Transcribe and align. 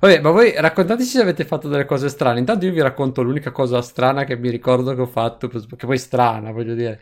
Vabbè, 0.00 0.20
ma 0.20 0.30
voi 0.30 0.52
raccontateci 0.56 1.08
se 1.08 1.20
avete 1.20 1.44
fatto 1.44 1.68
delle 1.68 1.84
cose 1.84 2.08
strane. 2.08 2.38
Intanto 2.38 2.66
io 2.66 2.72
vi 2.72 2.80
racconto 2.80 3.22
l'unica 3.22 3.50
cosa 3.50 3.82
strana 3.82 4.24
che 4.24 4.36
mi 4.36 4.48
ricordo 4.48 4.94
che 4.94 5.00
ho 5.00 5.06
fatto, 5.06 5.48
che 5.48 5.86
poi 5.86 5.98
strana, 5.98 6.52
voglio 6.52 6.74
dire, 6.74 7.00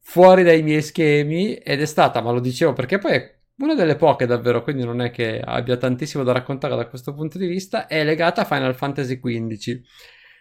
fuori 0.00 0.42
dai 0.44 0.62
miei 0.62 0.82
schemi, 0.82 1.56
ed 1.56 1.80
è 1.80 1.86
stata, 1.86 2.20
ma 2.20 2.30
lo 2.30 2.40
dicevo 2.40 2.72
perché 2.72 2.98
poi 2.98 3.12
è 3.12 3.38
una 3.56 3.74
delle 3.74 3.96
poche 3.96 4.26
davvero, 4.26 4.62
quindi 4.62 4.84
non 4.84 5.00
è 5.00 5.10
che 5.10 5.40
abbia 5.40 5.76
tantissimo 5.76 6.22
da 6.22 6.32
raccontare 6.32 6.76
da 6.76 6.86
questo 6.86 7.14
punto 7.14 7.36
di 7.36 7.46
vista, 7.46 7.86
è 7.86 8.04
legata 8.04 8.42
a 8.42 8.44
Final 8.44 8.74
Fantasy 8.74 9.18
XV. 9.20 9.80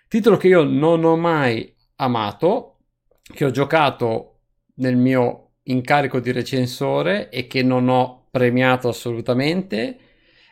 Titolo 0.07 0.37
che 0.37 0.47
io 0.47 0.63
non 0.63 1.03
ho 1.03 1.17
mai 1.17 1.75
amato, 1.97 2.77
che 3.21 3.45
ho 3.45 3.51
giocato 3.51 4.41
nel 4.75 4.95
mio 4.95 5.53
incarico 5.63 6.19
di 6.19 6.31
recensore 6.31 7.29
e 7.29 7.47
che 7.47 7.63
non 7.63 7.89
ho 7.89 8.27
premiato 8.31 8.87
assolutamente. 8.87 9.97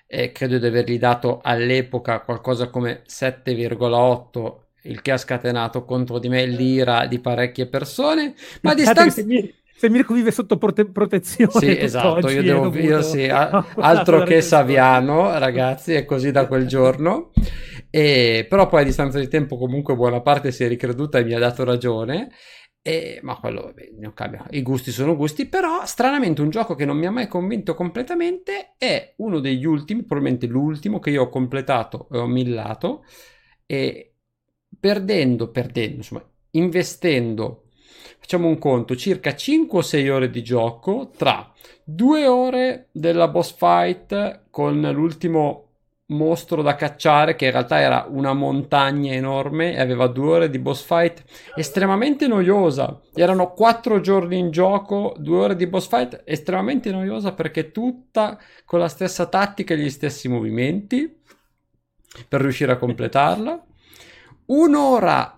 E 0.08 0.32
credo 0.32 0.58
di 0.58 0.66
avergli 0.66 0.98
dato 0.98 1.40
all'epoca 1.44 2.22
qualcosa 2.22 2.70
come 2.70 3.04
7,8 3.08 4.66
il 4.84 5.02
che 5.02 5.12
ha 5.12 5.18
scatenato 5.18 5.84
contro 5.84 6.18
di 6.18 6.30
me 6.30 6.46
l'ira 6.46 7.08
di 7.08 7.20
parecchie 7.20 7.68
persone 7.68 8.34
ma 8.62 8.72
a 8.72 8.74
distanza 8.74 9.22
se 9.78 9.90
Mirko 9.92 10.16
vive 10.16 10.32
sotto 10.32 10.58
prote- 10.58 10.88
protezione. 10.88 11.52
Sì, 11.54 11.78
esatto, 11.78 12.30
io 12.30 12.42
devo, 12.42 12.64
dovuto... 12.64 12.82
io 12.82 13.02
sì, 13.04 13.26
a- 13.30 13.64
altro 13.76 14.24
che 14.24 14.42
Saviano, 14.42 15.38
ragazzi, 15.38 15.94
è 15.94 16.04
così 16.04 16.32
da 16.32 16.48
quel 16.48 16.66
giorno. 16.66 17.30
E, 17.92 18.48
però 18.50 18.68
poi 18.68 18.82
a 18.82 18.86
distanza 18.86 19.20
di 19.20 19.28
tempo 19.28 19.56
comunque 19.56 19.96
buona 19.96 20.22
parte 20.22 20.52
si 20.52 20.64
è 20.64 20.68
ricreduta 20.68 21.20
e 21.20 21.24
mi 21.24 21.34
ha 21.34 21.40
dato 21.40 21.64
ragione. 21.64 22.30
E, 22.82 23.20
ma 23.22 23.36
quello 23.38 23.64
vabbè, 23.64 23.90
non 24.00 24.14
cambia. 24.14 24.46
I 24.52 24.62
gusti 24.62 24.92
sono 24.92 25.16
gusti, 25.16 25.46
però 25.46 25.86
stranamente 25.86 26.42
un 26.42 26.50
gioco 26.50 26.74
che 26.76 26.86
non 26.86 26.98
mi 26.98 27.06
ha 27.06 27.12
mai 27.12 27.28
convinto 27.28 27.74
completamente 27.76 28.76
è 28.78 29.14
uno 29.18 29.40
degli 29.40 29.66
ultimi, 29.66 30.04
probabilmente 30.04 30.48
l'ultimo 30.48 31.00
che 31.00 31.10
io 31.10 31.24
ho 31.24 31.30
completato 31.30 32.08
e 32.12 32.18
ho 32.18 32.28
millato 32.28 33.04
e 33.66 34.14
perdendo, 34.80 35.50
perdendo, 35.52 35.98
insomma, 35.98 36.26
investendo 36.52 37.64
facciamo 38.20 38.48
un 38.48 38.58
conto, 38.58 38.96
circa 38.96 39.36
5 39.36 39.80
o 39.80 39.82
6 39.82 40.10
ore 40.10 40.30
di 40.30 40.44
gioco 40.44 41.12
tra 41.16 41.54
2 41.84 42.26
ore 42.28 42.90
della 42.92 43.28
boss 43.28 43.56
fight 43.56 44.48
con 44.50 44.82
l'ultimo 44.82 45.67
mostro 46.08 46.62
da 46.62 46.76
cacciare 46.76 47.36
che 47.36 47.46
in 47.46 47.52
realtà 47.52 47.80
era 47.80 48.06
una 48.10 48.34
montagna 48.34 49.12
enorme 49.14 49.74
e 49.74 49.80
aveva 49.82 50.08
due 50.08 50.30
ore 50.30 50.50
di 50.50 50.60
boss 50.60 50.84
fight 50.84 51.24
estremamente 51.56 52.28
noiosa. 52.28 53.02
Erano 53.14 53.52
quattro 53.54 54.00
giorni 54.00 54.38
in 54.38 54.52
gioco 54.52 55.16
due 55.18 55.38
ore 55.38 55.56
di 55.56 55.68
boss 55.68 55.88
fight 55.88 56.22
estremamente 56.26 56.92
noiosa 56.92 57.34
perché 57.34 57.72
tutta 57.72 58.40
con 58.64 58.80
la 58.80 58.88
stessa 58.88 59.26
tattica 59.26 59.74
e 59.74 59.78
gli 59.78 59.90
stessi 59.90 60.30
movimenti 60.30 61.20
per 62.28 62.42
riuscire 62.42 62.72
a 62.72 62.78
completarla. 62.78 63.66
Un'ora 64.46 65.37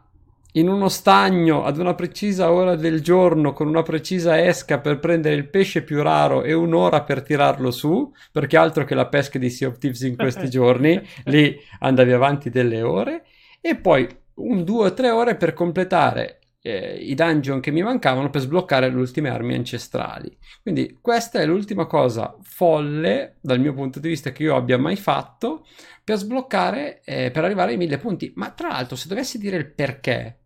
in 0.59 0.69
uno 0.69 0.89
stagno 0.89 1.63
ad 1.63 1.77
una 1.77 1.95
precisa 1.95 2.51
ora 2.51 2.75
del 2.75 3.01
giorno 3.01 3.53
con 3.53 3.67
una 3.67 3.81
precisa 3.81 4.43
esca 4.43 4.79
per 4.79 4.99
prendere 4.99 5.35
il 5.35 5.49
pesce 5.49 5.83
più 5.83 6.01
raro 6.01 6.43
e 6.43 6.53
un'ora 6.53 7.03
per 7.03 7.23
tirarlo 7.23 7.71
su, 7.71 8.11
perché 8.31 8.57
altro 8.57 8.83
che 8.85 8.95
la 8.95 9.07
pesca 9.07 9.39
di 9.39 9.49
Sea 9.49 9.69
of 9.69 9.77
Thieves 9.77 10.01
in 10.01 10.15
questi 10.15 10.49
giorni, 10.51 11.01
lì 11.25 11.57
andavi 11.79 12.11
avanti 12.11 12.49
delle 12.49 12.81
ore, 12.81 13.25
e 13.61 13.75
poi 13.75 14.07
un 14.35 14.63
due 14.63 14.87
o 14.87 14.93
tre 14.93 15.09
ore 15.09 15.35
per 15.35 15.53
completare 15.53 16.39
eh, 16.61 16.95
i 16.95 17.15
dungeon 17.15 17.59
che 17.59 17.71
mi 17.71 17.81
mancavano 17.81 18.29
per 18.29 18.41
sbloccare 18.41 18.89
le 18.89 18.97
ultime 18.97 19.29
armi 19.29 19.55
ancestrali. 19.55 20.35
Quindi 20.61 20.97
questa 21.01 21.39
è 21.39 21.45
l'ultima 21.45 21.85
cosa 21.85 22.35
folle 22.41 23.37
dal 23.41 23.59
mio 23.59 23.73
punto 23.73 23.99
di 23.99 24.09
vista 24.09 24.31
che 24.31 24.43
io 24.43 24.55
abbia 24.55 24.77
mai 24.77 24.95
fatto 24.95 25.65
per 26.03 26.17
sbloccare, 26.17 27.01
eh, 27.03 27.31
per 27.31 27.43
arrivare 27.43 27.71
ai 27.71 27.77
mille 27.77 27.97
punti. 27.97 28.31
Ma 28.35 28.49
tra 28.51 28.69
l'altro, 28.69 28.95
se 28.95 29.07
dovessi 29.07 29.37
dire 29.37 29.57
il 29.57 29.71
perché, 29.71 30.38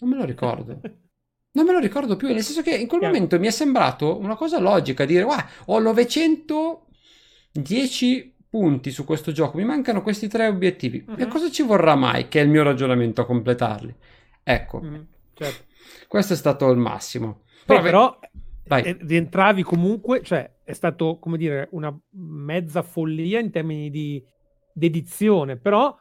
non 0.00 0.10
me 0.10 0.16
lo 0.16 0.24
ricordo. 0.24 0.80
Non 1.52 1.64
me 1.64 1.72
lo 1.72 1.80
ricordo 1.80 2.14
più, 2.14 2.28
nel 2.28 2.44
senso 2.44 2.62
che 2.62 2.76
in 2.76 2.86
quel 2.86 3.00
momento 3.00 3.36
mi 3.40 3.48
è 3.48 3.50
sembrato 3.50 4.16
una 4.18 4.36
cosa 4.36 4.60
logica 4.60 5.04
dire, 5.04 5.24
wow, 5.24 5.38
ho 5.66 5.80
910 5.80 8.36
punti 8.48 8.92
su 8.92 9.04
questo 9.04 9.32
gioco, 9.32 9.56
mi 9.56 9.64
mancano 9.64 10.00
questi 10.00 10.28
tre 10.28 10.46
obiettivi. 10.46 11.04
Uh-huh. 11.04 11.16
E 11.18 11.24
mhm. 11.24 11.30
cosa 11.30 11.50
ci 11.50 11.64
vorrà 11.64 11.96
mai 11.96 12.28
che 12.28 12.40
è 12.40 12.44
il 12.44 12.50
mio 12.50 12.62
ragionamento 12.62 13.20
a 13.20 13.26
completarli? 13.26 13.92
Ecco, 14.44 14.78
uh-huh. 14.78 15.06
certo. 15.34 15.64
questo 16.06 16.34
è 16.34 16.36
stato 16.36 16.70
il 16.70 16.78
massimo. 16.78 17.42
Però, 17.66 17.80
Beh, 17.80 17.84
però 17.84 18.16
eh, 18.68 18.96
rientravi 19.00 19.64
comunque, 19.64 20.22
cioè 20.22 20.48
è 20.62 20.72
stato, 20.72 21.18
come 21.18 21.36
dire, 21.36 21.66
una 21.72 21.92
mezza 22.10 22.82
follia 22.82 23.40
in 23.40 23.50
termini 23.50 23.90
di 23.90 24.24
dedizione, 24.72 25.56
però 25.56 25.98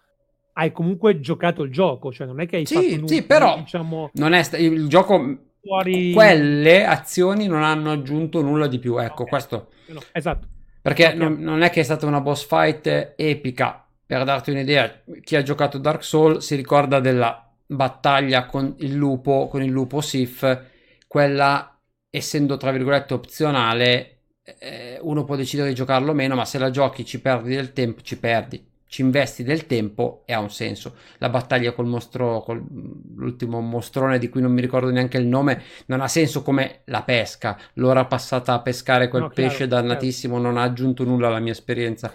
hai 0.60 0.74
comunque 0.74 1.22
giocato 1.22 1.64
il 1.64 1.72
gioco, 1.72 2.12
cioè 2.12 2.28
non 2.28 2.42
è 2.42 2.46
che 2.46 2.58
hai 2.58 2.66
sì, 2.66 2.74
fatto 2.74 2.96
nulla, 2.96 3.08
sì, 3.08 3.24
però 3.24 3.58
diciamo, 3.60 4.10
non 4.14 4.34
è 4.34 4.44
sta- 4.44 4.58
il 4.58 4.88
gioco 4.90 5.38
fuori... 5.62 6.12
quelle 6.12 6.86
azioni 6.86 7.48
non 7.48 7.64
hanno 7.64 7.92
aggiunto 7.92 8.42
nulla 8.42 8.68
di 8.68 8.78
più, 8.78 8.98
ecco, 8.98 9.22
okay. 9.22 9.28
questo. 9.28 9.70
No, 9.88 10.02
esatto. 10.12 10.48
Perché 10.82 11.06
okay. 11.08 11.18
non, 11.18 11.40
non, 11.40 11.62
è 11.62 11.70
che 11.70 11.80
è 11.80 11.84
stata 11.84 12.06
una 12.06 12.20
boss 12.20 12.46
fight 12.46 13.14
epica. 13.16 13.86
Per 14.06 14.24
darti 14.24 14.52
un'idea, 14.52 15.02
chi 15.24 15.36
ha 15.36 15.44
giocato 15.44 15.78
Dark 15.78 16.04
Souls 16.04 16.46
si 16.46 16.56
ricorda 16.56 17.00
della 17.00 17.48
battaglia 17.66 18.46
con 18.46 18.76
il 18.80 18.96
lupo, 18.96 19.48
con 19.48 19.64
il 19.64 19.70
lupo 19.70 20.02
Sif, 20.02 20.62
quella 21.08 21.80
essendo 22.10 22.58
tra 22.58 22.72
virgolette 22.72 23.14
opzionale, 23.14 24.24
eh, 24.60 24.98
uno 25.02 25.24
può 25.24 25.36
decidere 25.36 25.70
di 25.70 25.76
giocarlo 25.76 26.12
o 26.12 26.16
meno, 26.16 26.36
ma 26.36 26.44
se 26.44 26.58
la 26.58 26.72
giochi 26.72 27.06
ci 27.06 27.22
perdi 27.22 27.56
del 27.56 27.72
tempo, 27.72 28.02
ci 28.02 28.18
perdi 28.18 28.69
ci 28.90 29.02
investi 29.02 29.44
del 29.44 29.68
tempo 29.68 30.24
e 30.26 30.34
ha 30.34 30.40
un 30.40 30.50
senso. 30.50 30.96
La 31.20 31.30
battaglia 31.30 31.74
col 31.74 31.86
mostro, 31.86 32.42
con 32.42 32.66
l'ultimo 33.16 33.62
mostrone 33.62 34.18
di 34.18 34.30
cui 34.30 34.42
non 34.42 34.52
mi 34.52 34.62
ricordo 34.62 34.90
neanche 34.90 35.20
il 35.20 35.28
nome, 35.28 35.62
non 35.86 36.02
ha 36.02 36.08
senso 36.08 36.42
come 36.42 36.82
la 36.86 37.04
pesca. 37.04 37.58
L'ora 37.74 38.06
passata 38.06 38.54
a 38.54 38.62
pescare 38.62 39.08
quel 39.08 39.22
no, 39.22 39.30
pesce 39.30 39.68
chiaro, 39.68 39.76
dannatissimo 39.76 40.38
chiaro. 40.38 40.50
non 40.50 40.62
ha 40.62 40.66
aggiunto 40.66 41.04
nulla 41.04 41.28
alla 41.28 41.40
mia 41.40 41.52
esperienza. 41.52 42.12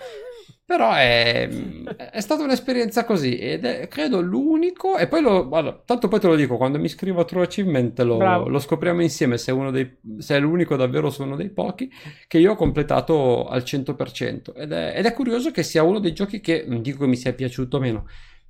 Però 0.66 0.92
è, 0.94 1.46
è 2.10 2.20
stata 2.20 2.42
un'esperienza 2.42 3.04
così 3.04 3.36
ed 3.36 3.64
è 3.64 3.86
credo 3.88 4.20
l'unico. 4.20 4.96
E 4.96 5.06
poi 5.06 5.20
lo. 5.20 5.46
Guarda, 5.46 5.82
tanto 5.84 6.08
poi 6.08 6.20
te 6.20 6.26
lo 6.26 6.36
dico: 6.36 6.56
quando 6.56 6.78
mi 6.78 6.86
iscrivo 6.86 7.20
a 7.20 7.24
True 7.24 7.44
Achievement 7.44 8.00
lo, 8.00 8.48
lo 8.48 8.58
scopriamo 8.58 9.02
insieme. 9.02 9.36
Se 9.36 9.50
è, 9.50 9.54
uno 9.54 9.70
dei, 9.70 9.98
se 10.18 10.36
è 10.36 10.40
l'unico 10.40 10.76
davvero 10.76 11.10
su 11.10 11.22
uno 11.22 11.36
dei 11.36 11.50
pochi 11.50 11.92
che 12.26 12.38
io 12.38 12.52
ho 12.52 12.56
completato 12.56 13.46
al 13.46 13.62
100%. 13.62 14.52
Ed 14.56 14.72
è, 14.72 14.94
ed 14.96 15.04
è 15.04 15.12
curioso 15.12 15.50
che 15.50 15.62
sia 15.62 15.82
uno 15.82 15.98
dei 15.98 16.14
giochi 16.14 16.40
che 16.40 16.64
non 16.66 16.80
dico 16.80 17.00
che 17.00 17.06
mi 17.06 17.16
sia 17.16 17.34
piaciuto 17.34 17.78
meno, 17.78 18.06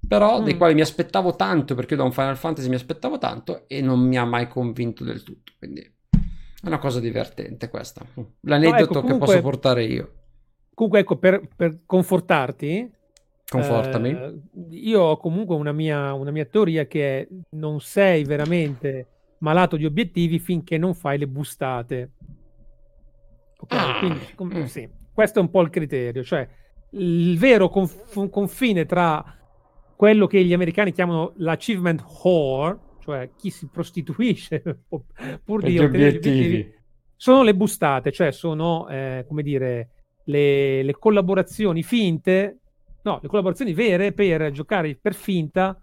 però 0.07 0.41
mm. 0.41 0.45
dei 0.45 0.57
quali 0.57 0.75
mi 0.75 0.83
aspettavo 0.83 1.35
tanto 1.35 1.75
perché 1.75 1.97
da 1.97 2.05
un 2.05 2.13
Final 2.13 2.37
Fantasy 2.37 2.69
mi 2.69 2.77
aspettavo 2.77 3.19
tanto 3.19 3.65
e 3.67 3.81
non 3.81 3.99
mi 3.99 4.17
ha 4.17 4.25
mai 4.25 4.47
convinto 4.47 5.03
del 5.03 5.25
tutto. 5.25 5.53
Quindi 5.59 5.81
è 5.81 6.67
una 6.67 6.79
cosa 6.79 7.01
divertente 7.01 7.69
questa. 7.69 8.07
L'aneddoto 8.43 8.77
no, 8.77 8.83
ecco, 8.83 9.01
comunque... 9.01 9.27
che 9.27 9.33
posso 9.33 9.41
portare 9.41 9.85
io. 9.85 10.13
Comunque, 10.75 11.01
ecco, 11.01 11.17
per, 11.17 11.49
per 11.57 11.81
confortarti, 11.87 12.91
Confortami. 13.47 14.11
Eh, 14.11 14.41
io 14.71 15.01
ho 15.01 15.17
comunque 15.17 15.55
una 15.55 15.73
mia, 15.73 16.13
una 16.15 16.31
mia 16.31 16.45
teoria 16.45 16.87
che 16.87 17.21
è 17.21 17.29
non 17.51 17.81
sei 17.81 18.25
veramente 18.25 19.09
malato 19.39 19.77
di 19.77 19.85
obiettivi 19.85 20.39
finché 20.39 20.79
non 20.79 20.95
fai 20.95 21.19
le 21.19 21.29
bustate. 21.29 22.11
Ok, 23.59 23.73
ah, 23.75 23.99
quindi 23.99 24.21
com- 24.35 24.57
mm. 24.57 24.65
sì, 24.65 24.89
questo 25.13 25.39
è 25.39 25.43
un 25.43 25.51
po' 25.51 25.61
il 25.61 25.71
criterio, 25.71 26.25
cioè 26.25 26.47
il 26.91 27.39
vero 27.39 27.69
conf- 27.69 28.29
confine 28.31 28.87
tra 28.87 29.23
quello 29.95 30.27
che 30.27 30.43
gli 30.45 30.53
americani 30.53 30.93
chiamano 30.93 31.33
l'achievement 31.37 32.03
whore, 32.23 32.79
cioè 33.01 33.31
chi 33.37 33.51
si 33.51 33.69
prostituisce 33.69 34.63
pur 34.89 35.63
di 35.63 35.79
ottenere 35.79 36.13
gli 36.13 36.17
obiettivi, 36.17 36.75
sono 37.15 37.43
le 37.43 37.55
bustate, 37.55 38.11
cioè 38.11 38.33
sono, 38.33 38.89
eh, 38.89 39.25
come 39.29 39.43
dire, 39.43 39.91
le, 40.25 40.83
le 40.83 40.93
collaborazioni 40.99 41.83
finte, 41.83 42.59
no, 43.03 43.19
le 43.23 43.29
collaborazioni 43.29 43.73
vere 43.73 44.13
per 44.13 44.51
giocare 44.51 44.97
per 45.01 45.15
finta 45.15 45.79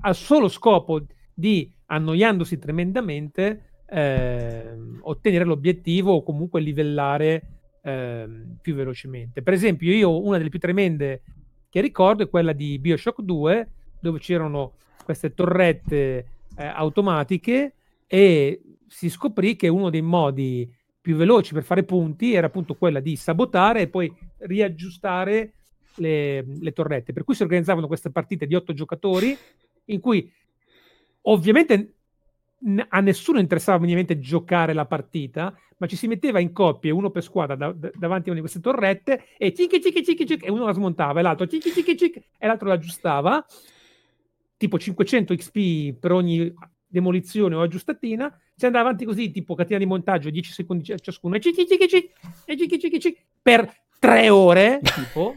al 0.00 0.14
solo 0.14 0.48
scopo 0.48 1.04
di, 1.32 1.72
annoiandosi 1.86 2.58
tremendamente, 2.58 3.82
eh, 3.86 4.76
ottenere 5.00 5.44
l'obiettivo 5.44 6.14
o 6.14 6.22
comunque 6.22 6.60
livellare 6.60 7.42
eh, 7.82 8.28
più 8.60 8.74
velocemente. 8.74 9.42
Per 9.42 9.52
esempio, 9.52 9.92
io 9.92 10.24
una 10.24 10.38
delle 10.38 10.50
più 10.50 10.58
tremende 10.58 11.22
che 11.68 11.80
ricordo 11.80 12.22
è 12.22 12.28
quella 12.28 12.52
di 12.52 12.78
Bioshock 12.78 13.20
2, 13.22 13.68
dove 14.00 14.18
c'erano 14.18 14.74
queste 15.04 15.34
torrette 15.34 16.26
eh, 16.56 16.66
automatiche 16.66 17.74
e 18.06 18.62
si 18.86 19.08
scoprì 19.08 19.56
che 19.56 19.68
uno 19.68 19.90
dei 19.90 20.02
modi 20.02 20.70
più 21.04 21.16
veloci 21.16 21.52
per 21.52 21.64
fare 21.64 21.84
punti 21.84 22.32
era 22.32 22.46
appunto 22.46 22.76
quella 22.76 22.98
di 22.98 23.14
sabotare 23.14 23.82
e 23.82 23.88
poi 23.88 24.10
riaggiustare 24.38 25.52
le, 25.96 26.42
le 26.46 26.72
torrette. 26.72 27.12
Per 27.12 27.24
cui 27.24 27.34
si 27.34 27.42
organizzavano 27.42 27.86
queste 27.86 28.10
partite 28.10 28.46
di 28.46 28.54
otto 28.54 28.72
giocatori 28.72 29.36
in 29.84 30.00
cui 30.00 30.32
ovviamente 31.24 31.96
a 32.88 33.00
nessuno 33.00 33.38
interessava 33.38 33.80
minimamente 33.80 34.18
giocare 34.18 34.72
la 34.72 34.86
partita, 34.86 35.54
ma 35.76 35.86
ci 35.86 35.96
si 35.96 36.06
metteva 36.06 36.40
in 36.40 36.54
coppie, 36.54 36.90
uno 36.90 37.10
per 37.10 37.22
squadra, 37.22 37.54
da, 37.54 37.70
da, 37.72 37.90
davanti 37.92 38.30
a 38.30 38.32
una 38.32 38.40
di 38.40 38.48
queste 38.48 38.60
torrette, 38.60 39.26
e 39.36 39.52
cichi 39.52 39.82
cichi 39.82 40.02
cichi 40.02 40.26
cichi, 40.26 40.46
e 40.46 40.50
uno 40.50 40.64
la 40.64 40.72
smontava, 40.72 41.20
e 41.20 41.22
l'altro 41.22 41.46
cichi 41.46 41.70
cichi 41.70 41.98
cichi, 41.98 42.24
e 42.38 42.46
l'altro 42.46 42.68
la 42.68 42.74
aggiustava, 42.74 43.44
tipo 44.56 44.78
500 44.78 45.34
XP 45.34 45.98
per 45.98 46.12
ogni 46.12 46.50
demolizione 46.94 47.56
o 47.56 47.60
aggiustatina, 47.60 48.40
si 48.54 48.66
andava 48.66 48.86
avanti 48.86 49.04
così, 49.04 49.32
tipo 49.32 49.56
catena 49.56 49.80
di 49.80 49.86
montaggio, 49.86 50.30
10 50.30 50.52
secondi 50.52 50.96
ciascuno, 50.96 51.34
e 51.34 51.40
e 52.46 53.16
per 53.42 53.68
tre 53.98 54.30
ore, 54.30 54.80
tipo. 54.94 55.34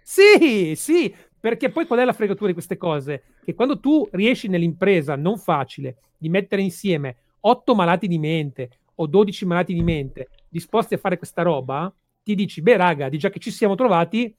sì, 0.00 0.74
sì, 0.76 1.12
perché 1.40 1.70
poi 1.70 1.86
qual 1.86 1.98
è 1.98 2.04
la 2.04 2.12
fregatura 2.12 2.46
di 2.46 2.52
queste 2.52 2.76
cose? 2.76 3.24
Che 3.44 3.54
quando 3.54 3.80
tu 3.80 4.08
riesci 4.12 4.46
nell'impresa 4.46 5.16
non 5.16 5.38
facile 5.38 5.96
di 6.16 6.28
mettere 6.28 6.62
insieme 6.62 7.16
8 7.40 7.74
malati 7.74 8.06
di 8.06 8.18
mente 8.18 8.70
o 8.94 9.06
12 9.08 9.44
malati 9.44 9.74
di 9.74 9.82
mente 9.82 10.28
disposti 10.48 10.94
a 10.94 10.98
fare 10.98 11.18
questa 11.18 11.42
roba, 11.42 11.92
ti 12.22 12.36
dici, 12.36 12.62
beh 12.62 12.76
raga, 12.76 13.08
di 13.08 13.18
già 13.18 13.30
che 13.30 13.40
ci 13.40 13.50
siamo 13.50 13.74
trovati, 13.74 14.32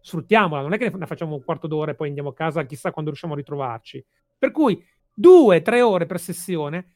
sfruttiamola, 0.00 0.62
non 0.62 0.74
è 0.74 0.78
che 0.78 0.92
ne 0.94 1.06
facciamo 1.06 1.34
un 1.34 1.42
quarto 1.42 1.66
d'ora 1.66 1.90
e 1.90 1.94
poi 1.96 2.08
andiamo 2.08 2.28
a 2.28 2.34
casa, 2.34 2.64
chissà 2.64 2.92
quando 2.92 3.10
riusciamo 3.10 3.32
a 3.32 3.36
ritrovarci. 3.36 4.04
Per 4.38 4.52
cui 4.52 4.80
due, 5.14 5.62
tre 5.62 5.80
ore 5.80 6.06
per 6.06 6.20
sessione, 6.20 6.94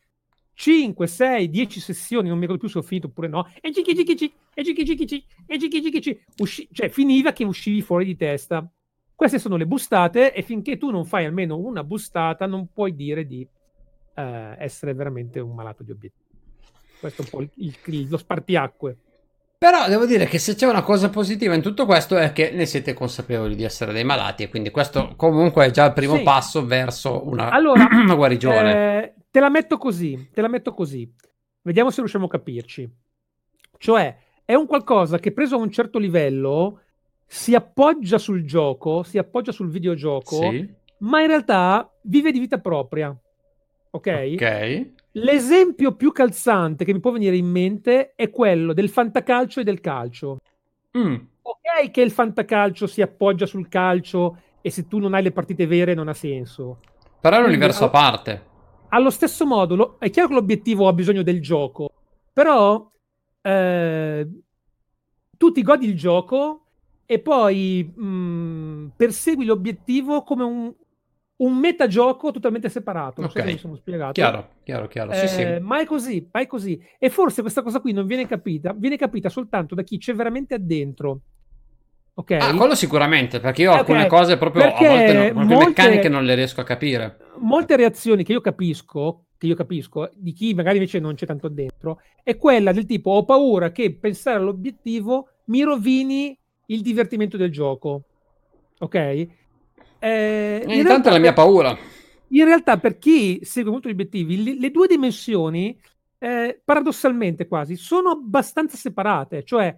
5, 0.55 1.07
6, 1.07 1.51
10 1.51 1.81
sessioni, 1.81 2.29
non 2.29 2.37
mi 2.37 2.43
ricordo 2.43 2.63
più 2.63 2.71
se 2.71 2.79
ho 2.79 2.83
finito 2.83 3.07
oppure 3.07 3.29
no, 3.29 3.49
e 3.61 3.71
gigi 3.71 3.95
gigi 3.95 4.33
e 4.53 4.63
gigi 4.63 4.85
gigi 4.85 5.25
e 5.47 5.57
gigi 5.57 5.81
gigi 5.81 6.21
usci- 6.39 6.69
cioè 6.73 6.89
finiva 6.89 7.33
che 7.33 7.45
uscivi 7.45 7.81
fuori 7.81 8.05
di 8.05 8.17
testa. 8.17 8.69
Queste 9.15 9.39
sono 9.39 9.57
le 9.57 9.67
bustate 9.67 10.35
e 10.35 10.43
finché 10.43 10.77
tu 10.77 10.91
non 10.91 11.05
fai 11.05 11.25
almeno 11.25 11.57
una 11.57 11.85
bustata 11.85 12.47
non 12.47 12.73
puoi 12.73 12.95
dire 12.95 13.25
di 13.25 13.47
eh, 14.15 14.55
essere 14.59 14.95
veramente 14.95 15.39
un 15.39 15.55
malato 15.55 15.85
di 15.85 15.93
obiettivi. 15.93 16.27
Questo 16.99 17.23
è 17.23 17.25
un 17.25 17.31
po' 17.31 17.41
il, 17.41 17.77
il, 17.85 18.09
lo 18.09 18.17
spartiacque. 18.17 18.97
Però 19.59 19.89
devo 19.89 20.07
dire 20.07 20.27
che 20.27 20.39
se 20.39 20.55
c'è 20.55 20.69
una 20.69 20.83
cosa 20.83 21.11
positiva 21.11 21.53
in 21.53 21.63
tutto 21.63 21.85
questo 21.85 22.17
è 22.17 22.33
che 22.33 22.53
ne 22.53 22.65
siete 22.65 22.95
consapevoli 22.95 23.57
di 23.57 23.65
essere 23.65 23.93
dei 23.93 24.05
malati 24.05 24.45
e 24.45 24.49
quindi 24.49 24.71
questo 24.71 25.15
comunque 25.17 25.67
è 25.67 25.71
già 25.73 25.87
il 25.87 25.95
primo 25.95 26.17
sì. 26.17 26.23
passo 26.23 26.65
verso 26.65 27.27
una, 27.27 27.51
allora, 27.53 27.89
una 27.91 28.15
guarigione. 28.15 29.03
Eh, 29.03 29.15
te 29.29 29.41
la 29.41 29.51
metto 29.51 29.77
così, 29.77 30.31
te 30.33 30.41
la 30.41 30.49
metto 30.49 30.73
così. 30.73 31.13
Vediamo 31.63 31.91
se 31.91 31.97
riusciamo 31.99 32.27
a 32.27 32.29
capirci. 32.29 32.89
Cioè, 33.79 34.17
è 34.45 34.55
un 34.55 34.67
qualcosa 34.67 35.19
che 35.19 35.33
preso 35.33 35.57
a 35.57 35.59
un 35.59 35.73
certo 35.73 35.99
livello 35.99 36.83
si 37.27 37.57
appoggia 37.57 38.19
sul 38.19 38.45
gioco, 38.45 39.03
si 39.03 39.19
appoggia 39.19 39.51
sul 39.51 39.71
videogioco, 39.71 40.37
sì. 40.37 40.73
ma 40.99 41.21
in 41.21 41.27
realtà 41.27 41.93
vive 42.03 42.31
di 42.31 42.39
vita 42.39 42.59
propria. 42.59 43.15
Ok? 43.91 44.35
Ok. 44.35 44.91
L'esempio 45.13 45.95
più 45.95 46.13
calzante 46.13 46.85
che 46.85 46.93
mi 46.93 47.01
può 47.01 47.11
venire 47.11 47.37
in 47.37 47.47
mente 47.47 48.13
è 48.15 48.31
quello 48.31 48.73
del 48.73 48.89
fantacalcio 48.89 49.61
e 49.61 49.65
del 49.65 49.81
calcio. 49.81 50.39
Mm. 50.97 51.17
Ok 51.43 51.91
che 51.91 52.01
il 52.01 52.11
fantacalcio 52.11 52.87
si 52.87 53.01
appoggia 53.01 53.47
sul 53.47 53.69
calcio 53.69 54.39
e 54.61 54.71
se 54.71 54.87
tu 54.87 54.99
non 54.99 55.15
hai 55.15 55.23
le 55.23 55.33
partite 55.33 55.67
vere 55.67 55.95
non 55.95 56.09
ha 56.09 56.15
senso. 56.15 56.81
Però 57.21 57.37
è 57.37 57.41
un 57.41 57.47
universo 57.47 57.85
a 57.85 57.91
parte. 57.91 58.47
Allo 58.91 59.11
stesso 59.11 59.47
modo, 59.47 59.75
lo, 59.77 59.97
è 59.99 60.11
chiaro 60.11 60.29
che 60.29 60.35
l'obiettivo 60.35 60.89
ha 60.89 60.93
bisogno 60.93 61.23
del 61.23 61.43
gioco, 61.43 61.91
però 62.33 62.91
eh, 63.43 64.29
tu 65.37 65.53
ti 65.53 65.63
godi 65.63 65.87
il 65.87 65.97
gioco 65.97 66.65
e 67.05 67.19
poi 67.19 67.93
mh, 67.95 68.07
mm, 68.07 68.87
persegui 68.97 69.45
l'obiettivo 69.45 70.23
come 70.23 70.45
un, 70.45 70.73
un 71.39 71.57
metagioco 71.59 72.31
totalmente 72.31 72.69
separato. 72.69 73.21
Non 73.21 73.31
okay. 73.31 73.43
so 73.43 73.49
se 73.49 73.55
mi 73.55 73.61
sono 73.61 73.75
spiegato. 73.77 74.13
Chiaro, 74.13 74.49
chiaro, 74.63 74.89
chiaro. 74.89 75.13
Sì, 75.13 75.25
eh, 75.25 75.29
sì. 75.29 75.59
Ma 75.61 75.81
è 75.81 75.85
così, 75.85 76.29
ma 76.33 76.41
è 76.41 76.47
così. 76.47 76.81
E 76.99 77.11
forse 77.11 77.43
questa 77.43 77.63
cosa 77.63 77.81
qui 77.81 77.93
non 77.93 78.07
viene 78.07 78.27
capita, 78.27 78.73
viene 78.73 78.97
capita 78.97 79.29
soltanto 79.29 79.75
da 79.75 79.83
chi 79.83 79.99
c'è 79.99 80.15
veramente 80.15 80.55
addentro. 80.55 81.21
Ok? 82.15 82.33
Ah, 82.33 82.55
quello 82.57 82.75
sicuramente, 82.75 83.39
perché 83.39 83.63
io 83.63 83.71
okay. 83.71 83.81
alcune 83.81 84.07
cose 84.09 84.37
proprio 84.37 84.63
perché 84.63 84.87
a 84.87 84.91
volte 84.91 85.33
no, 85.33 85.45
molte, 85.45 85.67
meccaniche 85.67 86.09
non 86.09 86.25
le 86.25 86.35
riesco 86.35 86.61
a 86.61 86.65
capire. 86.65 87.19
Molte 87.39 87.77
reazioni 87.77 88.25
che 88.25 88.33
io 88.33 88.41
capisco, 88.41 89.27
che 89.39 89.47
io 89.47 89.55
capisco, 89.55 90.11
di 90.15 90.33
chi 90.33 90.53
magari 90.53 90.79
invece 90.79 90.99
non 90.99 91.15
c'è 91.15 91.27
tanto 91.27 91.47
dentro, 91.47 92.01
è 92.25 92.37
quella 92.37 92.73
del 92.73 92.87
tipo 92.87 93.13
ho 93.13 93.25
paura 93.25 93.71
che 93.71 93.95
pensare 93.95 94.39
all'obiettivo 94.39 95.29
mi 95.45 95.63
rovini 95.63 96.37
il 96.67 96.83
divertimento 96.83 97.37
del 97.37 97.53
gioco. 97.53 98.03
Ok? 98.81 99.29
Eh, 99.99 100.65
Intanto 100.67 101.09
è 101.09 101.13
la 101.13 101.19
mia 101.19 101.33
paura. 101.33 101.77
In 102.29 102.45
realtà, 102.45 102.79
per 102.79 102.99
chi 102.99 103.41
segue 103.43 103.71
molto 103.71 103.89
gli 103.89 103.93
obiettivi, 103.93 104.43
le, 104.43 104.59
le 104.59 104.71
due 104.71 104.87
dimensioni, 104.87 105.79
eh, 106.19 106.61
paradossalmente 106.65 107.47
quasi, 107.49 107.77
sono 107.77 108.11
abbastanza 108.11 108.77
separate. 108.77 109.45
Cioè, 109.45 109.77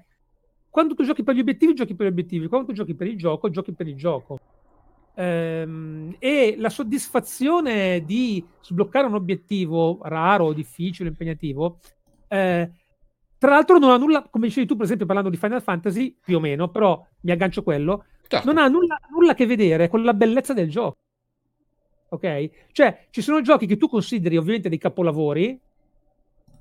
quando 0.69 0.95
tu 0.95 1.05
giochi 1.05 1.23
per 1.23 1.35
gli 1.35 1.41
obiettivi, 1.41 1.75
giochi 1.75 1.95
per 1.95 2.07
gli 2.07 2.11
obiettivi. 2.11 2.49
Quando 2.49 2.69
tu 2.69 2.73
giochi 2.75 2.95
per 2.95 3.07
il 3.07 3.17
gioco, 3.17 3.51
giochi 3.51 3.73
per 3.73 3.87
il 3.87 3.97
gioco. 3.97 4.39
Ehm, 5.15 6.17
e 6.19 6.55
la 6.59 6.71
soddisfazione 6.71 8.05
di 8.05 8.45
sbloccare 8.63 9.07
un 9.07 9.15
obiettivo 9.15 9.99
raro, 10.03 10.53
difficile, 10.53 11.09
impegnativo, 11.09 11.79
eh, 12.29 12.71
tra 13.37 13.51
l'altro 13.51 13.79
non 13.79 13.91
ha 13.91 13.97
nulla, 13.97 14.27
come 14.31 14.47
dicevi 14.47 14.67
tu 14.67 14.77
per 14.77 14.85
esempio 14.85 15.07
parlando 15.07 15.31
di 15.31 15.37
Final 15.37 15.63
Fantasy, 15.63 16.17
più 16.23 16.37
o 16.37 16.41
meno, 16.41 16.69
però 16.69 17.05
mi 17.23 17.31
aggancio 17.31 17.63
quello, 17.63 18.05
certo. 18.37 18.53
non 18.53 18.63
ha 18.63 18.69
nulla, 18.69 18.99
nulla 19.11 19.33
a 19.33 19.35
che 19.35 19.47
vedere 19.47 19.89
con 19.89 20.05
la 20.05 20.15
bellezza 20.15 20.53
del 20.53 20.71
gioco. 20.71 20.99
Ok? 22.11 22.51
Cioè, 22.73 23.07
ci 23.11 23.23
sono 23.23 23.41
giochi 23.41 23.67
che 23.67 23.77
tu 23.77 23.89
consideri 23.89 24.37
ovviamente 24.37 24.69
dei 24.69 24.79
capolavori, 24.79 25.59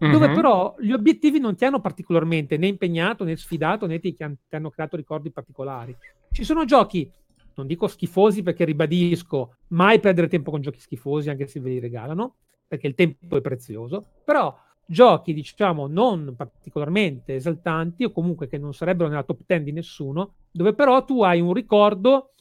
mm-hmm. 0.04 0.12
dove 0.12 0.32
però 0.32 0.76
gli 0.80 0.92
obiettivi 0.92 1.40
non 1.40 1.56
ti 1.56 1.66
hanno 1.66 1.80
particolarmente 1.80 2.58
né 2.58 2.68
impegnato, 2.68 3.24
né 3.24 3.36
sfidato, 3.36 3.86
né 3.86 4.00
ti, 4.00 4.14
ti 4.14 4.24
hanno 4.56 4.70
creato 4.70 4.96
ricordi 4.96 5.32
particolari. 5.32 5.96
Ci 6.32 6.44
sono 6.44 6.66
giochi, 6.66 7.12
non 7.56 7.68
dico 7.68 7.88
schifosi 7.88 8.44
perché 8.44 8.66
ribadisco, 8.66 9.56
mai 9.70 10.00
perdere 10.00 10.28
tempo 10.28 10.52
con 10.52 10.62
giochi 10.62 10.80
schifosi 10.80 11.30
anche 11.30 11.48
se 11.48 11.60
ve 11.60 11.70
li 11.70 11.80
regalano, 11.80 12.36
perché 12.68 12.88
il 12.88 12.96
tempo 12.96 13.38
è 13.38 13.42
prezioso, 13.42 14.06
però 14.24 14.56
giochi, 14.90 15.34
diciamo, 15.34 15.86
non 15.86 16.34
particolarmente 16.36 17.36
esaltanti 17.36 18.06
o 18.06 18.12
comunque 18.12 18.48
che 18.48 18.58
non 18.58 18.74
sarebbero 18.74 19.08
nella 19.08 19.24
top 19.24 19.42
10 19.46 19.64
di 19.64 19.72
nessuno, 19.72 20.34
dove 20.50 20.74
però 20.74 21.06
tu 21.06 21.22
hai 21.22 21.40
un 21.40 21.54
ricordo 21.54 22.32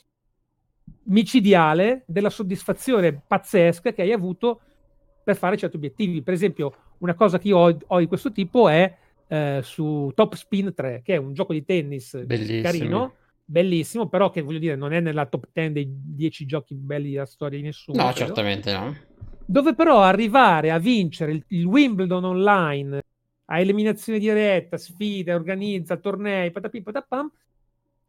micidiale 1.04 2.04
della 2.06 2.30
soddisfazione 2.30 3.22
pazzesca 3.26 3.92
che 3.92 4.00
hai 4.00 4.12
avuto 4.12 4.60
per 5.22 5.36
fare 5.36 5.58
certi 5.58 5.76
obiettivi. 5.76 6.22
Per 6.22 6.32
esempio, 6.32 6.74
una 6.98 7.14
cosa 7.14 7.38
che 7.38 7.48
io 7.48 7.58
ho, 7.58 7.78
ho 7.86 7.98
di 7.98 8.06
questo 8.06 8.32
tipo 8.32 8.68
è 8.70 8.96
eh, 9.28 9.60
su 9.62 10.10
Top 10.14 10.34
Spin 10.34 10.72
3, 10.74 11.02
che 11.04 11.14
è 11.14 11.18
un 11.18 11.34
gioco 11.34 11.52
di 11.52 11.66
tennis 11.66 12.18
Bellissimo. 12.24 12.62
carino, 12.62 13.14
bellissimo, 13.44 14.08
però 14.08 14.30
che 14.30 14.40
voglio 14.40 14.58
dire 14.58 14.74
non 14.74 14.94
è 14.94 15.00
nella 15.00 15.26
top 15.26 15.48
10 15.52 15.72
dei 15.72 15.86
10 15.90 16.46
giochi 16.46 16.74
belli 16.74 17.10
della 17.10 17.26
storia 17.26 17.58
di 17.58 17.64
nessuno. 17.64 18.02
No, 18.02 18.10
credo. 18.10 18.24
certamente 18.24 18.72
no 18.72 19.07
dove 19.50 19.74
però 19.74 20.02
arrivare 20.02 20.70
a 20.70 20.78
vincere 20.78 21.32
il, 21.32 21.42
il 21.48 21.64
Wimbledon 21.64 22.22
online 22.22 23.02
a 23.46 23.58
eliminazione 23.58 24.18
diretta, 24.18 24.76
sfide, 24.76 25.32
organizza 25.32 25.96
tornei, 25.96 26.50
patapim, 26.50 26.82
patapam, 26.82 27.30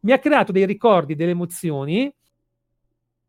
mi 0.00 0.12
ha 0.12 0.18
creato 0.18 0.52
dei 0.52 0.66
ricordi, 0.66 1.14
delle 1.14 1.30
emozioni 1.30 2.12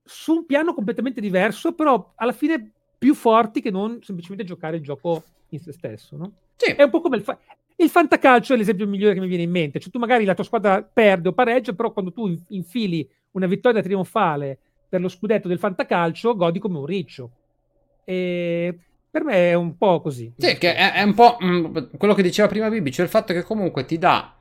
su 0.03 0.33
un 0.33 0.45
piano 0.45 0.73
completamente 0.73 1.21
diverso, 1.21 1.73
però 1.73 2.11
alla 2.15 2.33
fine 2.33 2.71
più 2.97 3.13
forti 3.15 3.61
che 3.61 3.71
non 3.71 3.99
semplicemente 4.01 4.43
giocare 4.43 4.75
il 4.75 4.83
gioco 4.83 5.23
in 5.49 5.61
se 5.61 5.71
stesso. 5.71 6.17
No? 6.17 6.33
Sì. 6.57 6.71
È 6.71 6.83
un 6.83 6.89
po' 6.89 6.99
come 6.99 7.15
il, 7.15 7.23
fa- 7.23 7.39
il 7.77 7.89
fantacalcio 7.89 8.53
è 8.53 8.57
l'esempio 8.57 8.87
migliore 8.87 9.13
che 9.13 9.21
mi 9.21 9.27
viene 9.27 9.43
in 9.43 9.51
mente. 9.51 9.79
Cioè, 9.79 9.89
tu 9.89 9.99
magari 9.99 10.25
la 10.25 10.33
tua 10.33 10.43
squadra 10.43 10.83
perde 10.83 11.29
o 11.29 11.33
pareggia, 11.33 11.71
però 11.71 11.93
quando 11.93 12.11
tu 12.11 12.37
infili 12.49 13.09
una 13.31 13.47
vittoria 13.47 13.81
trionfale 13.81 14.59
per 14.89 14.99
lo 14.99 15.07
scudetto 15.07 15.47
del 15.47 15.59
fantacalcio, 15.59 16.35
godi 16.35 16.59
come 16.59 16.77
un 16.77 16.85
riccio. 16.85 17.31
E 18.11 18.77
per 19.09 19.23
me 19.23 19.51
è 19.51 19.53
un 19.53 19.77
po' 19.77 20.01
così. 20.01 20.33
Sì, 20.37 20.57
che 20.57 20.75
è, 20.75 20.93
è 20.93 21.01
un 21.03 21.13
po' 21.13 21.37
mh, 21.39 21.47
mm, 21.47 21.77
quello 21.97 22.13
che 22.13 22.21
diceva 22.21 22.49
prima 22.49 22.69
Bibi, 22.69 22.91
cioè 22.91 23.05
il 23.05 23.11
fatto 23.11 23.31
che 23.31 23.43
comunque 23.43 23.85
ti 23.85 23.97
dà 23.97 24.35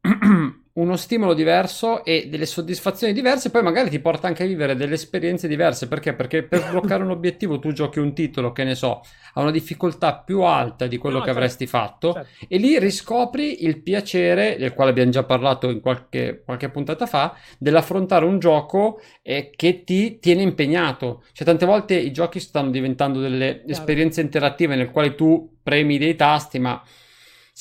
uno 0.74 0.96
stimolo 0.96 1.34
diverso 1.34 2.02
e 2.02 2.28
delle 2.30 2.46
soddisfazioni 2.46 3.12
diverse, 3.12 3.50
poi 3.50 3.62
magari 3.62 3.90
ti 3.90 3.98
porta 3.98 4.26
anche 4.26 4.44
a 4.44 4.46
vivere 4.46 4.74
delle 4.74 4.94
esperienze 4.94 5.46
diverse. 5.46 5.86
Perché? 5.86 6.14
Perché 6.14 6.44
per 6.44 6.60
sbloccare 6.60 7.02
un 7.02 7.10
obiettivo 7.12 7.58
tu 7.58 7.72
giochi 7.72 7.98
un 7.98 8.14
titolo 8.14 8.52
che 8.52 8.64
ne 8.64 8.74
so, 8.74 9.02
ha 9.34 9.40
una 9.40 9.50
difficoltà 9.50 10.16
più 10.16 10.40
alta 10.40 10.86
di 10.86 10.96
quello 10.96 11.16
no, 11.18 11.20
che 11.22 11.26
certo, 11.26 11.40
avresti 11.40 11.66
fatto, 11.66 12.12
certo. 12.14 12.46
e 12.48 12.56
lì 12.56 12.78
riscopri 12.78 13.64
il 13.64 13.82
piacere, 13.82 14.56
del 14.58 14.72
quale 14.72 14.90
abbiamo 14.90 15.10
già 15.10 15.24
parlato 15.24 15.68
in 15.68 15.80
qualche, 15.80 16.42
qualche 16.44 16.70
puntata 16.70 17.04
fa, 17.06 17.36
dell'affrontare 17.58 18.24
un 18.24 18.38
gioco 18.38 19.00
eh, 19.20 19.50
che 19.54 19.84
ti 19.84 20.18
tiene 20.20 20.40
impegnato. 20.40 21.24
Cioè, 21.32 21.46
tante 21.46 21.66
volte 21.66 21.94
i 21.96 22.12
giochi 22.12 22.40
stanno 22.40 22.70
diventando 22.70 23.20
delle 23.20 23.56
Chiaro. 23.56 23.70
esperienze 23.70 24.22
interattive 24.22 24.74
nel 24.74 24.90
quale 24.90 25.14
tu 25.14 25.58
premi 25.62 25.98
dei 25.98 26.16
tasti, 26.16 26.58
ma 26.58 26.82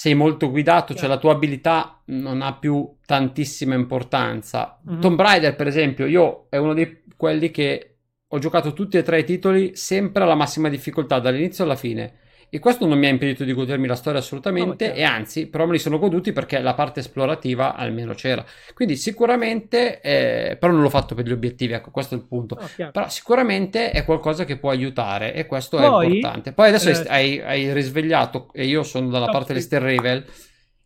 sei 0.01 0.15
molto 0.15 0.49
guidato, 0.49 0.95
cioè 0.95 1.07
la 1.07 1.19
tua 1.19 1.33
abilità 1.33 2.01
non 2.05 2.41
ha 2.41 2.55
più 2.55 2.91
tantissima 3.05 3.75
importanza. 3.75 4.81
Mm-hmm. 4.89 4.99
Tomb 4.99 5.21
Raider, 5.21 5.55
per 5.55 5.67
esempio, 5.67 6.07
io 6.07 6.47
è 6.49 6.57
uno 6.57 6.73
di 6.73 7.03
quelli 7.15 7.51
che 7.51 7.97
ho 8.27 8.39
giocato 8.39 8.73
tutti 8.73 8.97
e 8.97 9.03
tre 9.03 9.19
i 9.19 9.23
titoli 9.23 9.75
sempre 9.75 10.23
alla 10.23 10.33
massima 10.33 10.69
difficoltà, 10.69 11.19
dall'inizio 11.19 11.65
alla 11.65 11.75
fine. 11.75 12.15
E 12.53 12.59
questo 12.59 12.85
non 12.85 12.99
mi 12.99 13.05
ha 13.05 13.09
impedito 13.09 13.45
di 13.45 13.53
godermi 13.53 13.87
la 13.87 13.95
storia 13.95 14.19
assolutamente, 14.19 14.89
no, 14.89 14.93
e 14.93 15.03
anzi, 15.03 15.47
però 15.47 15.65
me 15.65 15.71
li 15.71 15.79
sono 15.79 15.97
goduti 15.97 16.33
perché 16.33 16.59
la 16.59 16.73
parte 16.73 16.99
esplorativa 16.99 17.75
almeno 17.75 18.13
c'era. 18.13 18.43
Quindi 18.73 18.97
sicuramente, 18.97 20.01
eh, 20.01 20.57
però 20.59 20.73
non 20.73 20.81
l'ho 20.81 20.89
fatto 20.89 21.15
per 21.15 21.25
gli 21.25 21.31
obiettivi, 21.31 21.71
ecco, 21.71 21.91
questo 21.91 22.13
è 22.13 22.17
il 22.17 22.25
punto. 22.25 22.57
No, 22.59 22.91
però 22.91 23.07
sicuramente 23.07 23.91
è 23.91 24.03
qualcosa 24.03 24.43
che 24.43 24.57
può 24.57 24.69
aiutare 24.69 25.33
e 25.33 25.45
questo 25.45 25.77
Poi, 25.77 26.05
è 26.05 26.09
importante. 26.09 26.51
Poi 26.51 26.67
adesso 26.67 26.89
eh, 26.89 27.05
hai, 27.07 27.39
hai, 27.39 27.71
risvegliato, 27.71 28.49
e 28.51 28.65
io 28.65 28.83
sono 28.83 29.07
dalla 29.07 29.27
no, 29.27 29.31
parte 29.31 29.47
sì. 29.47 29.53
dell'Ester 29.53 29.81
Ravel, 29.81 30.25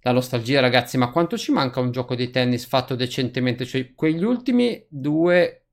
la 0.02 0.12
nostalgia 0.12 0.60
ragazzi, 0.60 1.00
ma 1.00 1.10
quanto 1.10 1.36
ci 1.36 1.52
manca 1.52 1.80
un 1.80 1.90
gioco 1.90 2.14
di 2.14 2.30
tennis 2.30 2.68
fatto 2.68 2.94
decentemente? 2.94 3.66
Cioè, 3.66 3.96
quegli 3.96 4.24
ultimi 4.24 4.86
due 4.88 5.65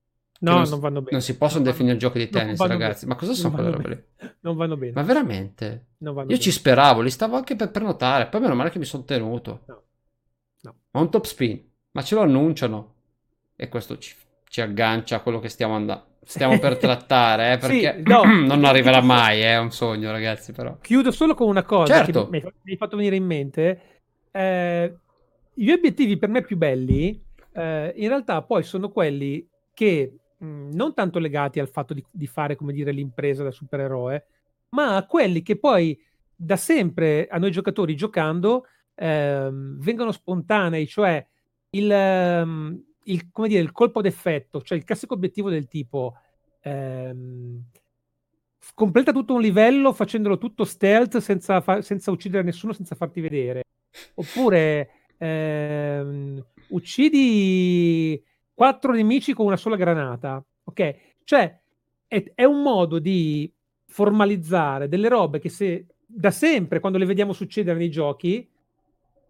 No, 0.42 0.58
non, 0.58 0.68
non, 0.68 0.80
vanno 0.80 0.98
bene. 0.98 1.12
Non 1.12 1.20
si 1.20 1.36
possono 1.36 1.62
non 1.62 1.70
definire 1.70 1.96
giochi 1.96 2.18
di 2.18 2.28
tennis, 2.28 2.58
ragazzi. 2.58 3.06
Bene. 3.06 3.14
Ma 3.14 3.20
cosa 3.20 3.32
sono 3.32 3.54
quelle 3.54 3.70
robe 3.70 3.88
lì? 3.88 4.30
Non 4.42 4.56
vanno 4.56 4.76
bene. 4.76 4.92
Ma 4.92 5.02
veramente? 5.02 5.86
Io 5.98 6.12
bene. 6.12 6.38
ci 6.40 6.50
speravo, 6.50 7.00
li 7.00 7.10
stavo 7.10 7.36
anche 7.36 7.54
per 7.54 7.70
prenotare. 7.70 8.26
Poi 8.26 8.40
meno 8.40 8.56
male 8.56 8.70
che 8.70 8.80
mi 8.80 8.84
sono 8.84 9.04
tenuto. 9.04 9.62
No. 9.66 9.82
no. 10.62 10.74
Ma 10.90 11.00
un 11.00 11.10
top 11.10 11.24
spin. 11.24 11.62
Ma 11.92 12.02
ce 12.02 12.16
lo 12.16 12.22
annunciano. 12.22 12.94
E 13.54 13.68
questo 13.68 13.98
ci, 13.98 14.16
ci 14.48 14.60
aggancia 14.60 15.16
a 15.16 15.20
quello 15.20 15.38
che 15.38 15.48
stiamo 15.48 15.74
andando. 15.74 16.06
Stiamo 16.24 16.58
per 16.58 16.76
trattare, 16.78 17.52
eh, 17.52 17.58
perché 17.58 17.94
sì, 17.98 18.02
no. 18.10 18.24
non 18.44 18.64
arriverà 18.64 19.00
mai, 19.00 19.42
è 19.42 19.56
un 19.58 19.70
sogno, 19.70 20.10
ragazzi. 20.10 20.50
Però. 20.50 20.76
Chiudo 20.80 21.12
solo 21.12 21.34
con 21.34 21.46
una 21.46 21.62
cosa 21.62 21.94
certo. 21.94 22.28
che 22.28 22.40
mi 22.62 22.72
hai 22.72 22.76
fatto 22.76 22.96
venire 22.96 23.14
in 23.14 23.24
mente. 23.24 23.80
Eh, 24.32 24.96
gli 25.54 25.70
obiettivi 25.70 26.16
per 26.16 26.30
me 26.30 26.42
più 26.42 26.56
belli, 26.56 27.22
eh, 27.52 27.92
in 27.94 28.08
realtà, 28.08 28.42
poi 28.42 28.64
sono 28.64 28.90
quelli 28.90 29.48
che 29.72 30.16
Mhmm, 30.42 30.70
non 30.74 30.92
tanto 30.94 31.18
legati 31.18 31.60
al 31.60 31.68
fatto 31.68 31.94
di, 31.94 32.04
di, 32.10 32.26
fare, 32.26 32.56
come 32.56 32.72
dire, 32.72 32.90
l'impresa 32.90 33.42
da 33.44 33.50
supereroe, 33.50 34.26
ma 34.70 34.96
a 34.96 35.06
quelli 35.06 35.42
che 35.42 35.56
poi 35.58 35.98
da 36.34 36.56
sempre 36.56 37.28
a 37.28 37.38
noi 37.38 37.52
giocatori 37.52 37.94
giocando 37.94 38.66
ehm, 38.96 39.78
vengono 39.78 40.10
spontanei, 40.10 40.86
cioè 40.88 41.24
il, 41.70 41.90
ehm, 41.90 42.84
il, 43.04 43.30
come 43.30 43.48
dire, 43.48 43.62
il 43.62 43.72
colpo 43.72 44.00
d'effetto, 44.00 44.62
cioè 44.62 44.76
il 44.76 44.84
classico 44.84 45.14
obiettivo 45.14 45.48
del 45.48 45.68
tipo 45.68 46.14
ehm, 46.62 47.62
completa 48.74 49.12
tutto 49.12 49.34
un 49.34 49.40
livello 49.40 49.92
facendolo 49.92 50.38
tutto 50.38 50.64
stealth 50.64 51.18
senza, 51.18 51.60
fa- 51.60 51.82
senza 51.82 52.10
uccidere 52.10 52.42
nessuno, 52.42 52.72
senza 52.72 52.96
farti 52.96 53.20
vedere. 53.20 53.62
Oppure 54.14 54.90
ehm, 55.18 56.44
uccidi 56.70 58.22
quattro 58.54 58.92
nemici 58.92 59.32
con 59.34 59.46
una 59.46 59.56
sola 59.56 59.76
granata. 59.76 60.44
Ok? 60.64 60.94
Cioè, 61.24 61.60
è, 62.06 62.32
è, 62.34 62.44
un 62.44 62.62
modo 62.62 62.98
di 62.98 63.52
formalizzare 63.86 64.88
delle 64.88 65.08
robe 65.08 65.38
che 65.38 65.48
se 65.48 65.86
da 66.06 66.30
sempre, 66.30 66.80
quando 66.80 66.98
le 66.98 67.06
vediamo 67.06 67.32
succedere 67.32 67.78
nei 67.78 67.90
giochi, 67.90 68.48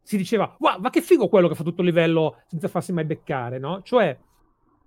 si 0.02 0.16
diceva, 0.16 0.56
wow, 0.58 0.80
ma 0.80 0.90
che 0.90 1.00
figo 1.00 1.28
quello 1.28 1.48
che 1.48 1.54
fa 1.54 1.62
tutto 1.62 1.80
il 1.80 1.86
livello 1.86 2.42
senza 2.48 2.68
farsi 2.68 2.92
mai 2.92 3.04
beccare, 3.04 3.58
no? 3.58 3.82
Cioè, 3.82 4.18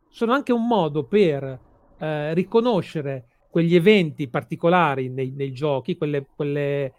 sono 0.09 0.33
anche 0.33 0.51
un 0.51 0.67
modo 0.67 1.05
per 1.05 1.59
eh, 1.97 2.33
riconoscere 2.33 3.27
quegli 3.49 3.75
eventi 3.75 4.27
particolari 4.27 5.09
nei, 5.09 5.31
nei 5.31 5.53
giochi, 5.53 5.95
quelle, 5.95 6.27
quelle, 6.35 6.93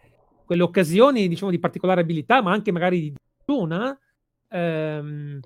quelle, 0.47 0.63
occasioni, 0.63 1.29
diciamo, 1.29 1.51
di 1.51 1.59
particolare 1.59 2.01
abilità, 2.01 2.41
ma 2.41 2.53
anche 2.53 2.73
magari 2.73 3.01
di 3.01 3.15
fortuna, 3.45 3.99
ehm, 4.49 5.41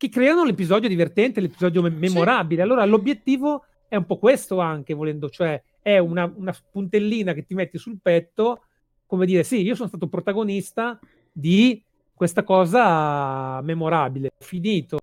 che 0.00 0.08
creano 0.08 0.44
l'episodio 0.44 0.88
divertente, 0.88 1.42
l'episodio 1.42 1.82
me- 1.82 1.90
memorabile. 1.90 2.62
Sì. 2.62 2.66
Allora 2.66 2.86
l'obiettivo 2.86 3.66
è 3.86 3.96
un 3.96 4.06
po' 4.06 4.16
questo 4.16 4.58
anche, 4.58 4.94
volendo, 4.94 5.28
cioè 5.28 5.62
è 5.82 5.98
una, 5.98 6.32
una 6.36 6.56
puntellina 6.72 7.34
che 7.34 7.44
ti 7.44 7.52
metti 7.52 7.76
sul 7.76 7.98
petto, 8.00 8.62
come 9.04 9.26
dire, 9.26 9.42
sì, 9.42 9.60
io 9.60 9.74
sono 9.74 9.88
stato 9.88 10.08
protagonista 10.08 10.98
di 11.30 11.84
questa 12.14 12.44
cosa 12.44 13.60
memorabile. 13.60 14.28
Ho 14.28 14.42
finito, 14.42 15.00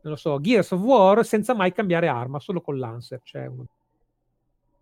non 0.00 0.14
lo 0.14 0.18
so, 0.18 0.40
Gears 0.40 0.70
of 0.70 0.80
War 0.80 1.22
senza 1.22 1.52
mai 1.52 1.74
cambiare 1.74 2.08
arma, 2.08 2.40
solo 2.40 2.62
con 2.62 2.78
Lancer, 2.78 3.20
cioè 3.22 3.50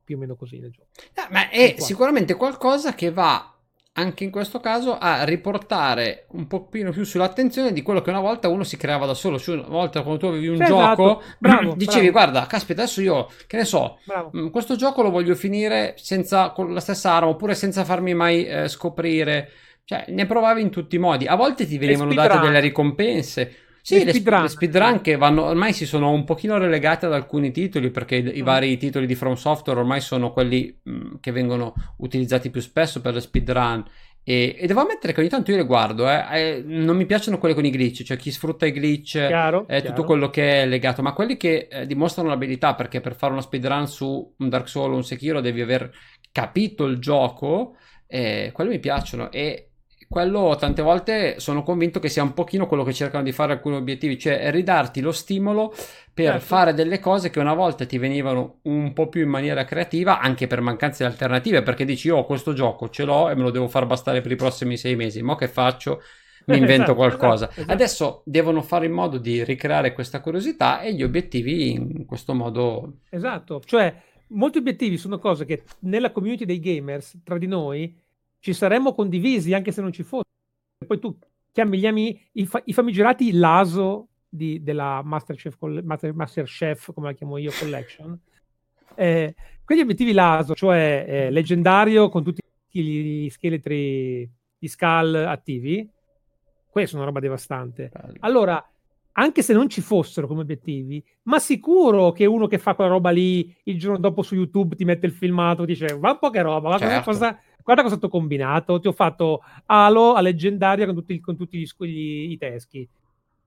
più 0.04 0.14
o 0.14 0.18
meno 0.20 0.36
così 0.36 0.60
nel 0.60 0.70
gioco. 0.70 0.90
No, 1.16 1.26
ma 1.30 1.48
è 1.48 1.74
sicuramente 1.78 2.36
qualcosa 2.36 2.94
che 2.94 3.10
va 3.10 3.52
anche 3.96 4.24
in 4.24 4.30
questo 4.30 4.58
caso 4.58 4.98
a 4.98 5.22
riportare 5.22 6.26
un 6.30 6.48
pochino 6.48 6.90
più 6.90 7.04
sull'attenzione 7.04 7.72
di 7.72 7.82
quello 7.82 8.02
che 8.02 8.10
una 8.10 8.20
volta 8.20 8.48
uno 8.48 8.64
si 8.64 8.76
creava 8.76 9.06
da 9.06 9.14
solo. 9.14 9.38
Cioè, 9.38 9.58
una 9.58 9.68
volta 9.68 10.02
quando 10.02 10.18
tu 10.18 10.26
avevi 10.26 10.48
un 10.48 10.56
sì, 10.56 10.64
gioco, 10.64 11.20
esatto. 11.20 11.22
bravo, 11.38 11.74
dicevi: 11.76 12.10
bravo. 12.10 12.30
Guarda, 12.30 12.46
caspita, 12.46 12.82
adesso 12.82 13.00
io 13.00 13.28
che 13.46 13.56
ne 13.56 13.64
so, 13.64 13.98
bravo. 14.04 14.30
Mm, 14.36 14.48
questo 14.48 14.74
gioco 14.74 15.02
lo 15.02 15.10
voglio 15.10 15.34
finire 15.36 15.94
senza 15.96 16.50
con 16.50 16.72
la 16.72 16.80
stessa 16.80 17.12
arma 17.12 17.28
oppure 17.28 17.54
senza 17.54 17.84
farmi 17.84 18.14
mai 18.14 18.44
eh, 18.46 18.68
scoprire. 18.68 19.50
Cioè, 19.84 20.06
ne 20.08 20.26
provavi 20.26 20.62
in 20.62 20.70
tutti 20.70 20.96
i 20.96 20.98
modi. 20.98 21.26
A 21.26 21.36
volte 21.36 21.66
ti 21.66 21.78
venivano 21.78 22.12
date 22.14 22.38
delle 22.40 22.60
ricompense. 22.60 23.63
Sì, 23.86 24.02
le, 24.02 24.12
speedrun. 24.12 24.42
le 24.42 24.48
speedrun 24.48 25.00
che 25.02 25.16
vanno, 25.16 25.44
ormai 25.44 25.74
si 25.74 25.84
sono 25.84 26.10
un 26.10 26.24
pochino 26.24 26.56
relegate 26.56 27.04
ad 27.04 27.12
alcuni 27.12 27.50
titoli 27.50 27.90
perché 27.90 28.16
i, 28.16 28.38
i 28.38 28.40
mm. 28.40 28.44
vari 28.44 28.78
titoli 28.78 29.04
di 29.04 29.14
From 29.14 29.34
Software 29.34 29.78
ormai 29.78 30.00
sono 30.00 30.32
quelli 30.32 30.74
mh, 30.82 30.90
mm, 30.90 31.14
che 31.20 31.32
vengono 31.32 31.74
utilizzati 31.98 32.48
più 32.48 32.62
spesso 32.62 33.02
per 33.02 33.12
le 33.12 33.20
speedrun 33.20 33.84
e, 34.22 34.56
e, 34.58 34.66
devo 34.66 34.80
ammettere 34.80 35.12
che 35.12 35.20
ogni 35.20 35.28
tanto 35.28 35.50
io 35.50 35.58
le 35.58 35.66
guardo, 35.66 36.10
eh, 36.10 36.24
eh, 36.32 36.62
non 36.64 36.96
mi 36.96 37.04
piacciono 37.04 37.36
quelle 37.36 37.54
con 37.54 37.66
i 37.66 37.70
glitch, 37.70 38.04
cioè 38.04 38.16
chi 38.16 38.30
sfrutta 38.30 38.64
i 38.64 38.72
glitch, 38.72 39.10
chiaro, 39.26 39.68
eh, 39.68 39.82
tutto 39.82 40.04
quello 40.04 40.30
che 40.30 40.62
è 40.62 40.66
legato, 40.66 41.02
ma 41.02 41.12
quelli 41.12 41.36
che 41.36 41.68
eh, 41.70 41.86
dimostrano 41.86 42.30
l'abilità, 42.30 42.74
perché 42.74 43.02
per 43.02 43.14
fare 43.14 43.34
una 43.34 43.42
speedrun 43.42 43.86
su 43.86 44.34
un 44.38 44.48
Dark 44.48 44.66
Souls 44.66 44.94
o 44.94 44.96
un 44.96 45.04
Sekiro 45.04 45.42
devi 45.42 45.60
aver 45.60 45.92
capito 46.32 46.86
il 46.86 46.96
gioco, 47.00 47.76
eh, 48.06 48.50
quelli 48.54 48.70
mi 48.70 48.78
piacciono 48.78 49.30
e 49.30 49.72
quello 50.08 50.56
tante 50.58 50.82
volte 50.82 51.40
sono 51.40 51.62
convinto 51.62 52.00
che 52.00 52.08
sia 52.08 52.22
un 52.22 52.34
pochino 52.34 52.66
quello 52.66 52.84
che 52.84 52.92
cercano 52.92 53.22
di 53.22 53.32
fare 53.32 53.52
alcuni 53.52 53.76
obiettivi, 53.76 54.18
cioè 54.18 54.50
ridarti 54.50 55.00
lo 55.00 55.12
stimolo 55.12 55.74
per 56.12 56.32
certo. 56.32 56.44
fare 56.44 56.74
delle 56.74 57.00
cose 57.00 57.30
che 57.30 57.40
una 57.40 57.54
volta 57.54 57.84
ti 57.86 57.98
venivano 57.98 58.58
un 58.62 58.92
po' 58.92 59.08
più 59.08 59.22
in 59.22 59.28
maniera 59.28 59.64
creativa, 59.64 60.20
anche 60.20 60.46
per 60.46 60.60
mancanza 60.60 61.04
di 61.04 61.10
alternative, 61.10 61.62
perché 61.62 61.84
dici 61.84 62.08
io 62.08 62.18
ho 62.18 62.24
questo 62.24 62.52
gioco, 62.52 62.88
ce 62.88 63.04
l'ho 63.04 63.30
e 63.30 63.34
me 63.34 63.42
lo 63.42 63.50
devo 63.50 63.68
far 63.68 63.86
bastare 63.86 64.20
per 64.20 64.30
i 64.30 64.36
prossimi 64.36 64.76
sei 64.76 64.96
mesi, 64.96 65.22
ma 65.22 65.36
che 65.36 65.48
faccio? 65.48 66.00
Mi 66.46 66.58
invento 66.58 66.82
esatto, 66.82 66.94
qualcosa. 66.94 67.44
Esatto, 67.46 67.60
esatto. 67.60 67.72
Adesso 67.72 68.22
devono 68.26 68.62
fare 68.62 68.86
in 68.86 68.92
modo 68.92 69.18
di 69.18 69.42
ricreare 69.44 69.94
questa 69.94 70.20
curiosità 70.20 70.82
e 70.82 70.92
gli 70.92 71.02
obiettivi 71.02 71.72
in 71.72 72.04
questo 72.04 72.34
modo. 72.34 72.98
Esatto, 73.08 73.60
cioè 73.64 73.94
molti 74.28 74.58
obiettivi 74.58 74.96
sono 74.96 75.18
cose 75.18 75.44
che 75.44 75.62
nella 75.80 76.12
community 76.12 76.44
dei 76.44 76.60
gamers, 76.60 77.18
tra 77.24 77.38
di 77.38 77.46
noi, 77.46 78.02
ci 78.44 78.52
saremmo 78.52 78.92
condivisi 78.92 79.54
anche 79.54 79.72
se 79.72 79.80
non 79.80 79.90
ci 79.90 80.02
fosse. 80.02 80.28
Poi 80.86 80.98
tu 80.98 81.16
chiami 81.50 81.78
gli 81.78 81.86
amici, 81.86 82.28
i, 82.32 82.44
fa- 82.44 82.60
i 82.66 82.74
famigerati 82.74 83.32
l'ASO 83.32 84.08
di, 84.28 84.62
della 84.62 85.00
Masterchef, 85.02 85.56
Master, 85.82 86.12
Masterchef, 86.12 86.92
come 86.92 87.06
la 87.06 87.12
chiamo 87.14 87.38
io, 87.38 87.50
Collection. 87.58 88.20
Eh, 88.96 89.34
quegli 89.64 89.80
obiettivi 89.80 90.12
l'ASO, 90.12 90.54
cioè 90.54 91.04
eh, 91.08 91.30
leggendario 91.30 92.08
con 92.08 92.22
tutti 92.22 92.40
gli 92.70 93.28
scheletri 93.28 94.30
di 94.56 94.68
Skull 94.68 95.16
attivi, 95.16 95.90
questa 96.70 96.94
è 96.94 96.98
una 96.98 97.06
roba 97.06 97.18
devastante. 97.18 97.90
Allora, 98.20 98.64
anche 99.14 99.42
se 99.42 99.52
non 99.52 99.68
ci 99.68 99.80
fossero 99.80 100.28
come 100.28 100.42
obiettivi, 100.42 101.04
ma 101.22 101.40
sicuro 101.40 102.12
che 102.12 102.24
uno 102.24 102.46
che 102.46 102.58
fa 102.58 102.76
quella 102.76 102.90
roba 102.90 103.10
lì 103.10 103.52
il 103.64 103.80
giorno 103.80 103.98
dopo 103.98 104.22
su 104.22 104.36
YouTube 104.36 104.76
ti 104.76 104.84
mette 104.84 105.06
il 105.06 105.12
filmato 105.12 105.64
dice 105.64 105.98
ma 105.98 106.12
un 106.12 106.18
po' 106.20 106.30
che 106.30 106.42
roba, 106.42 106.78
certo. 106.78 107.10
cosa, 107.10 107.36
guarda 107.64 107.82
cosa 107.82 107.94
è 107.94 107.98
stato 107.98 108.08
combinato, 108.08 108.78
ti 108.78 108.86
ho 108.86 108.92
fatto 108.92 109.42
Halo 109.66 110.12
a 110.12 110.20
leggendaria 110.20 110.84
con 110.84 110.94
tutti, 110.94 111.18
con 111.18 111.36
tutti 111.36 111.58
gli, 111.58 111.66
gli, 111.86 112.30
i 112.32 112.38
teschi. 112.38 112.88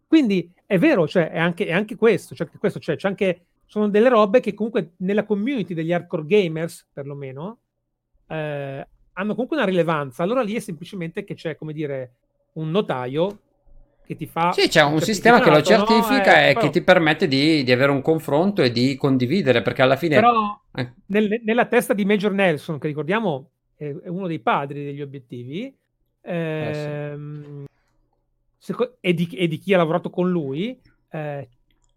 Quindi 0.07 0.51
è 0.65 0.77
vero, 0.79 1.07
cioè, 1.07 1.29
è, 1.29 1.39
anche, 1.39 1.67
è 1.67 1.73
anche 1.73 1.95
questo, 1.95 2.33
cioè, 2.33 2.47
questo 2.57 2.79
cioè, 2.79 2.95
c'è 2.95 3.07
anche, 3.07 3.45
sono 3.65 3.87
delle 3.89 4.09
robe 4.09 4.39
che 4.39 4.53
comunque 4.53 4.93
nella 4.97 5.23
community 5.23 5.73
degli 5.73 5.93
hardcore 5.93 6.25
gamers, 6.25 6.87
perlomeno, 6.91 7.59
eh, 8.27 8.87
hanno 9.13 9.31
comunque 9.33 9.57
una 9.57 9.65
rilevanza. 9.65 10.23
Allora 10.23 10.41
lì 10.41 10.55
è 10.55 10.59
semplicemente 10.59 11.23
che 11.23 11.35
c'è, 11.35 11.55
come 11.55 11.73
dire, 11.73 12.13
un 12.53 12.71
notaio 12.71 13.39
che 14.05 14.15
ti 14.15 14.25
fa... 14.25 14.53
Sì, 14.53 14.69
c'è 14.69 14.81
un 14.83 15.01
sistema 15.01 15.41
che 15.41 15.49
lo 15.49 15.61
certifica 15.61 16.31
no? 16.31 16.37
eh, 16.37 16.49
e 16.49 16.53
però... 16.53 16.59
che 16.61 16.69
ti 16.69 16.81
permette 16.81 17.27
di, 17.27 17.63
di, 17.63 17.71
avere 17.73 17.91
un 17.91 18.01
confronto 18.01 18.61
e 18.61 18.71
di 18.71 18.95
condividere, 18.95 19.61
perché 19.61 19.81
alla 19.81 19.97
fine... 19.97 20.15
Però 20.15 20.59
eh. 20.73 20.93
nel, 21.07 21.41
nella 21.43 21.65
testa 21.65 21.93
di 21.93 22.05
Major 22.05 22.31
Nelson, 22.31 22.79
che 22.79 22.87
ricordiamo 22.87 23.49
è, 23.77 23.95
uno 24.07 24.27
dei 24.27 24.39
padri 24.39 24.83
degli 24.83 25.01
obiettivi, 25.01 25.73
ehm, 26.21 27.65
sì. 27.65 27.65
seco- 28.57 28.97
e, 28.99 29.13
di, 29.13 29.27
e, 29.27 29.47
di, 29.47 29.59
chi 29.59 29.73
ha 29.73 29.77
lavorato 29.77 30.09
con 30.09 30.29
lui, 30.29 30.77
eh, 31.11 31.47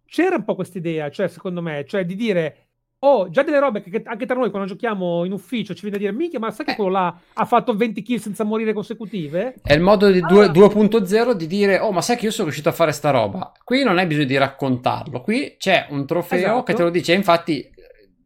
c'era 0.05 0.35
un 0.35 0.43
po' 0.43 0.55
questa 0.55 0.77
idea, 0.77 1.09
cioè 1.09 1.27
secondo 1.27 1.61
me, 1.61 1.83
cioè 1.85 2.05
di 2.05 2.15
dire 2.15 2.67
oh, 3.03 3.29
già 3.29 3.41
delle 3.41 3.59
robe 3.59 3.81
che 3.81 4.01
anche 4.05 4.25
tra 4.25 4.35
noi 4.35 4.51
quando 4.51 4.67
giochiamo 4.67 5.25
in 5.25 5.31
ufficio 5.31 5.73
ci 5.73 5.81
viene 5.81 5.95
a 5.95 5.99
dire 5.99 6.11
mica, 6.11 6.37
ma 6.37 6.51
sai 6.51 6.65
che 6.65 6.71
eh. 6.73 6.75
quello 6.75 6.91
là 6.91 7.19
ha 7.33 7.45
fatto 7.45 7.75
20 7.75 8.01
kill 8.03 8.19
senza 8.19 8.43
morire 8.43 8.73
consecutive? 8.73 9.55
È 9.63 9.73
il 9.73 9.81
modo 9.81 10.11
di 10.11 10.19
allora... 10.19 10.47
2.0 10.47 11.31
di 11.31 11.47
dire 11.47 11.79
oh, 11.79 11.91
ma 11.91 12.01
sai 12.01 12.17
che 12.17 12.25
io 12.25 12.31
sono 12.31 12.45
riuscito 12.45 12.69
a 12.69 12.73
fare 12.73 12.91
sta 12.91 13.09
roba. 13.09 13.51
Qui 13.63 13.83
non 13.83 13.97
hai 13.97 14.05
bisogno 14.05 14.27
di 14.27 14.37
raccontarlo, 14.37 15.21
qui 15.21 15.55
c'è 15.57 15.87
un 15.89 16.05
trofeo 16.05 16.37
esatto. 16.37 16.63
che 16.63 16.73
te 16.73 16.83
lo 16.83 16.89
dice, 16.89 17.13
infatti 17.13 17.67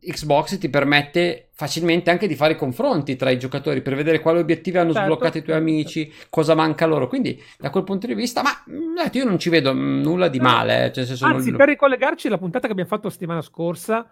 Xbox 0.06 0.58
ti 0.58 0.70
permette 0.70 1.50
facilmente 1.52 2.10
anche 2.10 2.28
di 2.28 2.36
fare 2.36 2.56
confronti 2.56 3.16
tra 3.16 3.30
i 3.30 3.40
giocatori 3.40 3.82
per 3.82 3.96
vedere 3.96 4.20
quali 4.20 4.40
obiettivi 4.40 4.78
hanno 4.78 4.92
certo. 4.92 5.08
sbloccato 5.08 5.38
i 5.38 5.44
tuoi 5.44 5.58
amici, 5.58 6.12
cosa 6.30 6.54
manca 6.54 6.86
loro. 6.86 7.08
Quindi, 7.08 7.42
da 7.58 7.70
quel 7.70 7.84
punto 7.84 8.08
di 8.08 8.14
vista, 8.14 8.42
ma 8.42 8.52
mm, 8.70 8.96
io 9.12 9.26
non 9.26 9.40
ci 9.40 9.50
vedo 9.50 9.74
mm, 9.74 10.02
nulla 10.02 10.28
di 10.28 10.40
male. 10.40 10.86
Eh, 10.86 10.92
cioè, 10.92 11.06
Anzi, 11.22 11.50
non... 11.50 11.58
per 11.58 11.70
ricollegarci 11.70 12.28
alla 12.28 12.38
puntata 12.38 12.66
che 12.66 12.72
abbiamo 12.72 12.90
fatto 12.90 13.08
la 13.08 13.14
settimana 13.14 13.42
scorsa, 13.42 14.10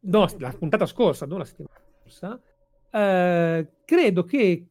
no, 0.00 0.26
la 0.38 0.54
puntata 0.56 0.86
scorsa, 0.86 1.26
non 1.26 1.38
la 1.38 1.44
settimana 1.44 1.74
scorsa, 2.02 2.40
eh, 2.90 3.68
credo 3.84 4.24
che 4.24 4.66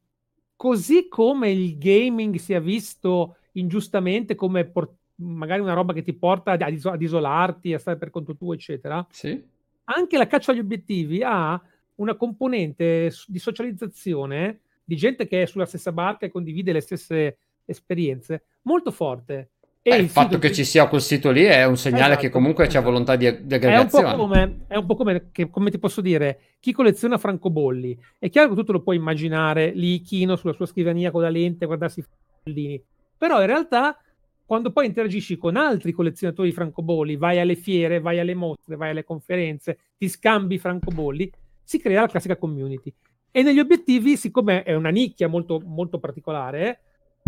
così 0.55 1.07
come 1.09 1.51
il 1.51 1.77
gaming 1.77 2.35
sia 2.35 2.59
visto 2.59 3.37
ingiustamente 3.53 4.35
come 4.35 4.65
por- 4.65 4.93
magari 5.15 5.61
una 5.61 5.73
roba 5.73 5.93
che 5.93 6.03
ti 6.03 6.13
porta 6.13 6.51
ad, 6.51 6.61
ad 6.61 7.01
isolarti, 7.01 7.73
a 7.73 7.79
stare 7.79 7.97
per 7.97 8.09
conto 8.11 8.35
tuo, 8.35 8.53
eccetera. 8.53 9.05
Sì 9.09 9.53
anche 9.85 10.17
la 10.17 10.27
caccia 10.27 10.51
agli 10.51 10.59
obiettivi 10.59 11.21
ha 11.23 11.59
una 11.95 12.15
componente 12.15 13.11
di 13.27 13.39
socializzazione 13.39 14.59
di 14.83 14.95
gente 14.95 15.27
che 15.27 15.43
è 15.43 15.45
sulla 15.45 15.65
stessa 15.65 15.91
barca 15.91 16.25
e 16.25 16.31
condivide 16.31 16.71
le 16.71 16.81
stesse 16.81 17.37
esperienze 17.65 18.43
molto 18.63 18.91
forte. 18.91 19.49
E 19.87 19.95
il, 19.97 20.09
fatto 20.09 20.39
che 20.39 20.51
ci 20.51 20.63
sia 20.63 20.87
quel 20.87 21.01
sito 21.01 21.29
lì 21.29 21.43
è 21.43 21.63
un 21.65 21.77
segnale 21.77 22.13
esatto, 22.13 22.21
che 22.21 22.29
comunque 22.29 22.65
esatto. 22.65 22.79
c'è 22.79 22.85
volontà 22.85 23.15
di, 23.15 23.25
di 23.45 23.53
aggregazione. 23.53 24.07
È 24.07 24.11
un 24.11 24.15
po' 24.15 24.23
come, 24.23 24.59
è 24.67 24.75
un 24.77 24.85
po 24.87 24.95
come, 24.95 25.29
che, 25.31 25.49
come 25.51 25.69
ti 25.69 25.77
posso 25.77 26.01
dire, 26.01 26.39
chi 26.59 26.71
colleziona 26.71 27.19
francobolli. 27.19 27.95
È 28.17 28.29
chiaro 28.31 28.49
che 28.49 28.55
tu 28.55 28.63
te 28.63 28.71
lo 28.71 28.81
puoi 28.81 28.95
immaginare 28.95 29.71
lì, 29.75 30.01
chino 30.01 30.37
sulla 30.37 30.53
sua 30.53 30.65
scrivania 30.65 31.11
con 31.11 31.21
la 31.21 31.29
lente, 31.29 31.67
guardarsi 31.67 31.99
i 31.99 32.03
francobollini. 32.03 32.83
Però 33.15 33.39
in 33.41 33.45
realtà 33.45 33.99
quando 34.45 34.71
poi 34.71 34.85
interagisci 34.85 35.37
con 35.37 35.55
altri 35.55 35.91
collezionatori 35.91 36.49
di 36.49 36.55
francobolli, 36.55 37.17
vai 37.17 37.39
alle 37.39 37.55
fiere, 37.55 37.99
vai 37.99 38.19
alle 38.19 38.35
mostre, 38.35 38.75
vai 38.75 38.91
alle 38.91 39.03
conferenze, 39.03 39.79
ti 39.97 40.07
scambi 40.07 40.59
francobolli, 40.59 41.31
si 41.63 41.79
crea 41.79 42.01
la 42.01 42.07
classica 42.07 42.37
community. 42.37 42.93
E 43.31 43.41
negli 43.41 43.59
obiettivi, 43.59 44.15
siccome 44.15 44.63
è 44.63 44.75
una 44.75 44.89
nicchia 44.89 45.27
molto, 45.27 45.61
molto 45.65 45.99
particolare, 45.99 46.79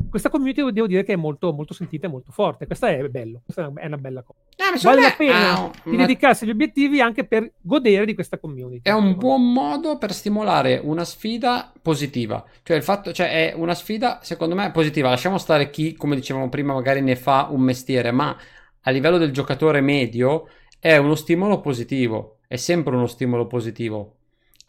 questa 0.09 0.29
community 0.29 0.71
devo 0.71 0.87
dire 0.87 1.03
che 1.03 1.13
è 1.13 1.15
molto, 1.15 1.53
molto 1.53 1.73
sentita 1.73 2.07
e 2.07 2.09
molto 2.09 2.31
forte. 2.31 2.65
Questa 2.65 2.89
è 2.89 3.07
bello, 3.07 3.41
questa 3.43 3.71
è 3.75 3.85
una 3.85 3.97
bella 3.97 4.23
cosa. 4.23 4.39
Eh, 4.55 4.79
vale 4.81 5.01
la 5.01 5.13
pena 5.15 5.53
ah, 5.53 5.71
di 5.83 5.95
ma... 5.95 6.05
dedicarsi 6.05 6.43
agli 6.43 6.49
obiettivi 6.49 7.01
anche 7.01 7.25
per 7.25 7.51
godere 7.61 8.05
di 8.05 8.13
questa 8.13 8.37
community. 8.39 8.81
È 8.83 8.91
un 8.91 9.15
buon 9.15 9.51
modo 9.51 9.97
per 9.97 10.13
stimolare 10.13 10.79
una 10.83 11.05
sfida 11.05 11.71
positiva. 11.81 12.43
Cioè, 12.63 12.77
il 12.77 12.83
fatto, 12.83 13.11
cioè, 13.11 13.51
è 13.51 13.53
una 13.55 13.73
sfida, 13.73 14.19
secondo 14.23 14.55
me, 14.55 14.71
positiva. 14.71 15.09
Lasciamo 15.09 15.37
stare 15.37 15.69
chi, 15.69 15.93
come 15.95 16.15
dicevamo 16.15 16.49
prima, 16.49 16.73
magari 16.73 17.01
ne 17.01 17.15
fa 17.15 17.47
un 17.49 17.61
mestiere, 17.61 18.11
ma 18.11 18.35
a 18.81 18.91
livello 18.91 19.17
del 19.17 19.31
giocatore 19.31 19.81
medio 19.81 20.47
è 20.79 20.97
uno 20.97 21.15
stimolo 21.15 21.59
positivo. 21.59 22.39
È 22.47 22.55
sempre 22.55 22.95
uno 22.95 23.07
stimolo 23.07 23.47
positivo 23.47 24.16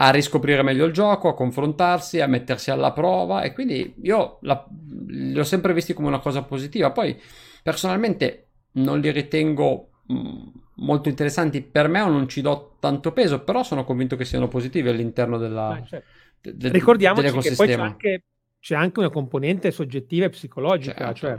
a 0.01 0.11
riscoprire 0.11 0.63
meglio 0.63 0.85
il 0.85 0.93
gioco, 0.93 1.29
a 1.29 1.35
confrontarsi, 1.35 2.21
a 2.21 2.29
mettersi 2.29 2.71
alla 2.71 2.93
prova 2.93 3.43
e 3.43 3.53
quindi 3.53 3.95
io 4.03 4.39
la, 4.43 4.65
li 5.09 5.39
ho 5.39 5.45
sempre 5.45 5.75
visti 5.75 5.93
come 5.93 6.07
una 6.07 6.21
cosa 6.21 6.43
positiva. 6.43 6.93
Poi 6.93 7.21
personalmente 7.63 8.47
non 8.73 9.01
li 9.01 9.11
ritengo 9.11 9.91
mm, 10.13 10.47
molto 10.77 11.09
interessanti 11.09 11.63
per 11.63 11.89
me 11.89 12.01
o 12.01 12.09
non 12.09 12.29
ci 12.29 12.41
do 12.43 12.77
tanto 12.79 13.13
peso, 13.13 13.43
però 13.43 13.65
sono 13.65 13.85
convinto 13.85 14.15
che 14.15 14.25
siano 14.25 14.47
positivi 14.47 14.89
all'interno 14.89 15.37
della, 15.37 15.69
ah, 15.69 15.83
certo. 15.83 16.07
de, 16.43 16.69
Ricordiamoci 16.69 17.37
che 17.41 17.55
poi 17.57 17.67
c'è 17.67 17.75
anche, 17.75 18.23
c'è 18.61 18.77
anche, 18.77 19.01
una 19.01 19.11
componente 19.11 19.73
soggettiva 19.73 20.27
e 20.27 20.31
psicologica, 20.31 21.13
certo. 21.13 21.15
cioè 21.15 21.39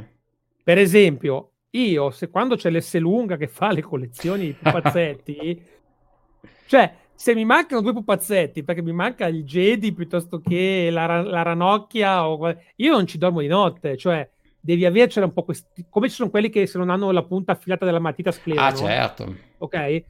per 0.62 0.78
esempio 0.78 1.52
io 1.72 2.10
se 2.10 2.30
quando 2.30 2.58
c'è 2.58 2.70
l'S 2.70 2.98
lunga 2.98 3.38
che 3.38 3.48
fa 3.48 3.72
le 3.72 3.82
collezioni 3.82 4.48
di 4.48 4.54
pupazzetti 4.54 5.64
cioè 6.68 6.94
se 7.20 7.36
mi 7.36 7.44
mancano 7.44 7.82
due 7.82 7.92
pupazzetti, 7.92 8.64
perché 8.64 8.82
mi 8.82 8.94
manca 8.94 9.28
il 9.28 9.44
Jedi 9.44 9.92
piuttosto 9.92 10.40
che 10.40 10.88
la, 10.90 11.22
la 11.22 11.42
ranocchia, 11.42 12.26
o... 12.26 12.56
io 12.78 12.92
non 12.94 13.06
ci 13.08 13.18
dormo 13.18 13.42
di 13.42 13.48
notte, 13.48 13.98
cioè 13.98 14.26
devi 14.58 14.86
avercela 14.86 15.26
un 15.26 15.34
po' 15.34 15.44
questi... 15.44 15.86
come 15.90 16.08
ci 16.08 16.16
sono 16.16 16.30
quelli 16.30 16.50
che 16.50 16.66
se 16.66 16.78
non 16.78 16.90
hanno 16.90 17.12
la 17.12 17.26
punta 17.26 17.52
affilata 17.52 17.84
della 17.84 18.00
matita 18.00 18.32
sclerano. 18.32 18.68
Ah, 18.68 18.74
certo. 18.74 19.36
Ok? 19.58 20.04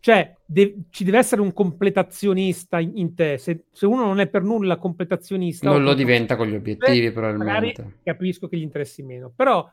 Cioè, 0.00 0.34
de- 0.44 0.74
ci 0.90 1.04
deve 1.04 1.18
essere 1.18 1.40
un 1.40 1.52
completazionista 1.52 2.80
in, 2.80 2.96
in 2.96 3.14
te. 3.14 3.38
Se, 3.38 3.66
se, 3.70 3.86
uno 3.86 4.04
non 4.04 4.18
è 4.18 4.26
per 4.26 4.42
nulla 4.42 4.76
completazionista... 4.76 5.70
Non 5.70 5.84
lo 5.84 5.94
diventa 5.94 6.34
con 6.34 6.48
gli 6.48 6.56
obiettivi, 6.56 7.06
beh, 7.06 7.12
probabilmente. 7.12 7.98
capisco 8.02 8.48
che 8.48 8.56
gli 8.56 8.62
interessi 8.62 9.04
meno. 9.04 9.32
Però 9.32 9.70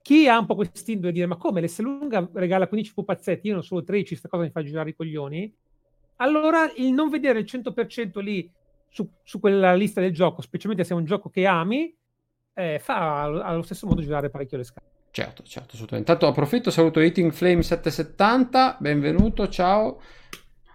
chi 0.00 0.28
ha 0.28 0.38
un 0.38 0.46
po' 0.46 0.54
quest'indole 0.54 1.08
di 1.08 1.18
dire 1.18 1.26
ma 1.26 1.36
come, 1.36 1.60
l'S 1.60 1.80
lunga 1.80 2.30
regala 2.32 2.68
15 2.68 2.94
pupazzetti, 2.94 3.48
io 3.48 3.54
non 3.54 3.64
solo 3.64 3.82
13, 3.82 4.14
sta 4.14 4.28
cosa 4.28 4.44
mi 4.44 4.50
fa 4.50 4.62
girare 4.62 4.90
i 4.90 4.94
coglioni? 4.94 5.52
Allora 6.16 6.70
il 6.76 6.92
non 6.92 7.08
vedere 7.08 7.40
il 7.40 7.48
100% 7.48 8.20
lì 8.20 8.50
su, 8.88 9.08
su, 9.22 9.40
quella 9.40 9.74
lista 9.74 10.00
del 10.00 10.12
gioco, 10.12 10.42
specialmente 10.42 10.84
se 10.84 10.94
è 10.94 10.96
un 10.96 11.04
gioco 11.04 11.30
che 11.30 11.46
ami, 11.46 11.94
eh, 12.54 12.78
fa 12.78 13.22
allo 13.22 13.62
stesso 13.62 13.86
modo 13.86 14.02
girare 14.02 14.30
parecchio 14.30 14.58
le 14.58 14.64
scale. 14.64 14.86
Certo, 15.10 15.42
certo, 15.42 15.70
assolutamente. 15.74 16.10
Intanto 16.10 16.26
approfitto, 16.26 16.70
saluto 16.70 17.00
Eating 17.00 17.32
Flame 17.32 17.62
770, 17.62 18.76
benvenuto, 18.80 19.48
ciao. 19.48 20.00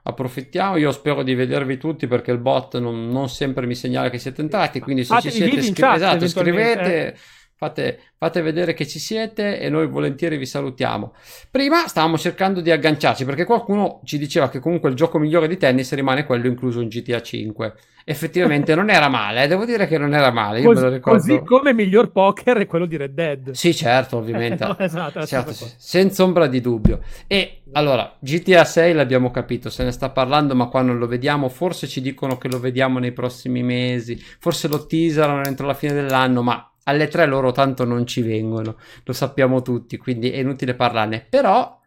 Approfittiamo, 0.04 0.78
io 0.78 0.92
spero 0.92 1.22
di 1.22 1.36
vedervi 1.36 1.78
tutti 1.78 2.08
perché 2.08 2.32
il 2.32 2.38
bot 2.38 2.78
non, 2.78 3.10
non 3.10 3.30
sempre 3.30 3.66
mi 3.66 3.76
segnala 3.76 4.10
che 4.10 4.20
siete 4.20 4.42
entrati, 4.42 4.80
quindi 4.80 5.04
se 5.04 5.16
Fate 5.16 5.32
ci 5.32 5.38
siete 5.38 5.62
scri- 5.62 5.96
esatto, 5.96 6.28
scrivete... 6.28 7.14
Eh 7.14 7.18
Fate, 7.60 8.00
fate, 8.20 8.44
vedere 8.44 8.76
che 8.76 8.86
ci 8.86 9.00
siete 9.00 9.60
e 9.60 9.68
noi 9.70 9.88
volentieri 9.88 10.38
vi 10.38 10.46
salutiamo. 10.46 11.16
Prima 11.50 11.88
stavamo 11.88 12.16
cercando 12.16 12.62
di 12.62 12.70
agganciarci 12.70 13.26
perché 13.26 13.46
qualcuno 13.46 14.00
ci 14.04 14.20
diceva 14.20 14.48
che 14.48 14.60
comunque 14.60 14.90
il 14.90 14.96
gioco 14.96 15.18
migliore 15.18 15.48
di 15.48 15.58
tennis 15.58 15.92
rimane 15.96 16.24
quello 16.24 16.46
incluso 16.46 16.82
in 16.82 16.88
GTA 16.88 17.20
5. 17.20 17.74
Effettivamente 18.06 18.76
non 18.76 18.92
era 18.92 19.10
male, 19.10 19.44
eh? 19.44 19.48
devo 19.48 19.66
dire 19.66 19.88
che 19.88 19.98
non 19.98 20.14
era 20.14 20.30
male. 20.30 20.62
Così, 20.62 21.00
così 21.00 21.42
come 21.44 21.74
miglior 21.74 22.12
poker 22.12 22.58
è 22.58 22.68
quello 22.68 22.86
di 22.86 22.96
Red 22.96 23.14
Dead. 23.14 23.52
Sì, 23.52 23.74
certo, 23.74 24.18
ovviamente. 24.18 24.64
no, 24.64 24.78
esatto, 24.78 25.26
certo, 25.26 25.52
senza 25.78 26.24
ombra 26.24 26.46
di 26.46 26.62
dubbio. 26.62 27.02
E 27.26 27.64
allora, 27.74 28.16
GTA 28.20 28.66
6 28.66 28.94
l'abbiamo 28.94 29.32
capito, 29.32 29.72
se 29.72 29.84
ne 29.84 29.92
sta 29.92 30.12
parlando, 30.12 30.54
ma 30.54 30.68
qua 30.68 30.84
non 30.84 31.00
lo 31.00 31.08
vediamo. 31.08 31.50
Forse 31.50 31.88
ci 31.88 32.02
dicono 32.02 32.38
che 32.38 32.50
lo 32.50 32.60
vediamo 32.60 33.00
nei 33.00 33.14
prossimi 33.14 33.64
mesi, 33.64 34.16
forse 34.40 34.68
lo 34.68 34.86
teaserano 34.86 35.44
entro 35.44 35.66
la 35.66 35.74
fine 35.74 35.94
dell'anno, 35.94 36.44
ma 36.44 36.72
alle 36.88 37.08
tre 37.08 37.26
loro 37.26 37.52
tanto 37.52 37.86
non 37.86 38.08
ci 38.08 38.22
vengono, 38.22 38.78
lo 39.04 39.14
sappiamo 39.14 39.62
tutti, 39.62 39.98
quindi 39.98 40.32
è 40.32 40.38
inutile 40.38 40.74
parlarne. 40.74 41.26
Però 41.30 41.80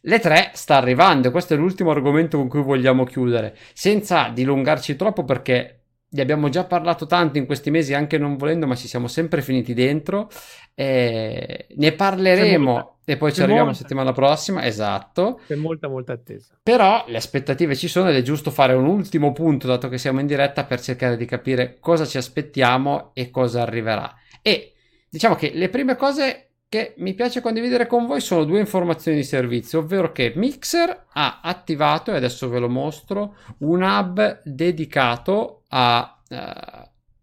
le 0.00 0.18
tre 0.18 0.50
sta 0.54 0.76
arrivando, 0.76 1.30
questo 1.30 1.54
è 1.54 1.56
l'ultimo 1.56 1.90
argomento 1.90 2.38
con 2.38 2.48
cui 2.48 2.62
vogliamo 2.62 3.04
chiudere, 3.04 3.56
senza 3.72 4.28
dilungarci 4.28 4.96
troppo 4.96 5.24
perché 5.24 5.80
ne 6.14 6.22
abbiamo 6.22 6.48
già 6.48 6.64
parlato 6.64 7.06
tanto 7.06 7.38
in 7.38 7.46
questi 7.46 7.70
mesi, 7.70 7.92
anche 7.92 8.18
non 8.18 8.36
volendo, 8.36 8.66
ma 8.66 8.76
ci 8.76 8.86
siamo 8.86 9.08
sempre 9.08 9.42
finiti 9.42 9.74
dentro. 9.74 10.30
Eh, 10.72 11.66
ne 11.68 11.92
parleremo 11.92 12.98
e 13.04 13.16
poi 13.16 13.32
ci 13.32 13.42
arriviamo 13.42 13.68
la 13.68 13.74
settimana 13.74 14.12
prossima. 14.12 14.64
Esatto. 14.64 15.40
C'è 15.44 15.56
molta, 15.56 15.88
molta 15.88 16.12
attesa. 16.12 16.56
Però 16.62 17.04
le 17.08 17.16
aspettative 17.16 17.74
ci 17.74 17.88
sono 17.88 18.10
ed 18.10 18.16
è 18.16 18.22
giusto 18.22 18.52
fare 18.52 18.74
un 18.74 18.86
ultimo 18.86 19.32
punto, 19.32 19.66
dato 19.66 19.88
che 19.88 19.98
siamo 19.98 20.20
in 20.20 20.26
diretta, 20.26 20.62
per 20.62 20.80
cercare 20.80 21.16
di 21.16 21.24
capire 21.24 21.78
cosa 21.80 22.06
ci 22.06 22.16
aspettiamo 22.16 23.10
e 23.12 23.30
cosa 23.30 23.62
arriverà. 23.62 24.14
E 24.46 24.74
diciamo 25.08 25.36
che 25.36 25.52
le 25.54 25.70
prime 25.70 25.96
cose 25.96 26.48
che 26.68 26.92
mi 26.98 27.14
piace 27.14 27.40
condividere 27.40 27.86
con 27.86 28.04
voi 28.04 28.20
sono 28.20 28.44
due 28.44 28.60
informazioni 28.60 29.16
di 29.16 29.24
servizio, 29.24 29.78
ovvero 29.78 30.12
che 30.12 30.34
Mixer 30.36 31.06
ha 31.12 31.40
attivato, 31.42 32.12
e 32.12 32.16
adesso 32.16 32.48
ve 32.50 32.58
lo 32.58 32.68
mostro, 32.68 33.36
un 33.58 33.80
hub 33.80 34.42
dedicato 34.42 35.62
a, 35.68 36.20
uh, 36.28 36.36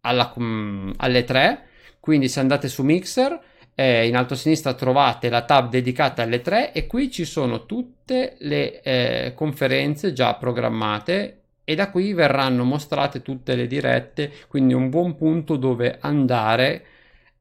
alla, 0.01 0.33
um, 0.35 0.91
alle 0.97 1.23
tre. 1.23 1.67
Quindi 1.99 2.27
se 2.27 2.39
andate 2.39 2.67
su 2.69 2.81
Mixer, 2.81 3.39
eh, 3.75 4.07
in 4.07 4.15
alto 4.15 4.33
a 4.33 4.37
sinistra 4.37 4.73
trovate 4.73 5.29
la 5.29 5.43
tab 5.43 5.69
dedicata 5.69 6.23
alle 6.23 6.41
tre 6.41 6.71
e 6.71 6.87
qui 6.87 7.11
ci 7.11 7.25
sono 7.25 7.67
tutte 7.67 8.37
le 8.39 8.81
eh, 8.81 9.33
conferenze 9.35 10.11
già 10.13 10.33
programmate 10.35 11.41
e 11.63 11.75
da 11.75 11.91
qui 11.91 12.13
verranno 12.13 12.63
mostrate 12.63 13.21
tutte 13.21 13.55
le 13.55 13.67
dirette, 13.67 14.31
quindi 14.47 14.73
un 14.73 14.89
buon 14.89 15.15
punto 15.15 15.55
dove 15.55 15.97
andare 15.99 16.85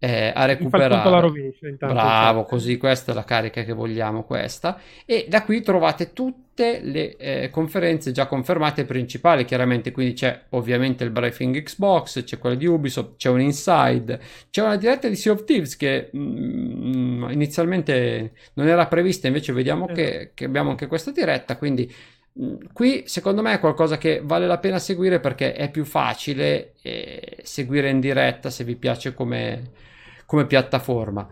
eh, 0.03 0.33
a 0.35 0.47
recuperare. 0.47 1.11
La 1.11 1.21
rovescia, 1.21 1.69
intanto, 1.69 1.95
Bravo, 1.95 2.45
così 2.45 2.79
questa 2.79 3.13
è 3.13 3.15
la 3.15 3.25
carica 3.25 3.63
che 3.63 3.75
vogliamo 3.75 4.25
questa. 4.25 4.81
E 5.05 5.27
da 5.29 5.45
qui 5.45 5.61
trovate 5.61 6.15
tutte 6.15 6.81
le 6.83 7.17
eh, 7.17 7.51
conferenze 7.51 8.11
già 8.11 8.27
confermate 8.27 8.87
principali, 8.87 9.45
chiaramente, 9.45 9.93
quindi 9.93 10.15
c'è 10.15 10.45
ovviamente 10.51 11.05
il 11.05 11.11
briefing 11.11 11.63
Xbox, 11.63 12.25
c'è 12.25 12.39
quella 12.39 12.57
di 12.57 12.65
Ubisoft, 12.65 13.17
c'è 13.17 13.29
un 13.29 13.43
Inside, 13.43 14.21
c'è 14.49 14.63
una 14.63 14.77
diretta 14.77 15.07
di 15.07 15.17
Sea 15.17 15.33
of 15.33 15.45
Thieves 15.45 15.77
che 15.77 16.11
mm, 16.17 17.31
inizialmente 17.31 18.33
non 18.55 18.69
era 18.69 18.87
prevista, 18.87 19.27
invece 19.27 19.53
vediamo 19.53 19.87
eh. 19.87 19.93
che, 19.93 20.31
che 20.33 20.47
abbiamo 20.47 20.71
anche 20.71 20.87
questa 20.87 21.11
diretta, 21.11 21.59
quindi 21.59 21.93
mm, 22.41 22.55
Qui 22.73 23.03
secondo 23.05 23.43
me 23.43 23.53
è 23.53 23.61
qualcosa 23.61 23.99
che 23.99 24.23
vale 24.25 24.47
la 24.47 24.59
pena 24.59 24.79
seguire 24.79 25.21
perché 25.21 25.53
è 25.53 25.71
più 25.71 25.85
facile 25.85 26.73
eh, 26.81 27.37
seguire 27.43 27.91
in 27.91 28.01
diretta 28.01 28.49
se 28.49 28.65
vi 28.65 28.77
piace 28.77 29.13
come, 29.13 29.89
come 30.31 30.47
piattaforma. 30.47 31.27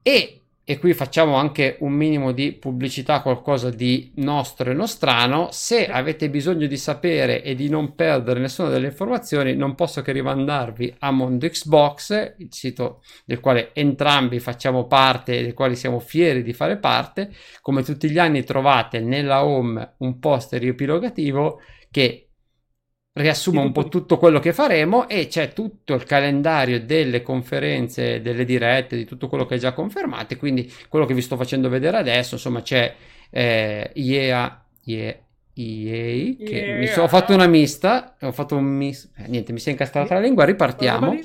E 0.00 0.42
e 0.64 0.78
qui 0.78 0.94
facciamo 0.94 1.34
anche 1.34 1.76
un 1.80 1.92
minimo 1.92 2.30
di 2.30 2.52
pubblicità, 2.52 3.20
qualcosa 3.20 3.68
di 3.68 4.12
nostro 4.16 4.70
e 4.70 4.74
nostrano. 4.74 5.48
Se 5.50 5.88
avete 5.88 6.30
bisogno 6.30 6.68
di 6.68 6.76
sapere 6.76 7.42
e 7.42 7.56
di 7.56 7.68
non 7.68 7.96
perdere 7.96 8.38
nessuna 8.38 8.68
delle 8.68 8.86
informazioni, 8.86 9.56
non 9.56 9.74
posso 9.74 10.02
che 10.02 10.12
rimandarvi 10.12 10.94
a 11.00 11.10
Mondo 11.10 11.48
Xbox, 11.48 12.34
il 12.38 12.46
sito 12.52 13.02
del 13.24 13.40
quale 13.40 13.70
entrambi 13.74 14.38
facciamo 14.38 14.86
parte 14.86 15.40
e 15.40 15.42
del 15.42 15.54
quale 15.54 15.74
siamo 15.74 15.98
fieri 15.98 16.44
di 16.44 16.52
fare 16.52 16.76
parte. 16.76 17.32
Come 17.60 17.82
tutti 17.82 18.08
gli 18.08 18.18
anni 18.20 18.44
trovate 18.44 19.00
nella 19.00 19.44
home 19.44 19.94
un 19.98 20.20
post 20.20 20.52
riepilogativo 20.52 21.60
che 21.90 22.28
riassumo 23.14 23.60
un 23.60 23.72
po' 23.72 23.88
tutto 23.88 24.16
quello 24.16 24.38
che 24.38 24.52
faremo 24.52 25.08
e 25.08 25.26
c'è 25.26 25.52
tutto 25.52 25.94
il 25.94 26.04
calendario 26.04 26.80
delle 26.80 27.22
conferenze, 27.22 28.22
delle 28.22 28.44
dirette, 28.44 28.96
di 28.96 29.04
tutto 29.04 29.28
quello 29.28 29.44
che 29.44 29.56
è 29.56 29.58
già 29.58 29.72
confermato. 29.72 30.36
Quindi 30.36 30.72
quello 30.88 31.04
che 31.04 31.14
vi 31.14 31.20
sto 31.20 31.36
facendo 31.36 31.68
vedere 31.68 31.98
adesso, 31.98 32.34
insomma, 32.34 32.62
c'è 32.62 32.94
eh, 33.30 33.90
IEA, 33.94 34.64
IEA, 34.84 35.16
EA, 35.54 36.34
che 36.36 36.64
yeah. 36.64 36.78
mi 36.78 36.86
so, 36.86 37.02
ho 37.02 37.08
fatto 37.08 37.34
una 37.34 37.46
mista, 37.46 38.16
ho 38.20 38.32
fatto 38.32 38.56
un 38.56 38.64
mis, 38.64 39.10
eh, 39.16 39.28
niente, 39.28 39.52
mi 39.52 39.58
si 39.58 39.68
è 39.68 39.72
incastrata 39.72 40.14
la 40.14 40.20
lingua, 40.20 40.44
ripartiamo. 40.44 41.18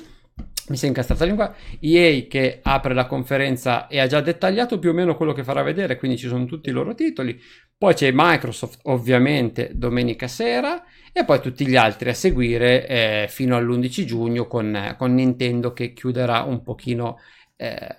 Mi 0.68 0.76
si 0.76 0.84
è 0.84 0.88
incastrata 0.88 1.24
la 1.24 1.26
lingua. 1.26 1.54
EA 1.80 2.26
che 2.28 2.60
apre 2.62 2.94
la 2.94 3.06
conferenza 3.06 3.86
e 3.86 3.98
ha 4.00 4.06
già 4.06 4.20
dettagliato 4.20 4.78
più 4.78 4.90
o 4.90 4.92
meno 4.92 5.16
quello 5.16 5.32
che 5.32 5.44
farà 5.44 5.62
vedere, 5.62 5.96
quindi 5.96 6.16
ci 6.16 6.28
sono 6.28 6.44
tutti 6.44 6.68
i 6.68 6.72
loro 6.72 6.94
titoli. 6.94 7.40
Poi 7.76 7.94
c'è 7.94 8.10
Microsoft, 8.12 8.80
ovviamente, 8.84 9.70
domenica 9.74 10.26
sera 10.26 10.84
e 11.12 11.24
poi 11.24 11.40
tutti 11.40 11.66
gli 11.66 11.76
altri 11.76 12.10
a 12.10 12.14
seguire 12.14 12.86
eh, 12.86 13.26
fino 13.28 13.56
all'11 13.56 14.04
giugno 14.04 14.46
con, 14.46 14.94
con, 14.98 15.14
Nintendo 15.14 15.72
che 15.72 15.92
chiuderà 15.92 16.42
un 16.42 16.62
pochino 16.62 17.18
eh, 17.56 17.96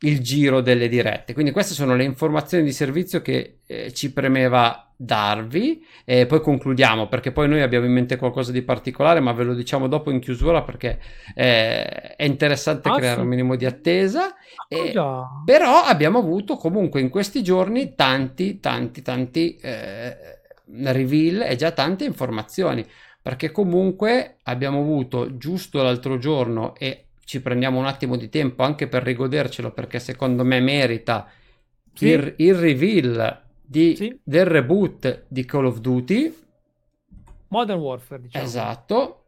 il 0.00 0.20
giro 0.20 0.60
delle 0.60 0.88
dirette. 0.88 1.34
Quindi 1.34 1.52
queste 1.52 1.74
sono 1.74 1.94
le 1.94 2.04
informazioni 2.04 2.64
di 2.64 2.72
servizio 2.72 3.20
che 3.20 3.58
eh, 3.66 3.92
ci 3.92 4.12
premeva 4.12 4.90
darvi 4.96 5.82
e 6.04 6.26
poi 6.26 6.42
concludiamo 6.42 7.08
perché 7.08 7.32
poi 7.32 7.48
noi 7.48 7.62
abbiamo 7.62 7.86
in 7.86 7.92
mente 7.92 8.16
qualcosa 8.16 8.52
di 8.52 8.60
particolare 8.60 9.20
ma 9.20 9.32
ve 9.32 9.44
lo 9.44 9.54
diciamo 9.54 9.86
dopo 9.86 10.10
in 10.10 10.20
chiusura 10.20 10.60
perché 10.60 11.00
eh, 11.34 12.16
è 12.16 12.24
interessante 12.24 12.90
ah, 12.90 12.96
creare 12.96 13.14
sì. 13.14 13.20
un 13.22 13.26
minimo 13.26 13.56
di 13.56 13.64
attesa 13.64 14.34
e, 14.68 14.92
però 15.42 15.84
abbiamo 15.84 16.18
avuto 16.18 16.56
comunque 16.56 17.00
in 17.00 17.08
questi 17.08 17.42
giorni 17.42 17.94
tanti 17.94 18.60
tanti 18.60 19.00
tanti 19.00 19.56
eh, 19.56 20.16
reveal 20.66 21.46
e 21.48 21.56
già 21.56 21.70
tante 21.70 22.04
informazioni 22.04 22.86
perché 23.22 23.50
comunque 23.50 24.36
abbiamo 24.42 24.80
avuto 24.80 25.38
giusto 25.38 25.82
l'altro 25.82 26.18
giorno 26.18 26.74
e 26.74 27.06
ci 27.30 27.40
prendiamo 27.40 27.78
un 27.78 27.86
attimo 27.86 28.16
di 28.16 28.28
tempo 28.28 28.64
anche 28.64 28.88
per 28.88 29.04
rigodercelo 29.04 29.70
perché 29.70 30.00
secondo 30.00 30.44
me 30.44 30.58
merita 30.58 31.30
sì. 31.94 32.08
il, 32.08 32.34
il, 32.38 32.54
reveal 32.56 33.40
di, 33.62 33.94
sì. 33.94 34.18
del 34.20 34.46
reboot 34.46 35.26
di 35.28 35.44
Call 35.44 35.66
of 35.66 35.78
Duty 35.78 36.34
Modern 37.46 37.78
Warfare 37.78 38.22
diciamo 38.22 38.44
esatto 38.44 39.26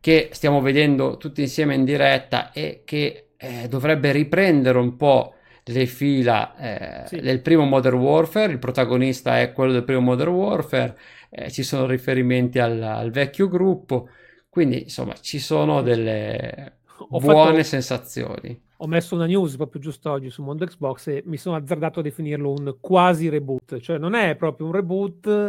che 0.00 0.30
stiamo 0.32 0.62
vedendo 0.62 1.18
tutti 1.18 1.42
insieme 1.42 1.74
in 1.74 1.84
diretta 1.84 2.52
e 2.52 2.84
che 2.86 3.32
eh, 3.36 3.68
dovrebbe 3.68 4.12
riprendere 4.12 4.78
un 4.78 4.96
po' 4.96 5.34
le 5.64 5.84
fila 5.84 6.56
eh, 6.56 7.06
sì. 7.06 7.20
del 7.20 7.42
primo 7.42 7.64
Modern 7.64 7.98
Warfare, 7.98 8.50
il 8.50 8.58
protagonista 8.58 9.42
è 9.42 9.52
quello 9.52 9.72
del 9.72 9.84
primo 9.84 10.00
Modern 10.00 10.30
Warfare, 10.30 10.96
eh, 11.28 11.50
ci 11.50 11.62
sono 11.64 11.84
riferimenti 11.84 12.60
al, 12.60 12.80
al, 12.80 13.10
vecchio 13.10 13.46
gruppo, 13.48 14.08
quindi 14.48 14.84
insomma 14.84 15.14
ci 15.20 15.38
sono 15.38 15.82
delle 15.82 16.76
ho 16.98 17.18
buone 17.18 17.50
fatto, 17.50 17.62
sensazioni. 17.62 18.60
Ho 18.78 18.86
messo 18.86 19.14
una 19.14 19.26
news 19.26 19.56
proprio 19.56 19.80
giusto 19.80 20.10
oggi 20.10 20.30
su 20.30 20.42
Mondo 20.42 20.66
Xbox 20.66 21.06
e 21.08 21.22
mi 21.26 21.36
sono 21.36 21.56
azzardato 21.56 22.00
a 22.00 22.02
definirlo 22.02 22.50
un 22.50 22.76
quasi 22.80 23.28
reboot, 23.28 23.80
cioè 23.80 23.98
non 23.98 24.14
è 24.14 24.36
proprio 24.36 24.66
un 24.66 24.72
reboot, 24.72 25.48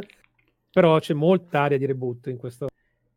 però 0.71 0.99
c'è 0.99 1.13
molta 1.13 1.61
area 1.61 1.77
di 1.77 1.85
reboot 1.85 2.27
in 2.27 2.37
questo. 2.37 2.67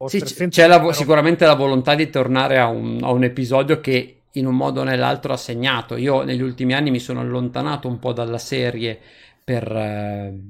Sì, 0.06 0.20
c'è 0.20 0.66
la, 0.66 0.92
sicuramente 0.92 1.44
la 1.44 1.54
volontà 1.54 1.94
di 1.94 2.08
tornare 2.08 2.58
a 2.58 2.68
un, 2.68 3.00
a 3.02 3.10
un 3.10 3.22
episodio 3.22 3.80
che 3.80 4.20
in 4.32 4.46
un 4.46 4.54
modo 4.54 4.80
o 4.80 4.84
nell'altro 4.84 5.32
ha 5.32 5.36
segnato. 5.36 5.96
Io 5.96 6.22
negli 6.22 6.42
ultimi 6.42 6.74
anni 6.74 6.90
mi 6.90 7.00
sono 7.00 7.20
allontanato 7.20 7.88
un 7.88 7.98
po' 7.98 8.12
dalla 8.12 8.38
serie 8.38 8.98
per... 9.44 9.70
Eh, 9.70 10.40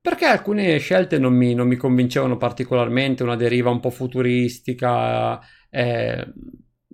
perché 0.00 0.24
alcune 0.24 0.78
scelte 0.78 1.18
non 1.18 1.32
mi, 1.32 1.54
non 1.54 1.68
mi, 1.68 1.76
convincevano 1.76 2.36
particolarmente, 2.36 3.22
una 3.22 3.36
deriva 3.36 3.70
un 3.70 3.78
po' 3.78 3.90
futuristica, 3.90 5.40
eh, 5.70 6.26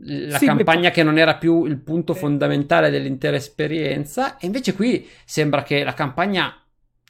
la 0.01 0.39
sì, 0.39 0.47
campagna 0.47 0.91
che 0.91 1.03
non 1.03 1.19
era 1.19 1.37
più 1.37 1.65
il 1.65 1.79
punto 1.79 2.15
fondamentale 2.15 2.91
dell'intera 2.91 3.37
esperienza, 3.37 4.37
e 4.39 4.47
invece 4.47 4.75
qui 4.75 5.07
sembra 5.25 5.63
che 5.63 5.83
la 5.83 5.95
campagna 5.95 6.55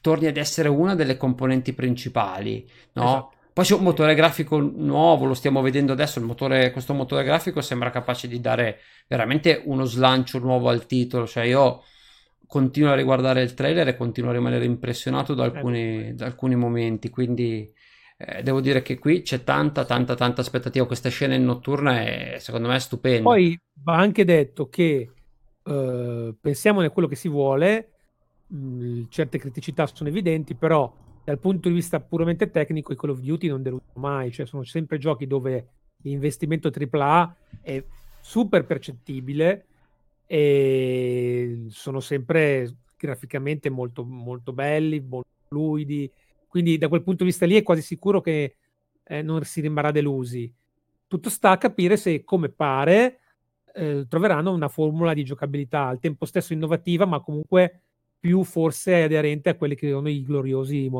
torni 0.01 0.27
ad 0.27 0.37
essere 0.37 0.69
una 0.69 0.95
delle 0.95 1.17
componenti 1.17 1.73
principali, 1.73 2.69
no? 2.95 3.03
Esatto. 3.03 3.33
Poi 3.53 3.67
c'è 3.67 3.75
un 3.75 3.83
motore 3.83 4.15
grafico 4.15 4.61
nuovo, 4.61 5.25
lo 5.25 5.35
stiamo 5.35 5.61
vedendo 5.61 5.93
adesso, 5.93 6.21
motore, 6.21 6.71
questo 6.71 6.95
motore 6.95 7.25
grafico 7.25 7.61
sembra 7.61 7.91
capace 7.91 8.29
di 8.29 8.41
dare 8.41 8.79
veramente 9.09 9.63
uno 9.65 9.85
slancio 9.85 10.39
nuovo 10.39 10.69
al 10.69 10.87
titolo, 10.87 11.27
cioè 11.27 11.43
io 11.43 11.83
continuo 12.47 12.93
a 12.93 12.95
riguardare 12.95 13.43
il 13.43 13.55
trailer 13.55 13.89
e 13.89 13.97
continuo 13.97 14.31
a 14.31 14.35
rimanere 14.35 14.65
impressionato 14.65 15.35
da 15.35 15.43
alcuni, 15.43 16.15
da 16.15 16.27
alcuni 16.27 16.55
momenti, 16.55 17.11
quindi 17.11 17.69
eh, 18.21 18.43
devo 18.43 18.61
dire 18.61 18.83
che 18.83 18.99
qui 18.99 19.23
c'è 19.23 19.45
tanta, 19.45 19.85
tanta, 19.85 20.17
tanta 20.17 20.41
aspettativa, 20.41 20.87
questa 20.87 21.09
scena 21.09 21.35
in 21.35 21.45
notturna 21.45 22.01
è 22.01 22.37
secondo 22.41 22.67
me 22.67 22.81
stupenda. 22.81 23.23
Poi 23.23 23.57
va 23.85 23.95
anche 23.95 24.25
detto 24.25 24.69
che 24.69 25.09
eh, 25.63 26.35
pensiamo 26.41 26.81
a 26.81 26.91
quello 26.91 27.07
che 27.07 27.15
si 27.15 27.29
vuole, 27.29 27.91
mh, 28.49 28.57
mm, 28.57 29.03
certe 29.09 29.39
criticità 29.39 29.87
sono 29.87 30.09
evidenti, 30.09 30.57
però 30.57 30.93
dal 31.23 31.39
punto 31.39 31.69
di 31.69 31.75
vista 31.75 32.01
puramente 32.01 32.51
tecnico 32.51 32.93
i 32.93 32.97
Call 32.97 33.11
of 33.11 33.21
Duty 33.21 33.47
non 33.47 33.63
deludono 33.63 33.93
mai, 33.95 34.33
cioè 34.33 34.47
sono 34.47 34.65
sempre 34.65 34.99
giochi 34.99 35.29
dove 35.29 35.69
l'investimento 36.03 36.73
AAA 36.73 37.37
è 37.61 37.85
super 38.21 38.65
percettibile 38.65 39.67
e 40.27 41.67
sono 41.69 42.01
sempre 42.01 42.75
graficamente 42.97 43.71
molto, 43.71 44.05
molto 44.05 44.53
belli, 44.53 45.01
molto 45.01 45.29
fluidi, 45.47 46.11
quindi 46.49 46.79
da 46.79 46.89
quel 46.89 47.03
punto 47.03 47.23
di 47.25 47.31
vista 47.31 47.47
lì 47.47 47.57
è 47.57 47.63
quasi 47.63 47.83
sicuro 47.83 48.21
che 48.21 48.57
eh, 49.05 49.23
non 49.23 49.45
si 49.45 49.61
rimarrà 49.61 49.91
delusi. 49.91 50.53
Tutto 51.07 51.31
sta 51.31 51.51
a 51.51 51.59
capire 51.59 51.97
se, 51.97 52.25
come 52.25 52.49
pare, 52.49 53.21
eh, 53.75 54.07
troveranno 54.09 54.53
una 54.53 54.69
formula 54.69 55.15
di 55.15 55.25
giocabilità 55.25 55.87
al 55.87 56.01
tempo 56.01 56.27
stesso 56.27 56.53
innovativa, 56.53 57.07
ma 57.07 57.21
comunque 57.21 57.83
più 58.19 58.43
forse 58.45 59.03
aderente 59.05 59.49
a 59.49 59.55
quelli 59.55 59.77
che 59.77 59.91
sono 59.91 60.09
i 60.09 60.25
gloriosi 60.25 60.91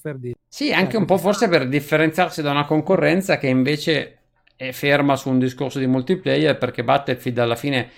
per 0.00 0.18
dire. 0.18 0.34
Sì, 0.48 0.72
anche 0.72 0.96
un 0.96 1.04
po' 1.04 1.18
forse 1.18 1.48
per 1.48 1.68
differenziarsi 1.68 2.42
da 2.42 2.50
una 2.50 2.64
concorrenza 2.64 3.38
che 3.38 3.46
invece 3.46 4.18
è 4.56 4.72
ferma 4.72 5.16
su 5.16 5.28
un 5.28 5.38
discorso 5.38 5.78
di 5.78 5.86
multiplayer 5.86 6.56
perché 6.56 6.82
Battlefield 6.82 7.38
alla 7.38 7.56
fine 7.56 7.90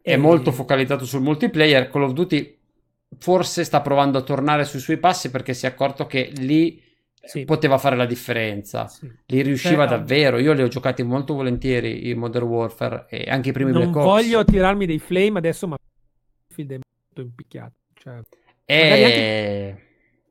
è 0.00 0.12
e... 0.12 0.16
molto 0.16 0.52
focalizzato 0.52 1.04
sul 1.04 1.22
multiplayer. 1.22 1.90
Call 1.90 2.02
of 2.02 2.12
Duty 2.12 2.58
forse 3.18 3.64
sta 3.64 3.80
provando 3.80 4.18
a 4.18 4.22
tornare 4.22 4.64
sui 4.64 4.80
suoi 4.80 4.98
passi 4.98 5.30
perché 5.30 5.54
si 5.54 5.66
è 5.66 5.68
accorto 5.68 6.06
che 6.06 6.30
lì 6.36 6.82
sì. 7.22 7.44
poteva 7.44 7.78
fare 7.78 7.96
la 7.96 8.06
differenza. 8.06 8.86
Sì. 8.88 9.10
Lì 9.26 9.42
riusciva 9.42 9.86
cioè, 9.86 9.98
davvero. 9.98 10.38
Io 10.38 10.52
li 10.52 10.62
ho 10.62 10.68
giocati 10.68 11.02
molto 11.02 11.34
volentieri 11.34 12.08
in 12.10 12.18
Modern 12.18 12.46
Warfare 12.46 13.06
e 13.08 13.24
anche 13.28 13.50
i 13.50 13.52
primi 13.52 13.72
non 13.72 13.82
Black 13.82 13.96
Ops. 13.96 14.04
Non 14.04 14.14
voglio 14.14 14.44
tirarmi 14.44 14.86
dei 14.86 14.98
flame 14.98 15.38
adesso, 15.38 15.66
ma 15.66 15.76
Battlefield 15.76 16.72
è 16.72 16.78
molto 16.84 17.20
impicchiato. 17.20 17.74
Cioè, 17.94 18.20
e... 18.64 19.04
anche 19.04 19.84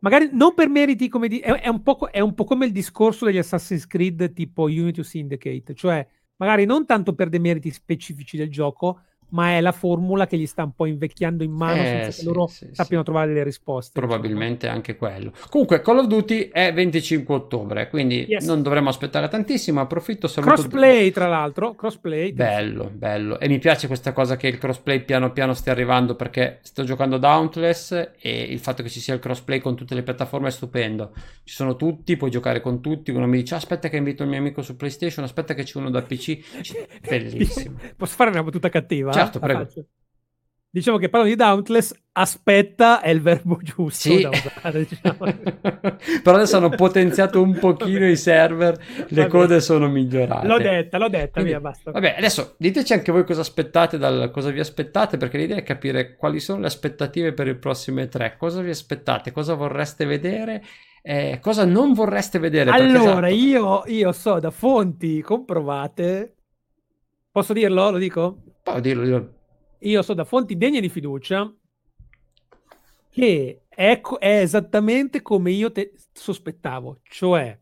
magari 0.03 0.29
non 0.31 0.53
per 0.53 0.69
meriti 0.69 1.07
come 1.09 1.27
di, 1.27 1.39
è, 1.39 1.51
è, 1.51 1.67
un 1.67 1.81
è, 2.11 2.19
un 2.19 2.33
po', 2.33 2.43
come 2.43 2.65
il 2.65 2.71
discorso 2.71 3.25
degli 3.25 3.37
Assassin's 3.37 3.87
Creed 3.87 4.33
tipo 4.33 4.63
Unity 4.63 5.03
Syndicate, 5.03 5.73
cioè 5.73 6.05
magari 6.37 6.65
non 6.65 6.85
tanto 6.85 7.13
per 7.15 7.29
dei 7.29 7.39
meriti 7.39 7.71
specifici 7.71 8.37
del 8.37 8.49
gioco, 8.49 9.01
ma 9.33 9.55
è 9.57 9.61
la 9.61 9.71
formula 9.71 10.27
che 10.27 10.37
gli 10.37 10.45
sta 10.45 10.63
un 10.63 10.73
po' 10.73 10.85
invecchiando 10.85 11.43
in 11.43 11.51
mano 11.51 11.81
eh, 11.81 11.85
senza 11.85 12.11
sì, 12.11 12.19
che 12.19 12.25
loro 12.25 12.47
sì, 12.47 12.69
sappiano 12.71 13.03
sì. 13.03 13.09
trovare 13.09 13.27
delle 13.27 13.43
risposte. 13.43 13.99
Probabilmente 13.99 14.67
diciamo. 14.67 14.75
anche 14.75 14.95
quello. 14.95 15.33
Comunque 15.49 15.81
Call 15.81 15.99
of 15.99 16.07
Duty 16.07 16.49
è 16.49 16.71
25 16.73 17.35
ottobre, 17.35 17.89
quindi 17.89 18.25
yes. 18.27 18.45
non 18.45 18.61
dovremmo 18.61 18.89
aspettare 18.89 19.27
tantissimo, 19.27 19.81
approfitto 19.81 20.27
saluto 20.27 20.53
Crossplay 20.53 21.11
tra 21.11 21.27
l'altro, 21.27 21.73
crossplay. 21.73 22.31
Bello, 22.33 22.89
bello. 22.93 23.39
E 23.39 23.47
mi 23.47 23.59
piace 23.59 23.87
questa 23.87 24.13
cosa 24.13 24.37
che 24.37 24.47
il 24.47 24.57
crossplay 24.57 25.03
piano 25.03 25.31
piano 25.31 25.53
stia 25.53 25.71
arrivando 25.71 26.15
perché 26.15 26.59
sto 26.61 26.83
giocando 26.83 27.17
Dauntless 27.17 28.11
e 28.19 28.41
il 28.43 28.59
fatto 28.59 28.83
che 28.83 28.89
ci 28.89 28.99
sia 28.99 29.15
il 29.15 29.19
crossplay 29.19 29.59
con 29.59 29.75
tutte 29.75 29.95
le 29.95 30.03
piattaforme 30.03 30.49
è 30.49 30.51
stupendo. 30.51 31.11
Ci 31.43 31.55
sono 31.55 31.75
tutti, 31.75 32.15
puoi 32.17 32.29
giocare 32.29 32.61
con 32.61 32.81
tutti, 32.81 33.09
uno 33.09 33.25
mi 33.25 33.37
dice 33.37 33.55
aspetta 33.55 33.89
che 33.89 33.97
invito 33.97 34.21
il 34.21 34.29
mio 34.29 34.37
amico 34.37 34.61
su 34.61 34.75
PlayStation, 34.75 35.25
aspetta 35.25 35.55
che 35.55 35.63
c'è 35.63 35.79
uno 35.79 35.89
da 35.89 36.03
PC. 36.03 36.37
Bellissimo. 37.01 37.79
Posso 37.97 38.15
fare 38.15 38.29
una 38.29 38.43
battuta 38.43 38.69
cattiva? 38.69 39.11
Certo 39.11 39.22
certo, 39.23 39.39
prego. 39.39 39.67
diciamo 40.69 40.97
che 40.97 41.09
parlando 41.09 41.35
di 41.35 41.41
Dauntless, 41.41 41.93
aspetta 42.13 43.01
è 43.01 43.09
il 43.09 43.21
verbo 43.21 43.59
giusto 43.61 44.09
sì. 44.09 44.21
da 44.21 44.29
usare. 44.29 44.85
Diciamo. 44.85 45.17
Però 46.23 46.35
adesso 46.35 46.57
hanno 46.57 46.69
potenziato 46.69 47.41
un 47.41 47.57
pochino 47.57 48.07
i 48.07 48.15
server, 48.15 48.77
le 49.07 49.21
vabbè. 49.21 49.27
code 49.27 49.61
sono 49.61 49.87
migliorate. 49.89 50.47
L'ho 50.47 50.57
detta, 50.57 50.97
l'ho 50.97 51.09
detta, 51.09 51.31
Quindi, 51.31 51.51
via, 51.51 51.59
basta. 51.59 51.91
Vabbè, 51.91 52.15
adesso 52.17 52.55
diteci 52.57 52.93
anche 52.93 53.11
voi 53.11 53.25
cosa 53.25 53.41
aspettate, 53.41 53.97
dal, 53.97 54.29
cosa 54.31 54.51
vi 54.51 54.59
aspettate, 54.59 55.17
perché 55.17 55.37
l'idea 55.37 55.57
è 55.57 55.63
capire 55.63 56.15
quali 56.15 56.39
sono 56.39 56.61
le 56.61 56.67
aspettative 56.67 57.33
per 57.33 57.47
il 57.47 57.57
prossimo 57.57 58.01
E3, 58.01 58.37
cosa 58.37 58.61
vi 58.61 58.69
aspettate, 58.69 59.31
cosa 59.31 59.55
vorreste 59.55 60.05
vedere. 60.05 60.63
Eh, 61.05 61.39
cosa 61.41 61.65
non 61.65 61.91
vorreste 61.91 62.39
vedere? 62.39 62.69
Allora, 62.69 63.27
esatto... 63.27 63.45
io, 63.45 63.83
io 63.87 64.11
so 64.13 64.39
da 64.39 64.51
fonti 64.51 65.21
comprovate. 65.21 66.35
Posso 67.29 67.51
dirlo? 67.51 67.89
Lo 67.89 67.97
dico? 67.97 68.37
Può 68.63 68.79
dirlo, 68.79 69.03
dirlo 69.03 69.41
io 69.83 70.01
so 70.01 70.13
da 70.13 70.23
fonti 70.23 70.57
degne 70.57 70.81
di 70.81 70.89
fiducia 70.89 71.51
che 73.09 73.63
è, 73.67 74.01
è 74.01 74.39
esattamente 74.41 75.21
come 75.21 75.51
io 75.51 75.71
te 75.71 75.93
sospettavo, 76.11 76.99
cioè 77.03 77.57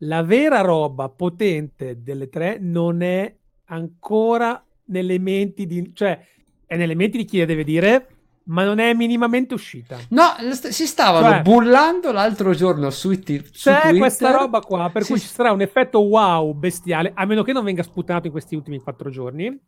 la 0.00 0.22
vera 0.22 0.60
roba 0.60 1.08
potente 1.08 2.02
delle 2.02 2.28
tre 2.28 2.58
non 2.60 3.00
è 3.00 3.34
ancora 3.66 4.62
nelle 4.86 5.18
menti 5.18 5.66
di, 5.66 5.92
cioè 5.94 6.22
è 6.66 6.76
nelle 6.76 6.94
menti 6.94 7.16
di 7.16 7.24
chi 7.24 7.38
la 7.38 7.46
deve 7.46 7.64
dire, 7.64 8.08
ma 8.44 8.64
non 8.64 8.78
è 8.78 8.92
minimamente 8.92 9.54
uscita. 9.54 9.98
No, 10.10 10.34
si 10.52 10.86
stavano 10.86 11.30
cioè, 11.30 11.42
bullando 11.42 12.12
l'altro 12.12 12.52
giorno 12.52 12.90
su, 12.90 13.18
t- 13.18 13.44
su 13.44 13.70
c'è 13.70 13.80
Twitter. 13.80 13.98
questa 13.98 14.30
roba 14.32 14.60
qua, 14.60 14.90
per 14.90 15.04
si... 15.04 15.12
cui 15.12 15.20
ci 15.20 15.26
sarà 15.26 15.52
un 15.52 15.62
effetto 15.62 16.00
wow 16.00 16.52
bestiale, 16.52 17.12
a 17.14 17.24
meno 17.24 17.42
che 17.42 17.52
non 17.52 17.64
venga 17.64 17.82
sputato 17.82 18.26
in 18.26 18.32
questi 18.32 18.54
ultimi 18.54 18.78
quattro 18.78 19.08
giorni, 19.08 19.58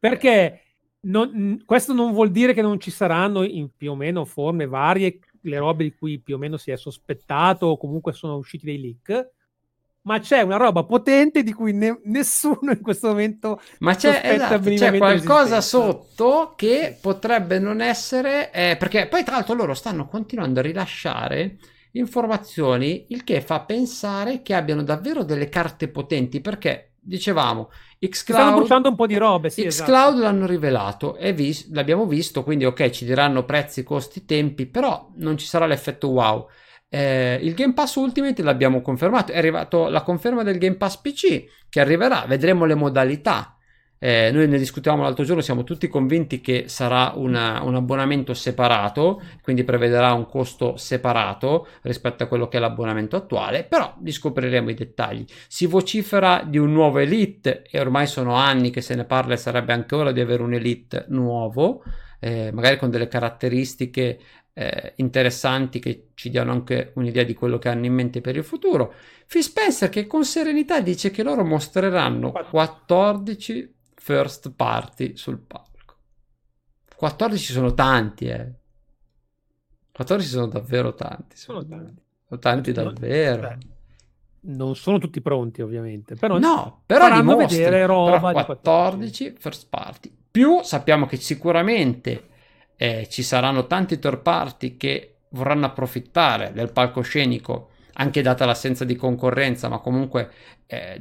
perché 0.00 0.62
non, 1.02 1.62
questo 1.64 1.92
non 1.92 2.12
vuol 2.12 2.30
dire 2.30 2.52
che 2.54 2.62
non 2.62 2.80
ci 2.80 2.90
saranno 2.90 3.44
in 3.44 3.68
più 3.76 3.92
o 3.92 3.94
meno 3.94 4.24
forme 4.24 4.66
varie 4.66 5.20
le 5.42 5.58
robe 5.58 5.84
di 5.84 5.94
cui 5.94 6.18
più 6.18 6.34
o 6.34 6.38
meno 6.38 6.56
si 6.56 6.70
è 6.70 6.76
sospettato 6.76 7.66
o 7.66 7.76
comunque 7.76 8.12
sono 8.12 8.36
usciti 8.36 8.66
dei 8.66 8.80
leak 8.80 9.30
ma 10.02 10.18
c'è 10.18 10.40
una 10.40 10.56
roba 10.56 10.84
potente 10.84 11.42
di 11.42 11.52
cui 11.52 11.72
ne- 11.72 12.00
nessuno 12.04 12.72
in 12.72 12.80
questo 12.80 13.08
momento 13.08 13.60
ma 13.80 13.94
c'è, 13.94 14.20
esatto, 14.24 14.70
c'è 14.70 14.96
qualcosa 14.96 15.60
sotto 15.60 16.54
che 16.56 16.96
potrebbe 17.00 17.58
non 17.58 17.80
essere 17.80 18.50
eh, 18.50 18.76
perché 18.78 19.08
poi 19.08 19.24
tra 19.24 19.36
l'altro 19.36 19.54
loro 19.54 19.74
stanno 19.74 20.06
continuando 20.06 20.60
a 20.60 20.62
rilasciare 20.62 21.58
informazioni 21.92 23.06
il 23.08 23.24
che 23.24 23.40
fa 23.40 23.60
pensare 23.60 24.42
che 24.42 24.54
abbiano 24.54 24.82
davvero 24.82 25.22
delle 25.22 25.48
carte 25.48 25.88
potenti 25.88 26.40
perché 26.40 26.92
dicevamo 26.98 27.70
Xcloud, 28.08 28.40
stanno 28.40 28.56
bruciando 28.56 28.88
un 28.88 28.96
po' 28.96 29.06
di 29.06 29.16
robe. 29.16 29.50
Sì, 29.50 29.64
Xcloud 29.64 30.14
esatto. 30.14 30.18
l'hanno 30.18 30.46
rivelato, 30.46 31.16
e 31.16 31.32
vis- 31.32 31.70
l'abbiamo 31.72 32.06
visto, 32.06 32.42
quindi 32.42 32.64
ok, 32.64 32.88
ci 32.90 33.04
diranno 33.04 33.44
prezzi, 33.44 33.82
costi, 33.82 34.24
tempi, 34.24 34.66
però 34.66 35.10
non 35.16 35.36
ci 35.36 35.46
sarà 35.46 35.66
l'effetto 35.66 36.08
wow. 36.08 36.48
Eh, 36.88 37.38
il 37.42 37.54
Game 37.54 37.74
Pass 37.74 37.94
Ultimate 37.96 38.42
l'abbiamo 38.42 38.80
confermato, 38.80 39.32
è 39.32 39.38
arrivato 39.38 39.88
la 39.88 40.02
conferma 40.02 40.42
del 40.42 40.58
Game 40.58 40.76
Pass 40.76 40.96
PC 40.96 41.44
che 41.68 41.80
arriverà, 41.80 42.24
vedremo 42.26 42.64
le 42.64 42.74
modalità. 42.74 43.54
Eh, 44.02 44.30
noi 44.32 44.48
ne 44.48 44.56
discutevamo 44.56 45.02
l'altro 45.02 45.24
giorno, 45.24 45.42
siamo 45.42 45.62
tutti 45.62 45.86
convinti 45.86 46.40
che 46.40 46.64
sarà 46.68 47.12
una, 47.16 47.62
un 47.62 47.74
abbonamento 47.74 48.32
separato, 48.32 49.20
quindi 49.42 49.62
prevederà 49.62 50.14
un 50.14 50.24
costo 50.24 50.78
separato 50.78 51.66
rispetto 51.82 52.22
a 52.22 52.26
quello 52.26 52.48
che 52.48 52.56
è 52.56 52.60
l'abbonamento 52.60 53.16
attuale, 53.16 53.64
però 53.64 53.94
li 54.02 54.10
scopriremo 54.10 54.70
i 54.70 54.74
dettagli. 54.74 55.26
Si 55.46 55.66
vocifera 55.66 56.42
di 56.46 56.56
un 56.56 56.72
nuovo 56.72 56.98
Elite 56.98 57.62
e 57.70 57.78
ormai 57.78 58.06
sono 58.06 58.36
anni 58.36 58.70
che 58.70 58.80
se 58.80 58.94
ne 58.94 59.04
parla 59.04 59.34
e 59.34 59.36
sarebbe 59.36 59.74
anche 59.74 59.94
ora 59.94 60.12
di 60.12 60.20
avere 60.20 60.42
un 60.42 60.54
Elite 60.54 61.04
nuovo, 61.08 61.82
eh, 62.20 62.50
magari 62.52 62.78
con 62.78 62.88
delle 62.88 63.06
caratteristiche 63.06 64.18
eh, 64.54 64.94
interessanti 64.96 65.78
che 65.78 66.08
ci 66.14 66.30
diano 66.30 66.52
anche 66.52 66.92
un'idea 66.94 67.24
di 67.24 67.34
quello 67.34 67.58
che 67.58 67.68
hanno 67.68 67.84
in 67.84 67.92
mente 67.92 68.22
per 68.22 68.34
il 68.34 68.44
futuro. 68.44 68.94
Phil 69.26 69.42
Spencer 69.42 69.90
che 69.90 70.06
con 70.06 70.24
serenità 70.24 70.80
dice 70.80 71.10
che 71.10 71.22
loro 71.22 71.44
mostreranno 71.44 72.32
14 72.32 73.74
first 74.00 74.50
party 74.56 75.14
sul 75.16 75.38
palco. 75.38 75.68
14 76.96 77.52
sono 77.52 77.74
tanti, 77.74 78.26
eh. 78.26 78.52
14 79.92 80.28
sono 80.28 80.46
davvero 80.46 80.94
tanti. 80.94 81.36
Sono 81.36 81.64
tanti. 81.64 82.02
Sono 82.26 82.40
tanti 82.40 82.72
davvero. 82.72 83.40
Beh, 83.48 83.58
non 84.42 84.74
sono 84.74 84.98
tutti 84.98 85.20
pronti, 85.20 85.60
ovviamente. 85.60 86.14
Però 86.14 86.38
no, 86.38 86.82
però 86.86 87.08
faranno 87.08 87.36
vedere 87.36 87.84
roba 87.84 88.32
però 88.32 88.44
14 88.46 89.34
first 89.38 89.68
party. 89.68 90.10
Più 90.30 90.62
sappiamo 90.62 91.04
che 91.04 91.16
sicuramente 91.16 92.28
eh, 92.76 93.06
ci 93.10 93.22
saranno 93.22 93.66
tanti 93.66 93.98
third 93.98 94.22
party 94.22 94.76
che 94.78 95.16
vorranno 95.30 95.66
approfittare 95.66 96.52
del 96.52 96.72
palcoscenico, 96.72 97.70
anche 97.94 98.22
data 98.22 98.46
l'assenza 98.46 98.84
di 98.86 98.96
concorrenza, 98.96 99.68
ma 99.68 99.78
comunque 99.78 100.30
eh, 100.66 100.98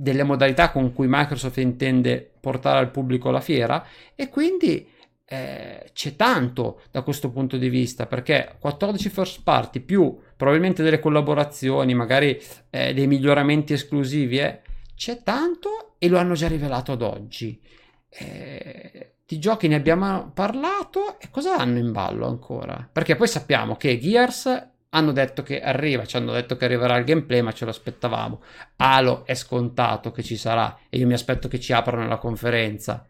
delle 0.00 0.22
modalità 0.22 0.70
con 0.70 0.94
cui 0.94 1.06
Microsoft 1.10 1.58
intende 1.58 2.30
portare 2.40 2.78
al 2.78 2.90
pubblico 2.90 3.30
la 3.30 3.42
fiera 3.42 3.84
e 4.14 4.30
quindi 4.30 4.88
eh, 5.26 5.90
c'è 5.92 6.16
tanto 6.16 6.80
da 6.90 7.02
questo 7.02 7.30
punto 7.30 7.58
di 7.58 7.68
vista 7.68 8.06
perché 8.06 8.56
14 8.58 9.10
first 9.10 9.42
party 9.42 9.80
più 9.80 10.18
probabilmente 10.36 10.82
delle 10.82 11.00
collaborazioni, 11.00 11.92
magari 11.92 12.40
eh, 12.70 12.94
dei 12.94 13.06
miglioramenti 13.06 13.74
esclusivi, 13.74 14.38
eh, 14.38 14.62
c'è 14.96 15.22
tanto 15.22 15.96
e 15.98 16.08
lo 16.08 16.16
hanno 16.16 16.32
già 16.32 16.48
rivelato 16.48 16.92
ad 16.92 17.02
oggi. 17.02 17.60
Eh, 18.08 19.12
di 19.26 19.38
giochi 19.38 19.68
ne 19.68 19.74
abbiamo 19.74 20.30
parlato 20.32 21.20
e 21.20 21.28
cosa 21.30 21.56
hanno 21.56 21.76
in 21.78 21.92
ballo 21.92 22.26
ancora? 22.26 22.88
Perché 22.90 23.16
poi 23.16 23.28
sappiamo 23.28 23.76
che 23.76 23.98
Gears 23.98 24.69
hanno 24.90 25.12
detto 25.12 25.42
che 25.42 25.60
arriva, 25.60 26.04
ci 26.04 26.16
hanno 26.16 26.32
detto 26.32 26.56
che 26.56 26.64
arriverà 26.64 26.96
il 26.96 27.04
gameplay, 27.04 27.42
ma 27.42 27.52
ce 27.52 27.64
lo 27.64 27.70
aspettavamo. 27.70 28.42
Halo 28.76 29.24
è 29.24 29.34
scontato 29.34 30.10
che 30.10 30.22
ci 30.22 30.36
sarà 30.36 30.78
e 30.88 30.98
io 30.98 31.06
mi 31.06 31.12
aspetto 31.12 31.48
che 31.48 31.60
ci 31.60 31.72
aprano 31.72 32.06
la 32.06 32.18
conferenza. 32.18 33.06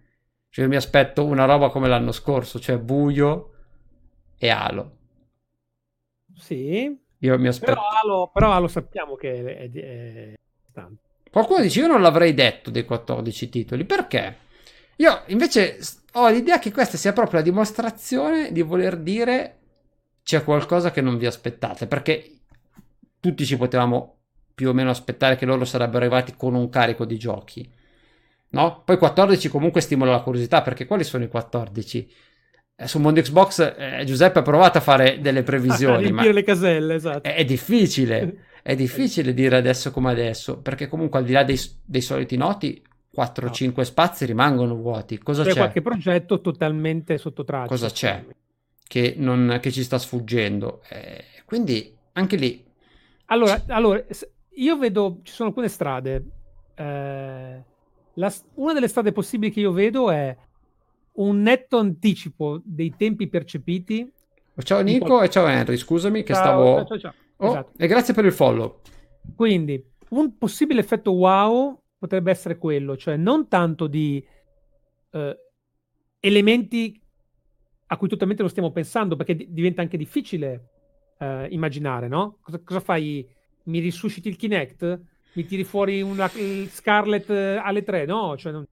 Cioè 0.48 0.64
io 0.64 0.70
mi 0.70 0.76
aspetto 0.76 1.24
una 1.24 1.44
roba 1.44 1.70
come 1.70 1.88
l'anno 1.88 2.12
scorso, 2.12 2.58
cioè 2.58 2.78
buio 2.78 3.52
e 4.36 4.48
Halo. 4.50 4.96
Sì. 6.36 6.98
Io 7.18 7.38
mi 7.38 7.48
aspetto. 7.48 7.72
Però 7.72 7.86
Halo, 7.88 8.30
però 8.32 8.52
Halo 8.52 8.68
sappiamo 8.68 9.14
che 9.14 9.44
è, 9.44 9.70
è, 9.70 10.34
è 10.74 10.86
Qualcuno 11.30 11.60
dice 11.60 11.80
io 11.80 11.86
non 11.86 12.02
l'avrei 12.02 12.34
detto 12.34 12.70
dei 12.70 12.84
14 12.84 13.48
titoli, 13.48 13.84
perché? 13.84 14.36
Io 14.96 15.22
invece 15.26 15.78
ho 16.14 16.28
l'idea 16.28 16.58
che 16.58 16.72
questa 16.72 16.96
sia 16.96 17.12
proprio 17.12 17.38
la 17.38 17.44
dimostrazione 17.44 18.50
di 18.52 18.62
voler 18.62 18.98
dire 18.98 19.59
c'è 20.30 20.44
qualcosa 20.44 20.92
che 20.92 21.00
non 21.00 21.18
vi 21.18 21.26
aspettate, 21.26 21.88
perché 21.88 22.24
tutti 23.18 23.44
ci 23.44 23.56
potevamo 23.56 24.18
più 24.54 24.68
o 24.68 24.72
meno 24.72 24.90
aspettare 24.90 25.34
che 25.34 25.44
loro 25.44 25.64
sarebbero 25.64 25.98
arrivati 26.04 26.34
con 26.36 26.54
un 26.54 26.68
carico 26.68 27.04
di 27.04 27.18
giochi. 27.18 27.68
No? 28.50 28.82
Poi 28.84 28.96
14 28.96 29.48
comunque 29.48 29.80
stimola 29.80 30.12
la 30.12 30.20
curiosità, 30.20 30.62
perché 30.62 30.86
quali 30.86 31.02
sono 31.02 31.24
i 31.24 31.28
14? 31.28 32.12
Eh, 32.76 32.86
su 32.86 33.00
mondo 33.00 33.20
Xbox 33.20 33.74
eh, 33.76 34.04
Giuseppe 34.04 34.38
ha 34.38 34.42
provato 34.42 34.78
a 34.78 34.80
fare 34.80 35.18
delle 35.20 35.42
previsioni, 35.42 36.12
ma 36.12 36.22
le 36.30 36.44
caselle, 36.44 36.94
esatto. 36.94 37.28
è, 37.28 37.34
è 37.34 37.44
difficile, 37.44 38.44
è 38.62 38.76
difficile 38.76 39.34
dire 39.34 39.56
adesso 39.56 39.90
come 39.90 40.12
adesso, 40.12 40.60
perché 40.60 40.86
comunque 40.86 41.18
al 41.18 41.24
di 41.24 41.32
là 41.32 41.42
dei, 41.42 41.58
dei 41.84 42.02
soliti 42.02 42.36
noti 42.36 42.80
4-5 43.16 43.72
no. 43.74 43.82
spazi 43.82 44.26
rimangono 44.26 44.76
vuoti. 44.76 45.18
Cosa 45.18 45.42
c'è? 45.42 45.50
C'è 45.50 45.56
qualche 45.56 45.82
progetto 45.82 46.40
totalmente 46.40 47.18
sotto 47.18 47.42
traccia. 47.42 47.66
Cosa 47.66 47.90
c'è? 47.90 48.24
Che, 48.90 49.14
non, 49.16 49.60
che 49.62 49.70
ci 49.70 49.84
sta 49.84 49.98
sfuggendo. 49.98 50.82
Eh, 50.88 51.22
quindi 51.44 51.96
anche 52.14 52.34
lì. 52.34 52.64
Allora, 53.26 53.62
allora, 53.68 54.04
io 54.54 54.76
vedo, 54.78 55.20
ci 55.22 55.32
sono 55.32 55.50
alcune 55.50 55.68
strade. 55.68 56.24
Eh, 56.74 57.64
la, 58.14 58.34
una 58.54 58.72
delle 58.72 58.88
strade 58.88 59.12
possibili 59.12 59.52
che 59.52 59.60
io 59.60 59.70
vedo 59.70 60.10
è 60.10 60.36
un 61.12 61.40
netto 61.40 61.78
anticipo 61.78 62.60
dei 62.64 62.92
tempi 62.96 63.28
percepiti. 63.28 64.12
Ciao 64.56 64.80
Nico 64.80 65.22
e 65.22 65.30
ciao 65.30 65.46
Henry, 65.46 65.76
scusami 65.76 66.24
che 66.24 66.34
ciao, 66.34 66.42
stavo... 66.42 66.84
Ciao, 66.86 66.98
ciao, 66.98 67.14
oh, 67.36 67.46
esatto. 67.46 67.72
E 67.76 67.86
grazie 67.86 68.12
per 68.12 68.24
il 68.24 68.32
follow. 68.32 68.80
Quindi, 69.36 69.80
un 70.08 70.36
possibile 70.36 70.80
effetto 70.80 71.12
wow 71.12 71.80
potrebbe 71.96 72.32
essere 72.32 72.58
quello, 72.58 72.96
cioè 72.96 73.14
non 73.14 73.46
tanto 73.46 73.86
di 73.86 74.20
eh, 75.12 75.38
elementi 76.18 77.00
a 77.92 77.96
cui 77.96 78.08
totalmente 78.08 78.42
non 78.42 78.50
stiamo 78.50 78.70
pensando, 78.70 79.16
perché 79.16 79.34
d- 79.34 79.46
diventa 79.48 79.82
anche 79.82 79.96
difficile 79.96 80.68
uh, 81.18 81.46
immaginare, 81.48 82.06
no? 82.06 82.38
Cosa, 82.40 82.60
cosa, 82.62 82.80
fai? 82.80 83.28
Mi 83.64 83.80
risusciti 83.80 84.28
il 84.28 84.36
Kinect? 84.36 85.00
Mi 85.32 85.44
tiri 85.44 85.64
fuori 85.64 86.00
una 86.00 86.30
Scarlet 86.68 87.30
eh, 87.30 87.60
alle 87.62 87.82
tre? 87.82 88.04
No, 88.04 88.36
cioè 88.36 88.52
non... 88.52 88.66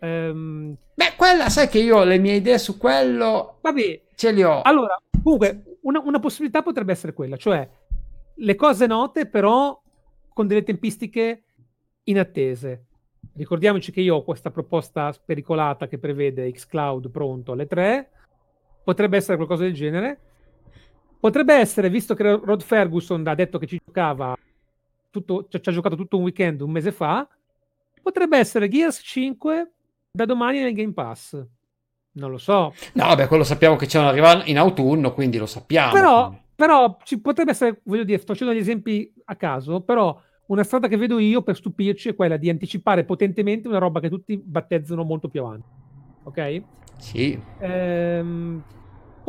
um... 0.00 0.74
Beh, 0.94 1.14
quella, 1.16 1.48
sai 1.48 1.68
che 1.68 1.78
io 1.78 2.02
le 2.04 2.18
mie 2.18 2.34
idee 2.34 2.58
su 2.58 2.76
quello 2.76 3.58
Vabbè, 3.60 4.02
ce 4.14 4.32
le 4.32 4.44
ho. 4.44 4.62
Allora, 4.62 5.00
comunque, 5.22 5.78
una, 5.82 6.00
una 6.00 6.18
possibilità 6.18 6.62
potrebbe 6.62 6.92
essere 6.92 7.12
quella, 7.12 7.36
cioè 7.36 7.68
le 8.34 8.54
cose 8.54 8.86
note 8.86 9.26
però 9.26 9.80
con 10.32 10.46
delle 10.46 10.62
tempistiche 10.62 11.44
inattese. 12.04 12.86
ricordiamoci 13.36 13.92
che 13.92 14.00
io 14.00 14.16
ho 14.16 14.24
questa 14.24 14.50
proposta 14.50 15.12
spericolata 15.12 15.86
che 15.88 15.98
prevede 15.98 16.50
xCloud 16.50 17.10
pronto 17.10 17.52
alle 17.52 17.66
3, 17.66 18.10
potrebbe 18.90 19.16
essere 19.16 19.36
qualcosa 19.36 19.62
del 19.62 19.72
genere. 19.72 20.18
Potrebbe 21.20 21.54
essere, 21.54 21.88
visto 21.88 22.14
che 22.14 22.24
Rod 22.24 22.62
Ferguson 22.62 23.24
ha 23.28 23.34
detto 23.36 23.58
che 23.58 23.66
ci 23.66 23.80
giocava 23.84 24.36
tutto, 25.10 25.46
ci 25.48 25.68
ha 25.68 25.72
giocato 25.72 25.94
tutto 25.94 26.16
un 26.16 26.24
weekend 26.24 26.60
un 26.60 26.70
mese 26.70 26.90
fa, 26.90 27.28
potrebbe 28.02 28.36
essere 28.38 28.68
Gears 28.68 29.00
5 29.02 29.70
da 30.10 30.24
domani 30.24 30.60
nel 30.60 30.72
Game 30.72 30.92
Pass. 30.92 31.40
Non 32.12 32.30
lo 32.32 32.38
so. 32.38 32.74
No, 32.94 33.06
vabbè, 33.06 33.28
quello 33.28 33.44
sappiamo 33.44 33.76
che 33.76 33.86
c'è 33.86 34.00
un 34.00 34.06
arriva 34.06 34.44
in 34.46 34.58
autunno, 34.58 35.12
quindi 35.12 35.38
lo 35.38 35.46
sappiamo. 35.46 35.92
Però, 35.92 36.36
però 36.56 36.96
ci 37.04 37.20
potrebbe 37.20 37.52
essere, 37.52 37.80
voglio 37.84 38.02
dire, 38.02 38.18
sto 38.18 38.32
facendo 38.32 38.52
degli 38.52 38.62
esempi 38.62 39.12
a 39.26 39.36
caso, 39.36 39.82
però 39.82 40.20
una 40.46 40.64
strada 40.64 40.88
che 40.88 40.96
vedo 40.96 41.20
io 41.20 41.42
per 41.42 41.54
stupirci 41.54 42.08
è 42.08 42.16
quella 42.16 42.36
di 42.36 42.50
anticipare 42.50 43.04
potentemente 43.04 43.68
una 43.68 43.78
roba 43.78 44.00
che 44.00 44.08
tutti 44.08 44.36
battezzano 44.36 45.04
molto 45.04 45.28
più 45.28 45.44
avanti. 45.44 45.68
Ok? 46.24 46.62
Sì. 46.98 47.40
Ehm, 47.60 48.62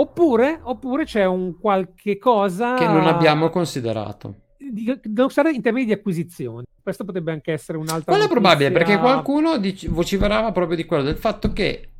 oppure, 0.02 0.60
oppure 0.64 1.06
c'è 1.06 1.26
un 1.26 1.58
qualche 1.60 2.18
cosa 2.18 2.76
che 2.76 2.86
non 2.86 3.06
abbiamo 3.08 3.50
considerato. 3.50 4.36
devo 4.58 5.28
usare 5.28 5.52
in 5.52 5.62
termini 5.62 5.86
di 5.86 5.94
acquisizione. 5.94 6.66
Questo 6.82 7.06
potrebbe 7.06 7.32
anche 7.32 7.52
essere 7.52 7.78
un'altra. 7.78 8.12
Quello 8.12 8.26
è 8.26 8.30
probabile 8.30 8.72
perché 8.72 8.98
qualcuno 8.98 9.58
dice, 9.58 9.88
vociferava 9.90 10.52
proprio 10.52 10.76
di 10.76 10.86
quello 10.86 11.04
del 11.04 11.18
fatto 11.18 11.54
che 11.54 11.92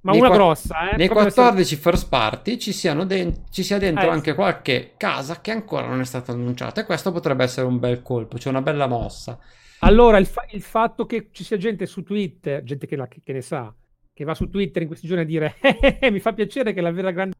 ma 0.00 0.12
una 0.12 0.28
qua- 0.28 0.36
grossa, 0.36 0.90
eh? 0.90 0.96
Nei 0.96 1.08
14 1.08 1.60
essere... 1.60 1.80
first 1.80 2.08
party 2.08 2.56
ci, 2.56 2.72
den- 3.06 3.44
ci 3.50 3.64
sia 3.64 3.78
dentro 3.78 4.06
eh, 4.06 4.10
anche 4.10 4.30
sì. 4.30 4.36
qualche 4.36 4.92
casa 4.96 5.40
che 5.40 5.50
ancora 5.50 5.88
non 5.88 6.00
è 6.00 6.04
stata 6.04 6.30
annunciata 6.30 6.80
e 6.80 6.84
questo 6.84 7.10
potrebbe 7.10 7.42
essere 7.42 7.66
un 7.66 7.80
bel 7.80 8.00
colpo, 8.02 8.38
cioè 8.38 8.52
una 8.52 8.62
bella 8.62 8.86
mossa. 8.86 9.38
Allora, 9.80 10.18
il, 10.18 10.26
fa- 10.26 10.46
il 10.50 10.62
fatto 10.62 11.04
che 11.04 11.28
ci 11.32 11.42
sia 11.42 11.56
gente 11.56 11.86
su 11.86 12.04
Twitter, 12.04 12.62
gente 12.62 12.86
che, 12.86 12.94
la- 12.94 13.08
che, 13.08 13.32
ne 13.32 13.40
sa, 13.40 13.74
che 14.12 14.24
va 14.24 14.34
su 14.34 14.48
Twitter 14.48 14.82
in 14.82 14.88
questi 14.88 15.08
giorni 15.08 15.24
a 15.24 15.26
dire 15.26 15.56
eh, 15.60 15.98
eh, 16.00 16.10
mi 16.10 16.20
fa 16.20 16.32
piacere 16.32 16.72
che 16.72 16.80
la 16.80 16.92
vera 16.92 17.10
grande 17.10 17.34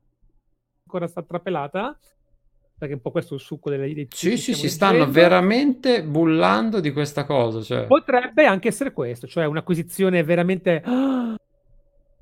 ancora 0.89 1.07
sta 1.07 1.23
trapelata, 1.23 1.95
perché 2.79 2.95
un 2.95 3.01
po' 3.01 3.11
questo 3.11 3.35
è 3.35 3.37
il 3.37 3.43
succo 3.43 3.69
delle 3.69 3.89
idee. 3.89 4.07
Sì, 4.11 4.39
sì, 4.39 4.55
si 4.55 4.71
stanno 4.71 5.09
veramente 5.11 6.03
bullando 6.03 6.81
di 6.81 6.93
questa 6.93 7.25
cosa. 7.25 7.61
Cioè. 7.61 7.85
Potrebbe 7.85 8.47
anche 8.47 8.69
essere 8.69 8.93
questo, 8.93 9.27
cioè 9.27 9.45
un'acquisizione 9.45 10.25
veramente... 10.25 10.83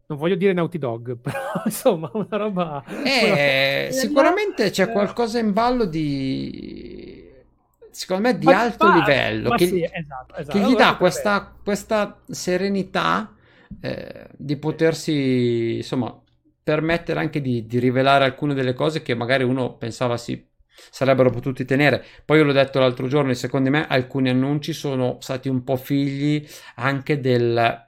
Non 0.09 0.18
voglio 0.18 0.37
dire 0.37 0.52
Naughty 0.52 0.79
Dog, 0.79 1.16
però 1.18 1.62
insomma 1.64 2.09
una 2.12 2.37
roba... 2.37 2.85
Eh, 3.02 3.88
sicuramente 3.90 4.70
c'è 4.70 4.92
qualcosa 4.92 5.40
in 5.40 5.52
ballo 5.52 5.85
di... 5.85 7.29
Secondo 7.90 8.29
me 8.29 8.38
di 8.38 8.46
ma, 8.46 8.61
alto 8.61 8.87
ma, 8.87 8.98
livello, 8.98 9.48
ma 9.48 9.57
che, 9.57 9.66
sì, 9.66 9.83
esatto, 9.83 10.37
esatto. 10.37 10.57
che, 10.57 10.64
gli 10.64 10.76
dà 10.76 10.94
questa, 10.96 11.52
questa, 11.61 12.20
serenità 12.29 13.35
eh, 13.81 14.29
di 14.37 14.57
potersi, 14.59 15.76
insomma, 15.79 16.16
permettere 16.66 17.20
anche 17.20 17.40
di, 17.40 17.64
di, 17.64 17.79
rivelare 17.79 18.24
alcune 18.24 18.52
delle 18.52 18.74
cose 18.74 19.00
che 19.00 19.14
magari 19.14 19.44
uno 19.44 19.76
pensava 19.76 20.16
si 20.16 20.48
sarebbero 20.66 21.31
potuti 21.31 21.64
tenere. 21.64 22.05
Poi 22.24 22.38
io 22.38 22.42
l'ho 22.42 22.50
detto 22.50 22.81
l'altro 22.81 23.07
giorno, 23.07 23.33
secondo 23.35 23.70
me 23.70 23.87
alcuni 23.87 24.31
annunci 24.31 24.72
sono 24.72 25.18
stati 25.20 25.48
un 25.48 25.62
po' 25.62 25.76
figli 25.76 26.44
anche 26.74 27.20
del 27.20 27.85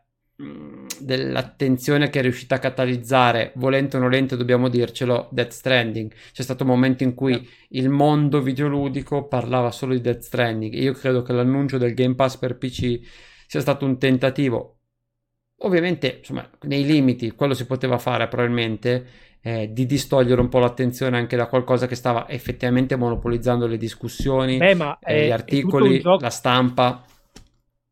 dell'attenzione 1.01 2.09
che 2.11 2.21
è 2.21 2.23
riuscita 2.23 2.55
a 2.55 2.59
catalizzare, 2.61 3.51
volente 3.57 3.97
o 3.97 4.01
nolente 4.01 4.37
dobbiamo 4.37 4.69
dircelo, 4.69 5.29
Death 5.33 5.51
Stranding. 5.51 6.13
C'è 6.33 6.43
stato 6.43 6.63
un 6.63 6.69
momento 6.69 7.03
in 7.03 7.15
cui 7.15 7.49
il 7.71 7.89
mondo 7.89 8.41
videoludico 8.41 9.27
parlava 9.27 9.73
solo 9.73 9.95
di 9.95 10.01
Death 10.01 10.21
Stranding 10.21 10.73
io 10.75 10.93
credo 10.93 11.23
che 11.23 11.33
l'annuncio 11.33 11.79
del 11.79 11.95
Game 11.95 12.15
Pass 12.15 12.37
per 12.37 12.57
PC 12.57 13.01
sia 13.49 13.61
stato 13.61 13.85
un 13.85 13.99
tentativo. 13.99 14.78
Ovviamente, 15.63 16.19
insomma, 16.19 16.49
nei 16.63 16.85
limiti, 16.85 17.33
quello 17.33 17.55
si 17.55 17.67
poteva 17.67 17.99
fare 17.99 18.29
probabilmente, 18.29 19.07
eh, 19.41 19.73
di 19.73 19.87
distogliere 19.87 20.41
un 20.41 20.49
po' 20.49 20.59
l'attenzione 20.59 21.17
anche 21.17 21.37
da 21.37 21.47
qualcosa 21.47 21.87
che 21.87 21.95
stava 21.95 22.29
effettivamente 22.29 22.97
monopolizzando 22.97 23.67
le 23.67 23.77
discussioni, 23.77 24.57
Beh, 24.57 24.75
ma 24.75 24.99
eh, 25.01 25.27
gli 25.27 25.31
articoli, 25.31 26.01
la 26.03 26.31
stampa 26.31 27.05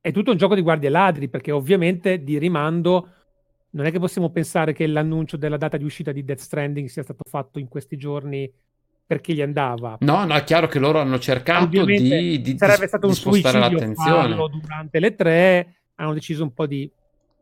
è 0.06 0.12
tutto 0.12 0.30
un 0.30 0.36
gioco 0.36 0.54
di 0.54 0.60
guardie 0.60 0.88
ladri, 0.88 1.28
perché 1.28 1.50
ovviamente 1.50 2.22
di 2.22 2.38
rimando 2.38 3.08
non 3.70 3.86
è 3.86 3.90
che 3.90 3.98
possiamo 3.98 4.30
pensare 4.30 4.72
che 4.72 4.86
l'annuncio 4.86 5.36
della 5.36 5.56
data 5.56 5.76
di 5.76 5.82
uscita 5.82 6.12
di 6.12 6.24
Death 6.24 6.38
Stranding 6.38 6.86
sia 6.86 7.02
stato 7.02 7.24
fatto 7.28 7.58
in 7.58 7.66
questi 7.66 7.96
giorni 7.96 8.48
perché 9.04 9.34
gli 9.34 9.42
andava. 9.42 9.96
No, 10.02 10.24
no, 10.24 10.34
è 10.34 10.44
chiaro 10.44 10.68
che 10.68 10.78
loro 10.78 11.00
hanno 11.00 11.18
cercato 11.18 11.84
di, 11.84 12.40
di, 12.40 12.56
sarebbe 12.56 12.86
stato 12.86 13.08
di 13.08 13.12
un 13.12 13.18
spostare 13.18 13.58
l'attenzione. 13.58 14.36
durante 14.36 15.00
le 15.00 15.14
tre, 15.16 15.74
hanno 15.96 16.12
deciso 16.12 16.44
un 16.44 16.54
po' 16.54 16.66
di 16.66 16.88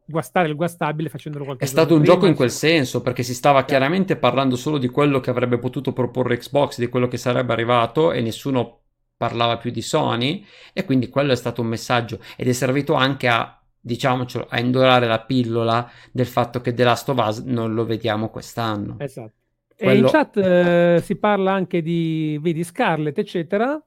guastare 0.06 0.48
il 0.48 0.56
guastabile 0.56 1.08
facendolo 1.08 1.44
qualcosa. 1.44 1.70
È 1.70 1.72
stato 1.72 1.94
un 1.94 2.00
prima, 2.00 2.14
gioco 2.14 2.26
in 2.26 2.34
quel 2.34 2.50
senso, 2.50 3.00
perché 3.00 3.22
si 3.22 3.34
stava 3.34 3.64
chiaramente 3.64 4.16
parlando 4.16 4.56
solo 4.56 4.78
di 4.78 4.88
quello 4.88 5.20
che 5.20 5.30
avrebbe 5.30 5.58
potuto 5.58 5.92
proporre 5.92 6.36
Xbox, 6.36 6.78
di 6.78 6.88
quello 6.88 7.08
che 7.08 7.16
sarebbe 7.16 7.52
arrivato 7.52 8.12
e 8.12 8.20
nessuno 8.20 8.80
parlava 9.16 9.56
più 9.56 9.70
di 9.70 9.80
Sony 9.80 10.44
e 10.72 10.84
quindi 10.84 11.08
quello 11.08 11.32
è 11.32 11.36
stato 11.36 11.62
un 11.62 11.68
messaggio 11.68 12.18
ed 12.36 12.48
è 12.48 12.52
servito 12.52 12.94
anche 12.94 13.28
a 13.28 13.58
diciamocelo 13.80 14.46
a 14.48 14.58
indorare 14.58 15.06
la 15.06 15.20
pillola 15.20 15.90
del 16.10 16.26
fatto 16.26 16.60
che 16.60 16.72
The 16.74 16.84
Last 16.84 17.08
of 17.10 17.18
Us 17.18 17.38
non 17.38 17.74
lo 17.74 17.84
vediamo 17.84 18.28
quest'anno. 18.30 18.96
Esatto. 18.98 19.32
Quello... 19.76 19.92
e 19.92 19.96
in 19.98 20.06
chat 20.06 20.36
eh, 20.36 21.00
si 21.02 21.16
parla 21.16 21.52
anche 21.52 21.82
di 21.82 22.38
vedi 22.40 22.64
Scarlett 22.64 23.18
eccetera. 23.18 23.80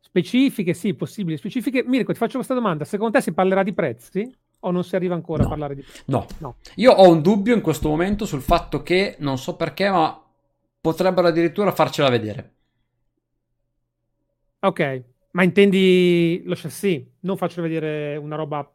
Specifiche 0.00 0.74
sì 0.74 0.94
possibili 0.94 1.36
specifiche. 1.36 1.82
Mirko 1.84 2.12
ti 2.12 2.18
faccio 2.18 2.36
questa 2.36 2.54
domanda. 2.54 2.84
Secondo 2.84 3.18
te 3.18 3.22
si 3.22 3.32
parlerà 3.32 3.62
di 3.62 3.72
prezzi 3.72 4.32
o 4.64 4.70
non 4.70 4.84
si 4.84 4.96
arriva 4.96 5.14
ancora 5.14 5.42
no. 5.42 5.46
a 5.46 5.50
parlare 5.50 5.74
di 5.74 5.84
no. 6.06 6.26
no 6.38 6.56
io 6.76 6.92
ho 6.92 7.08
un 7.08 7.22
dubbio 7.22 7.54
in 7.54 7.60
questo 7.60 7.88
momento 7.88 8.26
sul 8.26 8.42
fatto 8.42 8.82
che 8.82 9.16
non 9.20 9.38
so 9.38 9.56
perché 9.56 9.88
ma 9.90 10.20
potrebbero 10.80 11.28
addirittura 11.28 11.72
farcela 11.72 12.10
vedere 12.10 12.52
Ok, 14.64 15.02
ma 15.32 15.42
intendi 15.42 16.40
lo 16.46 16.54
chassis? 16.56 17.02
Non 17.20 17.36
faccio 17.36 17.60
vedere 17.60 18.16
una 18.16 18.34
roba 18.34 18.66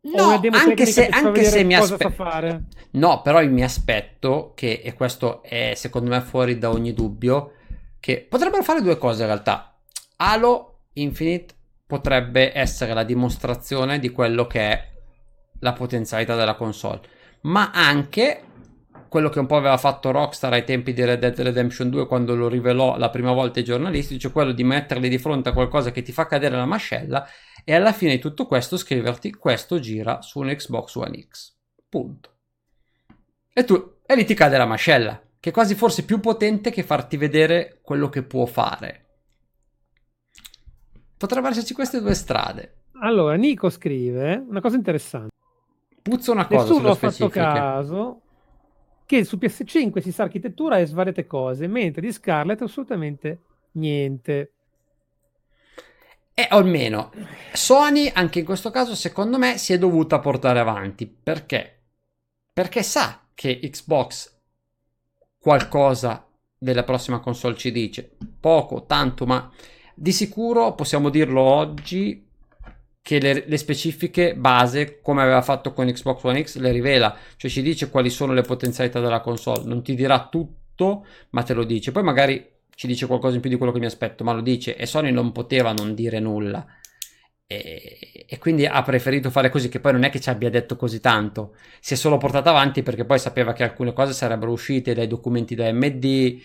No, 0.00 0.40
anche 0.52 0.86
se, 0.86 1.08
anche 1.08 1.42
se 1.42 1.64
mi 1.64 1.74
aspetto. 1.74 2.62
No, 2.92 3.20
però 3.20 3.44
mi 3.44 3.64
aspetto 3.64 4.52
che, 4.54 4.80
e 4.82 4.94
questo 4.94 5.42
è 5.42 5.72
secondo 5.74 6.10
me 6.10 6.20
fuori 6.20 6.56
da 6.56 6.70
ogni 6.70 6.94
dubbio, 6.94 7.54
che 7.98 8.24
potrebbero 8.26 8.62
fare 8.62 8.80
due 8.80 8.96
cose 8.96 9.22
in 9.22 9.26
realtà. 9.26 9.76
Halo 10.16 10.82
Infinite 10.94 11.54
potrebbe 11.84 12.56
essere 12.56 12.94
la 12.94 13.02
dimostrazione 13.02 13.98
di 13.98 14.10
quello 14.10 14.46
che 14.46 14.60
è 14.60 14.87
la 15.60 15.72
potenzialità 15.72 16.34
della 16.34 16.54
console, 16.54 17.00
ma 17.42 17.70
anche 17.72 18.42
quello 19.08 19.30
che 19.30 19.38
un 19.38 19.46
po' 19.46 19.56
aveva 19.56 19.78
fatto 19.78 20.10
Rockstar 20.10 20.52
ai 20.52 20.64
tempi 20.64 20.92
di 20.92 21.04
Red 21.04 21.20
Dead 21.20 21.40
Redemption 21.40 21.88
2 21.88 22.06
quando 22.06 22.34
lo 22.34 22.48
rivelò 22.48 22.96
la 22.98 23.10
prima 23.10 23.32
volta 23.32 23.58
ai 23.58 23.64
giornalisti, 23.64 24.18
cioè 24.18 24.32
quello 24.32 24.52
di 24.52 24.64
metterli 24.64 25.08
di 25.08 25.18
fronte 25.18 25.48
a 25.48 25.52
qualcosa 25.52 25.90
che 25.90 26.02
ti 26.02 26.12
fa 26.12 26.26
cadere 26.26 26.56
la 26.56 26.66
mascella 26.66 27.26
e 27.64 27.74
alla 27.74 27.92
fine 27.92 28.12
di 28.12 28.18
tutto 28.18 28.46
questo 28.46 28.76
scriverti 28.76 29.32
questo 29.32 29.78
gira 29.80 30.20
su 30.22 30.40
un 30.40 30.48
Xbox 30.48 30.94
One 30.94 31.26
X. 31.28 31.54
Punto. 31.88 32.36
E 33.52 33.64
tu 33.64 33.96
e 34.04 34.14
lì 34.14 34.24
ti 34.24 34.34
cade 34.34 34.56
la 34.56 34.66
mascella, 34.66 35.20
che 35.40 35.50
è 35.50 35.52
quasi 35.52 35.74
forse 35.74 36.04
più 36.04 36.20
potente 36.20 36.70
che 36.70 36.82
farti 36.82 37.16
vedere 37.16 37.80
quello 37.82 38.08
che 38.08 38.22
può 38.22 38.46
fare. 38.46 39.06
Potrebbero 41.16 41.52
esserci 41.52 41.74
queste 41.74 42.00
due 42.00 42.14
strade. 42.14 42.84
Allora, 43.00 43.34
Nico 43.34 43.68
scrive 43.70 44.42
una 44.48 44.60
cosa 44.60 44.76
interessante. 44.76 45.36
Puzza 46.08 46.32
una 46.32 46.46
cosa 46.46 46.62
Nessuno 46.62 46.90
ha 46.90 46.94
fatto 46.94 47.28
caso 47.28 48.20
che 49.04 49.24
su 49.24 49.36
PS5 49.36 50.00
si 50.00 50.12
sa 50.12 50.24
architettura 50.24 50.78
e 50.78 50.86
svariate 50.86 51.26
cose, 51.26 51.66
mentre 51.66 52.00
di 52.00 52.12
Scarlett 52.12 52.62
assolutamente 52.62 53.42
niente. 53.72 54.52
E 56.34 56.48
o 56.50 56.56
almeno 56.56 57.10
Sony, 57.52 58.10
anche 58.12 58.38
in 58.40 58.44
questo 58.44 58.70
caso, 58.70 58.94
secondo 58.94 59.38
me, 59.38 59.58
si 59.58 59.72
è 59.72 59.78
dovuta 59.78 60.18
portare 60.18 60.60
avanti. 60.60 61.06
Perché? 61.06 61.84
Perché 62.52 62.82
sa 62.82 63.26
che 63.34 63.58
Xbox 63.58 64.36
qualcosa 65.38 66.28
della 66.56 66.84
prossima 66.84 67.20
console 67.20 67.56
ci 67.56 67.72
dice. 67.72 68.16
Poco, 68.40 68.84
tanto, 68.84 69.26
ma 69.26 69.50
di 69.94 70.12
sicuro 70.12 70.74
possiamo 70.74 71.08
dirlo 71.08 71.40
oggi 71.40 72.27
che 73.08 73.20
le, 73.20 73.44
le, 73.46 73.56
specifiche 73.56 74.34
base, 74.34 75.00
come 75.00 75.22
aveva 75.22 75.40
fatto 75.40 75.72
con 75.72 75.86
Xbox 75.86 76.24
One 76.24 76.44
X, 76.44 76.58
le 76.58 76.70
rivela, 76.70 77.16
cioè 77.38 77.50
ci 77.50 77.62
dice 77.62 77.88
quali 77.88 78.10
sono 78.10 78.34
le 78.34 78.42
potenzialità 78.42 79.00
della 79.00 79.20
console, 79.20 79.62
non 79.64 79.82
ti 79.82 79.94
dirà 79.94 80.28
tutto, 80.30 81.06
ma 81.30 81.42
te 81.42 81.54
lo 81.54 81.64
dice. 81.64 81.90
Poi 81.90 82.02
magari 82.02 82.46
ci 82.74 82.86
dice 82.86 83.06
qualcosa 83.06 83.36
in 83.36 83.40
più 83.40 83.48
di 83.48 83.56
quello 83.56 83.72
che 83.72 83.78
mi 83.78 83.86
aspetto, 83.86 84.24
ma 84.24 84.34
lo 84.34 84.42
dice 84.42 84.76
e 84.76 84.84
Sony 84.84 85.10
non 85.10 85.32
poteva 85.32 85.72
non 85.72 85.94
dire 85.94 86.20
nulla. 86.20 86.66
E, 87.46 88.26
e, 88.28 88.36
quindi 88.36 88.66
ha 88.66 88.82
preferito 88.82 89.30
fare 89.30 89.48
così, 89.48 89.70
che 89.70 89.80
poi 89.80 89.92
non 89.92 90.02
è 90.02 90.10
che 90.10 90.20
ci 90.20 90.28
abbia 90.28 90.50
detto 90.50 90.76
così 90.76 91.00
tanto, 91.00 91.54
si 91.80 91.94
è 91.94 91.96
solo 91.96 92.18
portata 92.18 92.50
avanti 92.50 92.82
perché 92.82 93.06
poi 93.06 93.18
sapeva 93.18 93.54
che 93.54 93.62
alcune 93.62 93.94
cose 93.94 94.12
sarebbero 94.12 94.52
uscite 94.52 94.92
dai 94.92 95.06
documenti 95.06 95.54
da 95.54 95.72
MD, 95.72 96.42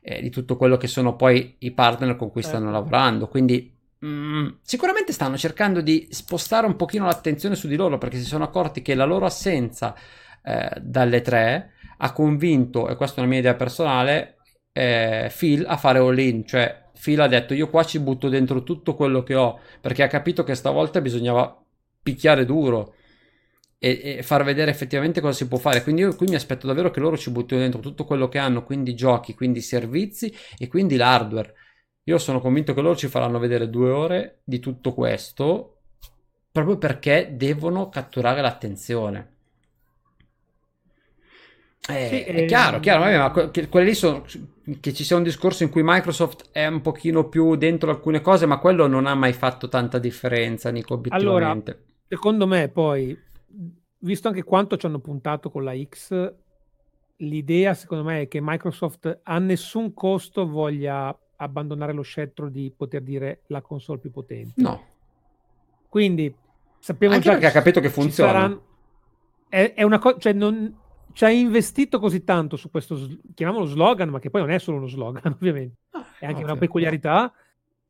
eh, 0.00 0.22
di 0.22 0.30
tutto 0.30 0.56
quello 0.56 0.78
che 0.78 0.86
sono 0.86 1.14
poi 1.14 1.56
i 1.58 1.72
partner 1.72 2.16
con 2.16 2.30
cui 2.30 2.40
stanno 2.40 2.70
certo. 2.70 2.78
lavorando. 2.78 3.28
Quindi 3.28 3.75
Mm, 4.04 4.48
sicuramente 4.62 5.12
stanno 5.12 5.38
cercando 5.38 5.80
di 5.80 6.06
spostare 6.10 6.66
un 6.66 6.76
pochino 6.76 7.06
l'attenzione 7.06 7.54
su 7.54 7.66
di 7.66 7.76
loro 7.76 7.96
perché 7.96 8.18
si 8.18 8.24
sono 8.24 8.44
accorti 8.44 8.82
che 8.82 8.94
la 8.94 9.06
loro 9.06 9.24
assenza 9.24 9.94
eh, 10.42 10.70
dalle 10.80 11.22
tre 11.22 11.72
ha 11.98 12.12
convinto, 12.12 12.88
e 12.88 12.96
questa 12.96 13.16
è 13.16 13.20
una 13.20 13.30
mia 13.30 13.38
idea 13.38 13.54
personale, 13.54 14.36
eh, 14.72 15.32
Phil 15.34 15.64
a 15.66 15.76
fare 15.78 15.98
all-in, 15.98 16.46
cioè 16.46 16.84
Phil 17.00 17.20
ha 17.20 17.28
detto 17.28 17.54
io 17.54 17.70
qua 17.70 17.84
ci 17.84 17.98
butto 17.98 18.28
dentro 18.28 18.62
tutto 18.62 18.94
quello 18.94 19.22
che 19.22 19.34
ho 19.34 19.60
perché 19.80 20.02
ha 20.02 20.08
capito 20.08 20.44
che 20.44 20.54
stavolta 20.54 21.00
bisognava 21.00 21.62
picchiare 22.02 22.44
duro 22.44 22.94
e, 23.78 24.16
e, 24.18 24.22
far 24.22 24.44
vedere 24.44 24.70
effettivamente 24.70 25.20
cosa 25.20 25.36
si 25.36 25.48
può 25.48 25.58
fare. 25.58 25.82
Quindi 25.82 26.02
io 26.02 26.14
qui 26.16 26.26
mi 26.28 26.34
aspetto 26.34 26.66
davvero 26.66 26.90
che 26.90 27.00
loro 27.00 27.16
ci 27.16 27.30
buttino 27.30 27.60
dentro 27.60 27.80
tutto 27.80 28.04
quello 28.04 28.28
che 28.28 28.38
hanno, 28.38 28.64
quindi 28.64 28.94
giochi, 28.94 29.34
quindi 29.34 29.60
servizi 29.60 30.34
e 30.58 30.68
quindi 30.68 30.96
l'hardware. 30.96 31.54
Io 32.08 32.18
sono 32.18 32.40
convinto 32.40 32.72
che 32.72 32.80
loro 32.80 32.94
ci 32.94 33.08
faranno 33.08 33.40
vedere 33.40 33.68
due 33.68 33.90
ore 33.90 34.38
di 34.44 34.60
tutto 34.60 34.94
questo 34.94 35.78
proprio 36.52 36.78
perché 36.78 37.32
devono 37.34 37.88
catturare 37.88 38.40
l'attenzione. 38.40 39.34
Eh, 41.88 42.06
sì, 42.08 42.20
è 42.22 42.44
chiaro, 42.46 42.78
chiaro, 42.78 43.00
vabbè, 43.00 43.18
ma 43.18 43.30
que- 43.30 43.68
quelli 43.68 43.88
lì 43.88 43.94
sono 43.94 44.24
che 44.80 44.92
ci 44.92 45.02
sia 45.02 45.16
un 45.16 45.24
discorso 45.24 45.64
in 45.64 45.70
cui 45.70 45.82
Microsoft 45.84 46.50
è 46.52 46.66
un 46.66 46.80
pochino 46.80 47.28
più 47.28 47.56
dentro 47.56 47.90
alcune 47.90 48.20
cose, 48.20 48.46
ma 48.46 48.58
quello 48.58 48.86
non 48.86 49.06
ha 49.06 49.14
mai 49.16 49.32
fatto 49.32 49.68
tanta 49.68 49.98
differenza, 49.98 50.70
Nico, 50.70 50.94
obiettivamente. 50.94 51.70
Allora, 51.70 51.84
secondo 52.06 52.46
me 52.46 52.68
poi 52.68 53.18
visto 53.98 54.28
anche 54.28 54.44
quanto 54.44 54.76
ci 54.76 54.86
hanno 54.86 55.00
puntato 55.00 55.50
con 55.50 55.64
la 55.64 55.74
X, 55.76 56.34
l'idea 57.16 57.74
secondo 57.74 58.04
me 58.04 58.22
è 58.22 58.28
che 58.28 58.38
Microsoft 58.40 59.20
a 59.24 59.38
nessun 59.38 59.92
costo 59.92 60.46
voglia 60.46 61.16
abbandonare 61.36 61.92
lo 61.92 62.02
scettro 62.02 62.48
di 62.48 62.72
poter 62.74 63.02
dire 63.02 63.42
la 63.46 63.60
console 63.60 63.98
più 63.98 64.10
potente. 64.10 64.60
No. 64.60 64.84
Quindi 65.88 66.34
sappiamo 66.78 67.14
anche 67.14 67.26
già 67.26 67.32
perché 67.32 67.46
ha 67.46 67.52
capito 67.52 67.80
che 67.80 67.90
funziona. 67.90 68.32
Saranno... 68.32 68.62
È, 69.48 69.74
è, 69.74 69.82
una 69.82 69.98
cosa, 69.98 70.18
cioè 70.18 70.32
non 70.32 70.74
ci 71.12 71.24
ha 71.24 71.30
investito 71.30 71.98
così 71.98 72.24
tanto 72.24 72.56
su 72.56 72.70
questo, 72.70 72.98
chiamiamolo 73.34 73.66
slogan, 73.66 74.08
ma 74.10 74.18
che 74.18 74.30
poi 74.30 74.42
non 74.42 74.50
è 74.50 74.58
solo 74.58 74.78
uno 74.78 74.86
slogan, 74.86 75.22
ovviamente, 75.32 75.76
ah, 75.90 76.04
è 76.18 76.26
anche 76.26 76.40
ovvio. 76.40 76.52
una 76.52 76.56
peculiarità 76.56 77.32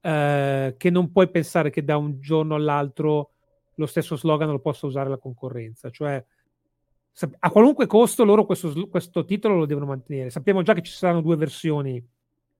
eh, 0.00 0.74
che 0.76 0.90
non 0.90 1.10
puoi 1.10 1.28
pensare 1.28 1.70
che 1.70 1.84
da 1.84 1.96
un 1.96 2.20
giorno 2.20 2.54
all'altro 2.54 3.30
lo 3.74 3.86
stesso 3.86 4.16
slogan 4.16 4.50
lo 4.50 4.60
possa 4.60 4.86
usare 4.86 5.08
la 5.08 5.18
concorrenza. 5.18 5.90
Cioè, 5.90 6.24
a 7.38 7.50
qualunque 7.50 7.86
costo 7.86 8.24
loro 8.24 8.44
questo, 8.44 8.88
questo 8.88 9.24
titolo 9.24 9.56
lo 9.56 9.66
devono 9.66 9.86
mantenere. 9.86 10.30
Sappiamo 10.30 10.62
già 10.62 10.74
che 10.74 10.82
ci 10.82 10.92
saranno 10.92 11.22
due 11.22 11.36
versioni 11.36 12.04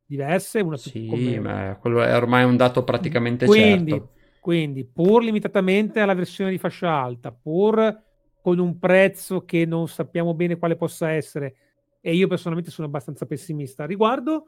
diverse. 0.07 0.61
Una 0.61 0.77
sì, 0.77 1.07
come... 1.07 1.41
ma 1.41 1.77
quello 1.81 2.03
è 2.03 2.15
ormai 2.15 2.45
un 2.45 2.57
dato 2.57 2.85
praticamente 2.85 3.47
quindi, 3.47 3.91
certo. 3.91 4.11
Quindi, 4.41 4.85
pur 4.85 5.25
limitatamente 5.25 5.99
alla 5.99 6.15
versione 6.15 6.51
di 6.51 6.59
fascia 6.59 6.91
alta, 6.91 7.33
pur 7.33 8.03
con 8.41 8.61
un 8.61 8.79
prezzo 8.79 9.45
che 9.45 9.65
non 9.65 9.89
sappiamo 9.89 10.33
bene 10.35 10.57
quale 10.57 10.77
possa 10.77 11.11
essere, 11.11 11.57
e 12.01 12.15
io 12.15 12.29
personalmente 12.29 12.71
sono 12.71 12.87
abbastanza 12.87 13.27
pessimista 13.27 13.83
a 13.83 13.87
riguardo, 13.87 14.45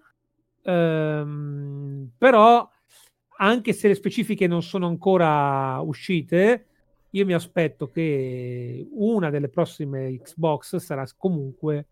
ehm, 0.62 2.12
però 2.16 2.68
anche 3.38 3.72
se 3.72 3.88
le 3.88 3.94
specifiche 3.94 4.46
non 4.46 4.62
sono 4.62 4.86
ancora 4.86 5.80
uscite, 5.80 6.66
io 7.10 7.24
mi 7.24 7.32
aspetto 7.32 7.88
che 7.88 8.86
una 8.92 9.30
delle 9.30 9.48
prossime 9.48 10.16
Xbox 10.20 10.76
sarà 10.76 11.04
comunque 11.16 11.86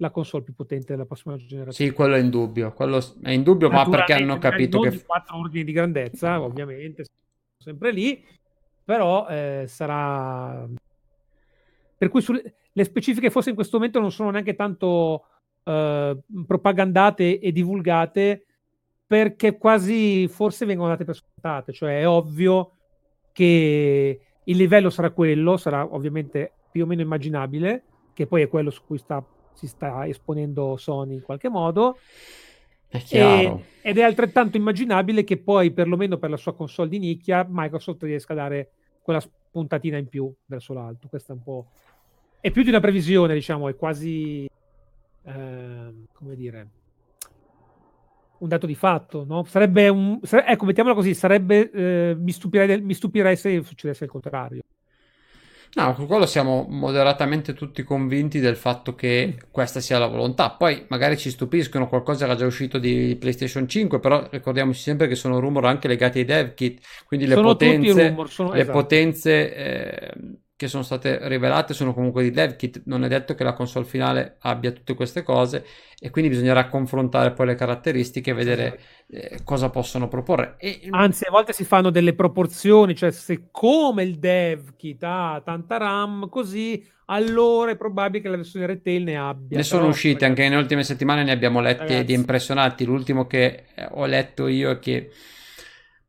la 0.00 0.10
console 0.10 0.42
più 0.42 0.54
potente 0.54 0.92
della 0.92 1.04
prossima 1.04 1.36
generazione. 1.36 1.90
Sì, 1.90 1.94
quello 1.94 2.14
è 2.14 2.18
indubbio, 2.18 2.72
quello 2.72 2.98
è 3.22 3.30
indubbio, 3.30 3.70
ma 3.70 3.86
perché 3.88 4.14
hanno 4.14 4.38
capito 4.38 4.80
che... 4.80 5.04
quattro 5.04 5.38
ordini 5.38 5.64
di 5.64 5.72
grandezza, 5.72 6.40
ovviamente, 6.40 7.04
sempre 7.58 7.92
lì, 7.92 8.24
però 8.84 9.26
eh, 9.28 9.64
sarà... 9.68 10.66
Per 11.96 12.08
cui 12.08 12.22
sulle... 12.22 12.54
le 12.72 12.84
specifiche 12.84 13.30
forse 13.30 13.50
in 13.50 13.54
questo 13.54 13.76
momento 13.76 14.00
non 14.00 14.10
sono 14.10 14.30
neanche 14.30 14.54
tanto 14.54 15.24
eh, 15.64 16.18
propagandate 16.46 17.38
e 17.38 17.52
divulgate, 17.52 18.46
perché 19.06 19.58
quasi 19.58 20.28
forse 20.28 20.64
vengono 20.64 20.88
date 20.88 21.04
per 21.04 21.16
scontate, 21.16 21.72
cioè 21.72 22.00
è 22.00 22.08
ovvio 22.08 22.76
che 23.32 24.20
il 24.44 24.56
livello 24.56 24.88
sarà 24.88 25.10
quello, 25.10 25.58
sarà 25.58 25.92
ovviamente 25.92 26.52
più 26.70 26.84
o 26.84 26.86
meno 26.86 27.02
immaginabile, 27.02 27.84
che 28.14 28.26
poi 28.26 28.42
è 28.42 28.48
quello 28.48 28.70
su 28.70 28.82
cui 28.86 28.98
sta, 28.98 29.22
si 29.54 29.66
sta 29.66 30.06
esponendo 30.06 30.76
Sony 30.76 31.14
in 31.14 31.22
qualche 31.22 31.48
modo. 31.48 31.98
È. 32.88 33.00
E, 33.08 33.64
ed 33.82 33.98
è 33.98 34.02
altrettanto 34.02 34.56
immaginabile 34.56 35.24
che 35.24 35.36
poi, 35.36 35.70
perlomeno 35.72 36.18
per 36.18 36.30
la 36.30 36.36
sua 36.36 36.54
console 36.54 36.88
di 36.88 36.98
nicchia, 36.98 37.46
Microsoft 37.48 38.02
riesca 38.02 38.32
a 38.32 38.36
dare 38.36 38.70
quella 39.02 39.20
spuntatina 39.20 39.96
in 39.96 40.08
più 40.08 40.32
verso 40.46 40.72
l'alto. 40.72 41.08
Questa 41.08 41.32
è 41.32 41.36
un 41.36 41.42
po'. 41.42 41.66
È 42.40 42.50
più 42.50 42.62
di 42.62 42.70
una 42.70 42.80
previsione, 42.80 43.34
diciamo, 43.34 43.68
è 43.68 43.76
quasi. 43.76 44.48
Eh, 45.22 45.94
come 46.12 46.34
dire 46.34 46.68
un 48.40 48.48
dato 48.48 48.66
di 48.66 48.74
fatto, 48.74 49.24
no? 49.24 49.44
Sarebbe 49.44 49.88
un... 49.88 50.18
Sare- 50.22 50.46
ecco, 50.46 50.64
mettiamola 50.64 50.94
così, 50.94 51.14
sarebbe... 51.14 51.70
Eh, 51.70 52.14
mi, 52.18 52.32
stupirei, 52.32 52.80
mi 52.80 52.94
stupirei 52.94 53.36
se 53.36 53.62
succedesse 53.62 54.04
il 54.04 54.10
contrario. 54.10 54.62
No, 55.72 55.94
con 55.94 56.06
quello 56.06 56.26
siamo 56.26 56.66
moderatamente 56.68 57.54
tutti 57.54 57.84
convinti 57.84 58.40
del 58.40 58.56
fatto 58.56 58.94
che 58.94 59.34
mm. 59.34 59.50
questa 59.50 59.80
sia 59.80 59.98
la 59.98 60.08
volontà. 60.08 60.50
Poi 60.50 60.84
magari 60.88 61.16
ci 61.16 61.30
stupiscono, 61.30 61.88
qualcosa 61.88 62.24
era 62.24 62.34
già 62.34 62.44
uscito 62.44 62.78
di 62.78 63.16
PlayStation 63.18 63.68
5, 63.68 64.00
però 64.00 64.26
ricordiamoci 64.30 64.80
sempre 64.80 65.06
che 65.06 65.14
sono 65.14 65.38
rumor 65.38 65.66
anche 65.66 65.86
legati 65.86 66.18
ai 66.18 66.24
dev 66.24 66.54
kit, 66.54 66.84
quindi 67.06 67.26
le 67.26 67.34
sono 67.34 67.48
potenze, 67.48 68.08
rumor, 68.08 68.28
sono... 68.28 68.52
le 68.52 68.62
esatto. 68.62 68.78
potenze 68.78 69.54
eh, 69.54 70.12
che 70.60 70.68
sono 70.68 70.82
state 70.82 71.26
rivelate 71.26 71.72
sono 71.72 71.94
comunque 71.94 72.22
di 72.22 72.30
dev 72.30 72.54
kit, 72.54 72.82
non 72.84 73.02
è 73.02 73.08
detto 73.08 73.34
che 73.34 73.44
la 73.44 73.54
console 73.54 73.86
finale 73.86 74.36
abbia 74.40 74.72
tutte 74.72 74.92
queste 74.92 75.22
cose 75.22 75.64
e 75.98 76.10
quindi 76.10 76.28
bisognerà 76.28 76.68
confrontare 76.68 77.32
poi 77.32 77.46
le 77.46 77.54
caratteristiche 77.54 78.32
e 78.32 78.34
vedere 78.34 78.80
eh, 79.08 79.40
cosa 79.42 79.70
possono 79.70 80.06
proporre. 80.06 80.56
E... 80.58 80.80
Anzi, 80.90 81.24
a 81.24 81.30
volte 81.30 81.54
si 81.54 81.64
fanno 81.64 81.88
delle 81.88 82.12
proporzioni, 82.12 82.94
cioè 82.94 83.10
se 83.10 83.48
come 83.50 84.02
il 84.02 84.18
dev 84.18 84.76
kit 84.76 85.02
ha 85.02 85.40
tanta 85.42 85.78
RAM, 85.78 86.28
così 86.28 86.86
allora 87.06 87.70
è 87.70 87.76
probabile 87.78 88.22
che 88.22 88.28
la 88.28 88.36
versione 88.36 88.66
retail 88.66 89.02
ne 89.02 89.16
abbia. 89.16 89.56
Ne 89.56 89.62
sono 89.62 89.86
uscite, 89.86 90.26
anche 90.26 90.42
nelle 90.42 90.60
ultime 90.60 90.84
settimane 90.84 91.24
ne 91.24 91.32
abbiamo 91.32 91.62
letti 91.62 91.84
Ragazzi. 91.84 92.04
di 92.04 92.12
impressionanti. 92.12 92.84
L'ultimo 92.84 93.26
che 93.26 93.64
eh, 93.74 93.88
ho 93.92 94.04
letto 94.04 94.46
io 94.46 94.72
è 94.72 94.78
che 94.78 95.10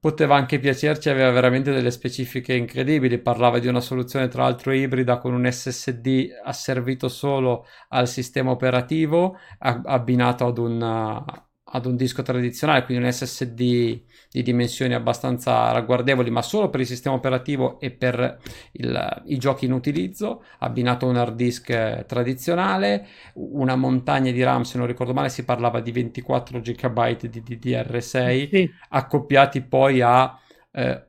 poteva 0.02 0.36
anche 0.36 0.58
piacerci, 0.58 1.10
aveva 1.10 1.30
veramente 1.30 1.72
delle 1.72 1.92
specifiche 1.92 2.56
incredibili, 2.56 3.20
parlava 3.20 3.60
di 3.60 3.68
una 3.68 3.82
soluzione 3.82 4.28
tra 4.30 4.42
l'altro 4.42 4.72
ibrida 4.72 5.20
con 5.20 5.32
un 5.36 5.50
SSD 5.50 6.30
asservito 6.44 7.08
solo 7.08 7.68
al 7.90 8.08
sistema 8.08 8.50
operativo 8.50 9.38
abbinato 9.60 10.48
ad 10.48 10.58
un, 10.58 10.82
ad 10.82 11.86
un 11.86 11.96
disco 11.96 12.24
tradizionale, 12.24 12.84
quindi 12.84 13.04
un 13.04 13.12
SSD 13.12 14.04
di 14.32 14.44
dimensioni 14.44 14.94
abbastanza 14.94 15.72
ragguardevoli, 15.72 16.30
ma 16.30 16.42
solo 16.42 16.70
per 16.70 16.80
il 16.80 16.86
sistema 16.86 17.16
operativo 17.16 17.80
e 17.82 17.92
per 17.92 18.40
il, 18.74 19.24
i 19.26 19.38
giochi 19.38 19.66
in 19.66 19.74
utilizzo, 19.74 20.44
abbinato 20.60 21.06
a 21.06 21.10
un 21.10 21.18
hard 21.18 21.36
disk 21.36 21.70
eh, 21.70 22.06
tradizionale, 22.08 23.08
una 23.34 23.76
montagna 23.76 24.32
di 24.32 24.42
RAM, 24.42 24.62
se 24.62 24.78
non 24.78 24.88
ricordo 24.88 25.14
male, 25.14 25.28
si 25.28 25.44
parlava 25.44 25.82
di 25.82 25.92
24 25.92 26.62
GB 26.62 27.28
di 27.28 27.42
DDR6, 27.42 28.50
sì. 28.50 28.72
accoppiati 28.90 29.62
poi 29.62 30.02
a 30.02 30.40
eh, 30.72 31.08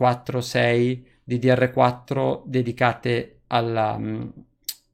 4-6 0.00 1.02
DDR4 1.26 2.42
dedicate 2.44 3.40
alla, 3.48 3.98
mm, 3.98 4.28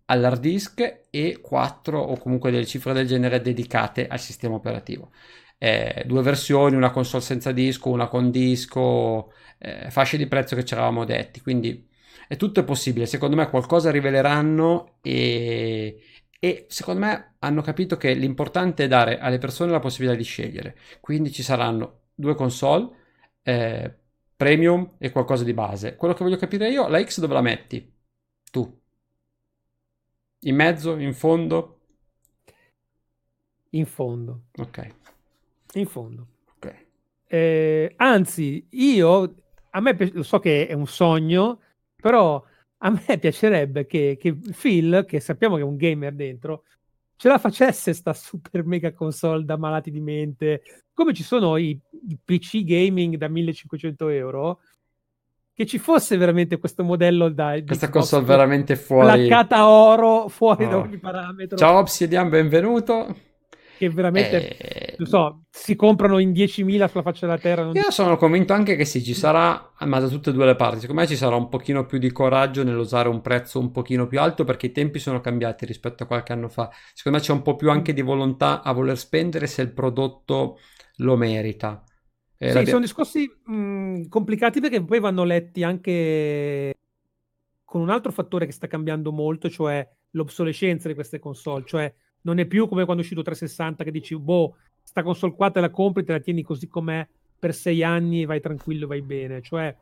all'hard 0.07 0.41
disk 0.41 1.01
e 1.11 1.41
4 1.43 1.99
o 1.99 2.17
comunque 2.17 2.51
delle 2.51 2.67
cifre 2.67 2.93
del 2.93 3.07
genere 3.07 3.41
dedicate 3.41 4.07
al 4.07 4.21
sistema 4.21 4.55
operativo. 4.55 5.11
Eh, 5.59 6.05
due 6.07 6.23
versioni, 6.23 6.77
una 6.77 6.91
console 6.91 7.23
senza 7.23 7.53
disco, 7.53 7.89
una 7.91 8.09
con 8.09 8.31
disco, 8.31 9.33
eh, 9.59 9.91
fasce 9.91 10.17
di 10.17 10.27
prezzo 10.27 10.55
che 10.55 10.65
ci 10.65 10.75
eravamo 10.75 11.05
detti, 11.05 11.41
quindi 11.41 11.89
è 12.29 12.37
tutto 12.37 12.61
è 12.61 12.65
possibile. 12.65 13.07
Secondo 13.07 13.37
me 13.37 13.49
qualcosa 13.49 13.91
riveleranno 13.91 14.99
e, 15.03 16.01
e 16.39 16.67
secondo 16.69 17.01
me 17.01 17.37
hanno 17.39 17.63
capito 17.63 17.97
che 17.97 18.13
l'importante 18.15 18.85
è 18.85 18.89
dare 18.89 19.19
alle 19.19 19.39
persone 19.39 19.71
la 19.71 19.79
possibilità 19.81 20.17
di 20.17 20.25
scegliere. 20.25 20.77
Quindi 21.01 21.33
ci 21.33 21.43
saranno 21.43 22.09
due 22.15 22.35
console, 22.35 22.91
eh, 23.43 23.95
premium 24.37 24.97
e 24.99 25.11
qualcosa 25.11 25.45
di 25.45 25.55
base. 25.55 25.97
Quello 25.97 26.15
che 26.15 26.25
voglio 26.25 26.37
capire 26.37 26.69
io, 26.71 26.89
la 26.89 27.03
X 27.03 27.21
dove 27.21 27.35
la 27.35 27.41
metti? 27.41 27.95
Tu. 28.51 28.81
In 30.41 30.55
mezzo? 30.55 30.97
In 30.99 31.15
fondo? 31.15 31.81
In 33.71 33.87
fondo. 33.87 34.45
Ok. 34.59 34.95
In 35.77 35.87
fondo. 35.87 36.27
Ok. 36.57 36.75
Eh, 37.27 37.93
anzi, 37.97 38.67
io, 38.71 39.35
a 39.71 39.81
me 39.81 39.97
lo 40.13 40.23
so 40.23 40.39
che 40.39 40.67
è 40.67 40.73
un 40.73 40.87
sogno, 40.87 41.61
però 41.97 42.43
a 42.79 42.91
me 42.91 43.19
piacerebbe 43.19 43.87
che, 43.87 44.17
che 44.21 44.35
Phil, 44.59 45.05
che 45.07 45.21
sappiamo 45.21 45.57
che 45.57 45.63
è 45.63 45.65
un 45.65 45.77
gamer 45.77 46.15
dentro, 46.15 46.65
ce 47.17 47.29
la 47.29 47.39
facesse 47.39 47.93
sta 47.93 48.13
super 48.13 48.65
mega 48.65 48.93
console 48.93 49.45
da 49.45 49.57
malati 49.57 49.91
di 49.91 50.01
mente, 50.01 50.63
come 50.93 51.13
ci 51.13 51.23
sono 51.23 51.57
i, 51.57 51.79
i 52.09 52.19
PC 52.23 52.65
gaming 52.65 53.17
da 53.17 53.29
1500 53.29 54.09
euro, 54.09 54.61
che 55.53 55.65
ci 55.65 55.79
fosse 55.79 56.19
veramente 56.19 56.59
questo 56.59 56.85
modello 56.85 57.31
da 57.31 57.59
questa 57.67 57.89
console 57.89 58.27
veramente 58.27 58.77
fuori 58.77 59.27
placcata 59.27 59.67
oro 59.67 60.29
fuori 60.29 60.67
oh. 60.67 60.69
da 60.69 60.77
ogni 60.77 60.99
parametro 60.99 61.57
ciao 61.57 61.79
Obsidian 61.79 62.29
benvenuto 62.29 63.17
che 63.77 63.91
veramente 63.91 64.57
eh... 64.57 64.95
non 64.99 65.07
so, 65.07 65.43
si 65.51 65.77
comprano 65.77 66.19
in 66.19 66.33
10.000 66.33 66.89
sulla 66.89 67.03
faccia 67.03 67.27
della 67.27 67.39
terra. 67.39 67.71
Io 67.73 67.91
sono 67.91 68.17
convinto 68.17 68.53
anche 68.53 68.77
che 68.77 68.85
sì, 68.85 69.03
ci 69.03 69.15
sarà, 69.15 69.73
ma 69.81 70.01
da 70.01 70.09
tutte 70.09 70.31
e 70.31 70.33
due 70.33 70.47
le 70.47 70.57
parti, 70.57 70.81
secondo 70.81 71.03
me 71.03 71.07
ci 71.07 71.17
sarà 71.17 71.37
un 71.37 71.49
pochino 71.49 71.87
più 71.87 71.99
di 71.99 72.11
coraggio 72.11 72.65
nell'usare 72.65 73.09
un 73.09 73.21
prezzo 73.21 73.59
un 73.59 73.71
pochino 73.71 74.07
più 74.07 74.21
alto 74.21 74.45
perché 74.45 74.67
i 74.67 74.73
tempi 74.73 74.99
sono 74.99 75.21
cambiati 75.21 75.67
rispetto 75.67 76.03
a 76.03 76.07
qualche 76.07 76.33
anno 76.33 76.49
fa. 76.49 76.71
Secondo 76.95 77.19
me 77.19 77.25
c'è 77.25 77.33
un 77.33 77.43
po' 77.43 77.57
più 77.57 77.71
anche 77.71 77.93
di 77.93 78.03
volontà 78.03 78.63
a 78.63 78.73
voler 78.73 78.97
spendere 78.99 79.47
se 79.47 79.63
il 79.63 79.73
prodotto 79.73 80.59
lo 80.97 81.17
merita. 81.17 81.85
Eh, 82.39 82.53
sì, 82.53 82.67
sono 82.67 82.81
discorsi 82.81 83.27
mh, 83.45 84.09
complicati 84.09 84.61
perché 84.61 84.85
poi 84.85 85.01
vanno 85.01 85.25
letti 85.25 85.63
anche 85.63 86.75
con 87.65 87.81
un 87.81 87.91
altro 87.91 88.13
fattore 88.13 88.47
che 88.47 88.53
sta 88.53 88.67
cambiando 88.67 89.11
molto, 89.13 89.51
cioè 89.51 89.87
l'obsolescenza 90.11 90.89
di 90.89 90.95
queste 90.95 91.19
console, 91.19 91.65
cioè 91.67 91.93
non 92.27 92.39
è 92.41 92.45
più 92.45 92.67
come 92.67 92.85
quando 92.85 93.03
è 93.03 93.05
uscito 93.05 93.23
360 93.23 93.85
che 93.85 93.93
dici, 93.93 94.17
boh, 94.17 94.57
sta 94.83 95.03
console 95.03 95.35
qua 95.35 95.51
te 95.51 95.61
la 95.61 95.71
compri, 95.71 96.05
te 96.05 96.13
la 96.13 96.19
tieni 96.19 96.43
così 96.43 96.67
com'è 96.67 97.07
per 97.39 97.55
sei 97.55 97.85
anni, 97.85 98.25
vai 98.25 98.41
tranquillo, 98.41 98.89
vai 98.89 99.01
bene. 99.01 99.41
Cioè, 99.41 99.75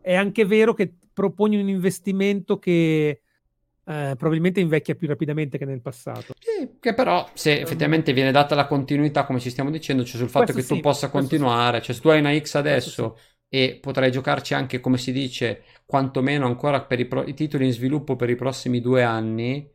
è 0.00 0.14
anche 0.14 0.46
vero 0.46 0.72
che 0.72 0.90
proponi 1.12 1.60
un 1.60 1.68
investimento 1.68 2.58
che 2.58 3.08
eh, 3.08 4.14
probabilmente 4.16 4.60
invecchia 4.60 4.94
più 4.94 5.06
rapidamente 5.06 5.58
che 5.58 5.66
nel 5.66 5.82
passato. 5.82 6.32
Sì, 6.38 6.76
che 6.80 6.94
però 6.94 7.28
se 7.34 7.60
effettivamente 7.60 8.14
viene 8.14 8.32
data 8.32 8.54
la 8.54 8.66
continuità, 8.66 9.24
come 9.24 9.38
ci 9.38 9.50
stiamo 9.50 9.70
dicendo, 9.70 10.04
cioè 10.04 10.16
sul 10.16 10.30
fatto 10.30 10.52
questo 10.52 10.60
che 10.60 10.66
sì, 10.66 10.74
tu 10.74 10.80
possa 10.80 11.10
continuare, 11.10 11.78
sì. 11.78 11.84
cioè 11.84 11.94
se 11.94 12.00
tu 12.00 12.08
hai 12.08 12.20
una 12.20 12.38
X 12.38 12.54
adesso 12.54 13.18
e 13.48 13.78
potrai 13.80 14.10
giocarci 14.10 14.54
anche, 14.54 14.80
come 14.80 14.96
si 14.96 15.12
dice, 15.12 15.64
quantomeno 15.84 16.46
ancora 16.46 16.80
per 16.82 16.98
i, 16.98 17.04
pro- 17.04 17.26
i 17.26 17.34
titoli 17.34 17.66
in 17.66 17.72
sviluppo 17.72 18.16
per 18.16 18.30
i 18.30 18.36
prossimi 18.36 18.80
due 18.80 19.02
anni, 19.02 19.70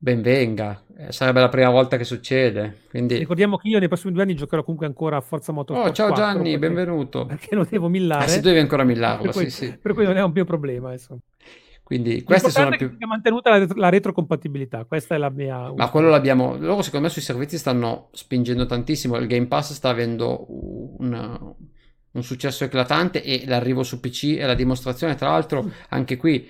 ben 0.00 0.22
venga, 0.22 0.84
eh, 0.96 1.10
sarebbe 1.10 1.40
la 1.40 1.48
prima 1.48 1.70
volta 1.70 1.96
che 1.96 2.04
succede. 2.04 2.82
Quindi... 2.88 3.16
Ricordiamo 3.18 3.56
che 3.56 3.68
io 3.68 3.80
nei 3.80 3.88
prossimi 3.88 4.12
due 4.12 4.22
anni 4.22 4.36
giocherò 4.36 4.62
comunque 4.62 4.86
ancora 4.86 5.16
a 5.16 5.20
Forza 5.20 5.50
Motorsport 5.52 5.90
Oh, 5.90 5.92
ciao 5.92 6.12
Gianni, 6.12 6.56
perché, 6.56 6.58
benvenuto. 6.58 7.26
Perché 7.26 7.54
lo 7.56 7.66
devo 7.68 7.88
millare. 7.88 8.24
Ah, 8.24 8.28
se 8.28 8.40
devi 8.40 8.60
ancora 8.60 8.84
millarlo, 8.84 9.24
per 9.30 9.32
cui, 9.32 9.50
sì, 9.50 9.66
sì. 9.66 9.76
Per 9.76 9.94
cui 9.94 10.04
non 10.04 10.16
è 10.16 10.22
un 10.22 10.30
mio 10.32 10.44
problema, 10.44 10.88
adesso. 10.88 11.18
Quindi 11.82 12.22
queste 12.22 12.50
sono 12.50 12.76
più... 12.76 12.96
È 12.98 13.06
mantenuta 13.06 13.58
la, 13.58 13.66
la, 13.74 13.88
retrocompatibilità, 13.88 14.84
questa 14.84 15.14
è 15.14 15.18
la 15.18 15.30
mia... 15.30 15.72
Ma 15.74 15.88
quello 15.88 16.10
l'abbiamo... 16.10 16.56
Loro 16.58 16.82
secondo 16.82 17.06
me 17.06 17.12
sui 17.12 17.22
servizi 17.22 17.56
stanno 17.56 18.10
spingendo 18.12 18.66
tantissimo, 18.66 19.16
il 19.16 19.26
Game 19.26 19.46
Pass 19.46 19.72
sta 19.72 19.88
avendo 19.88 20.44
un, 20.98 21.54
un 22.10 22.22
successo 22.22 22.64
eclatante 22.64 23.22
e 23.22 23.44
l'arrivo 23.46 23.82
su 23.82 24.00
PC 24.00 24.36
è 24.36 24.44
la 24.44 24.54
dimostrazione, 24.54 25.14
tra 25.14 25.30
l'altro 25.30 25.62
mm. 25.62 25.68
anche 25.88 26.18
qui 26.18 26.46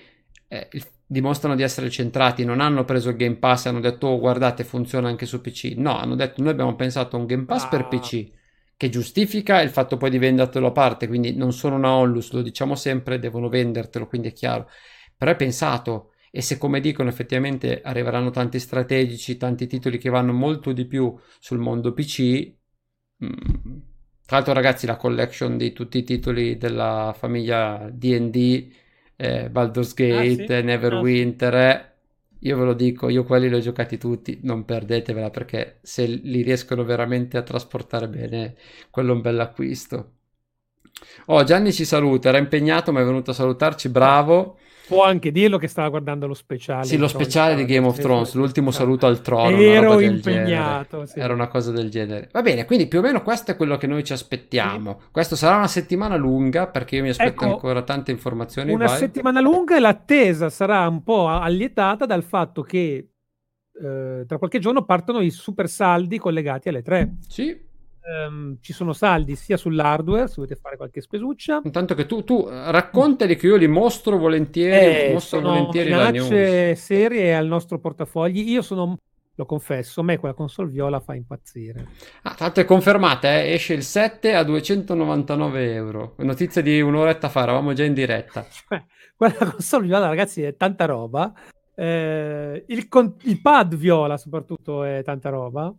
eh, 0.49 0.67
il 0.73 0.85
dimostrano 1.11 1.55
di 1.55 1.63
essere 1.63 1.89
centrati, 1.89 2.45
non 2.45 2.61
hanno 2.61 2.85
preso 2.85 3.09
il 3.09 3.15
Game 3.15 3.37
Pass 3.37 3.65
e 3.65 3.69
hanno 3.69 3.79
detto 3.79 4.05
oh, 4.05 4.19
guardate 4.19 4.63
funziona 4.63 5.07
anche 5.07 5.25
su 5.25 5.41
PC, 5.41 5.73
no, 5.75 5.97
hanno 5.97 6.13
detto 6.13 6.43
noi 6.43 6.51
abbiamo 6.51 6.75
pensato 6.75 7.15
a 7.15 7.19
un 7.19 7.25
Game 7.25 7.45
Pass 7.45 7.63
ah. 7.63 7.67
per 7.69 7.87
PC 7.87 8.31
che 8.77 8.89
giustifica 8.89 9.59
il 9.59 9.71
fatto 9.71 9.97
poi 9.97 10.11
di 10.11 10.19
vendertelo 10.19 10.67
a 10.67 10.71
parte, 10.71 11.07
quindi 11.07 11.35
non 11.35 11.51
sono 11.51 11.75
una 11.77 11.93
onlus, 11.93 12.31
lo 12.31 12.43
diciamo 12.43 12.75
sempre, 12.75 13.17
devono 13.17 13.49
vendertelo, 13.49 14.05
quindi 14.05 14.27
è 14.27 14.33
chiaro, 14.33 14.69
però 15.17 15.31
è 15.31 15.35
pensato 15.35 16.11
e 16.29 16.41
se 16.43 16.59
come 16.59 16.79
dicono 16.79 17.09
effettivamente 17.09 17.81
arriveranno 17.81 18.29
tanti 18.29 18.59
strategici, 18.59 19.35
tanti 19.35 19.65
titoli 19.65 19.97
che 19.97 20.09
vanno 20.11 20.31
molto 20.31 20.73
di 20.73 20.85
più 20.85 21.17
sul 21.39 21.57
mondo 21.57 21.91
PC, 21.91 22.53
mh, 23.17 23.25
mm, 23.25 23.77
tra 24.27 24.37
l'altro 24.37 24.53
ragazzi 24.53 24.85
la 24.85 24.95
collection 24.95 25.57
di 25.57 25.73
tutti 25.73 25.97
i 25.97 26.03
titoli 26.03 26.55
della 26.57 27.15
famiglia 27.17 27.89
D&D 27.91 28.71
eh, 29.21 29.49
Baldur's 29.49 29.91
ah, 29.91 29.93
Gate, 29.95 30.55
ah, 30.55 30.59
sì? 30.59 30.63
Neverwinter. 30.63 31.55
Ah, 31.55 31.81
sì. 31.81 32.47
Io 32.47 32.57
ve 32.57 32.63
lo 32.63 32.73
dico, 32.73 33.09
io 33.09 33.25
quelli 33.25 33.49
li 33.49 33.55
ho 33.55 33.59
giocati 33.59 33.97
tutti, 33.97 34.39
non 34.43 34.63
perdetevela 34.63 35.29
perché 35.29 35.79
se 35.81 36.05
li 36.05 36.41
riescono 36.41 36.85
veramente 36.85 37.35
a 37.37 37.41
trasportare 37.41 38.07
bene, 38.07 38.55
quello 38.89 39.11
è 39.11 39.15
un 39.15 39.21
bel 39.21 39.39
acquisto. 39.41 40.13
Oh, 41.25 41.43
Gianni 41.43 41.73
ci 41.73 41.85
saluta, 41.85 42.29
era 42.29 42.37
impegnato 42.37 42.91
ma 42.93 43.01
è 43.01 43.03
venuto 43.03 43.31
a 43.31 43.33
salutarci, 43.33 43.89
bravo. 43.89 44.57
Può 44.89 45.03
anche 45.03 45.31
dirlo 45.31 45.59
che 45.59 45.67
stava 45.67 45.87
guardando 45.89 46.25
lo 46.25 46.33
speciale. 46.33 46.83
Sì, 46.83 46.97
lo 46.97 47.07
speciale 47.07 47.53
di 47.53 47.63
Game 47.65 47.85
of 47.85 47.99
Thrones, 47.99 48.33
l'ultimo 48.33 48.71
saluto 48.71 49.05
al 49.05 49.21
trono. 49.21 49.55
Ero 49.55 49.99
impegnato. 49.99 51.05
Sì. 51.05 51.19
Era 51.19 51.31
una 51.31 51.47
cosa 51.47 51.71
del 51.71 51.91
genere. 51.91 52.27
Va 52.31 52.41
bene, 52.41 52.65
quindi 52.65 52.87
più 52.87 52.97
o 52.97 53.01
meno 53.03 53.21
questo 53.21 53.51
è 53.51 53.55
quello 53.55 53.77
che 53.77 53.85
noi 53.85 54.03
ci 54.03 54.13
aspettiamo. 54.13 54.97
Sì. 54.99 55.07
Questo 55.11 55.35
sarà 55.35 55.57
una 55.57 55.67
settimana 55.67 56.15
lunga 56.15 56.65
perché 56.65 56.95
io 56.95 57.03
mi 57.03 57.09
aspetto 57.09 57.43
ecco, 57.43 57.45
ancora 57.45 57.83
tante 57.83 58.09
informazioni. 58.09 58.73
Una 58.73 58.87
vai. 58.87 58.97
settimana 58.97 59.39
lunga 59.41 59.77
e 59.77 59.79
l'attesa 59.79 60.49
sarà 60.49 60.87
un 60.87 61.03
po' 61.03 61.27
allietata 61.27 62.07
dal 62.07 62.23
fatto 62.23 62.63
che 62.63 63.09
eh, 63.79 64.23
tra 64.25 64.37
qualche 64.39 64.57
giorno 64.57 64.85
partono 64.85 65.21
i 65.21 65.29
super 65.29 65.69
saldi 65.69 66.17
collegati 66.17 66.67
alle 66.67 66.81
tre. 66.81 67.17
Sì, 67.27 67.55
Um, 68.09 68.57
ci 68.59 68.73
sono 68.73 68.91
saldi 68.91 69.35
sia 69.35 69.55
sull'hardware 69.55 70.27
se 70.27 70.33
volete 70.37 70.55
fare 70.55 70.77
qualche 70.77 70.99
spesuccia. 70.99 71.61
Intanto 71.63 71.93
che 71.93 72.07
tu, 72.07 72.23
tu 72.23 72.47
raccontali 72.49 73.35
che 73.35 73.45
io 73.45 73.55
li 73.55 73.67
mostro 73.67 74.17
volentieri, 74.17 75.09
eh, 75.09 75.13
mostro 75.13 75.41
volentieri 75.41 75.91
la 75.91 76.09
news. 76.09 76.79
serie 76.79 77.35
al 77.35 77.45
nostro 77.45 77.77
portafogli. 77.77 78.49
Io 78.49 78.63
sono, 78.63 78.97
lo 79.35 79.45
confesso, 79.45 80.01
a 80.01 80.03
me 80.03 80.17
quella 80.17 80.33
console 80.33 80.71
viola 80.71 80.99
fa 80.99 81.13
impazzire. 81.13 81.87
Ah, 82.23 82.33
tra 82.33 82.45
l'altro 82.45 82.63
è 82.63 82.65
confermata, 82.65 83.27
eh? 83.27 83.53
esce 83.53 83.75
il 83.75 83.83
7 83.83 84.33
a 84.33 84.43
299 84.43 85.73
euro. 85.73 86.15
Notizia 86.17 86.63
di 86.63 86.81
un'oretta 86.81 87.29
fa, 87.29 87.43
eravamo 87.43 87.73
già 87.73 87.83
in 87.83 87.93
diretta. 87.93 88.43
Cioè, 88.49 88.83
quella 89.15 89.51
console 89.51 89.85
viola, 89.85 90.07
ragazzi, 90.07 90.41
è 90.41 90.55
tanta 90.55 90.85
roba. 90.85 91.31
Eh, 91.75 92.63
il, 92.67 92.87
con- 92.87 93.15
il 93.23 93.39
pad 93.39 93.75
viola 93.75 94.17
soprattutto 94.17 94.83
è 94.83 95.03
tanta 95.03 95.29
roba. 95.29 95.71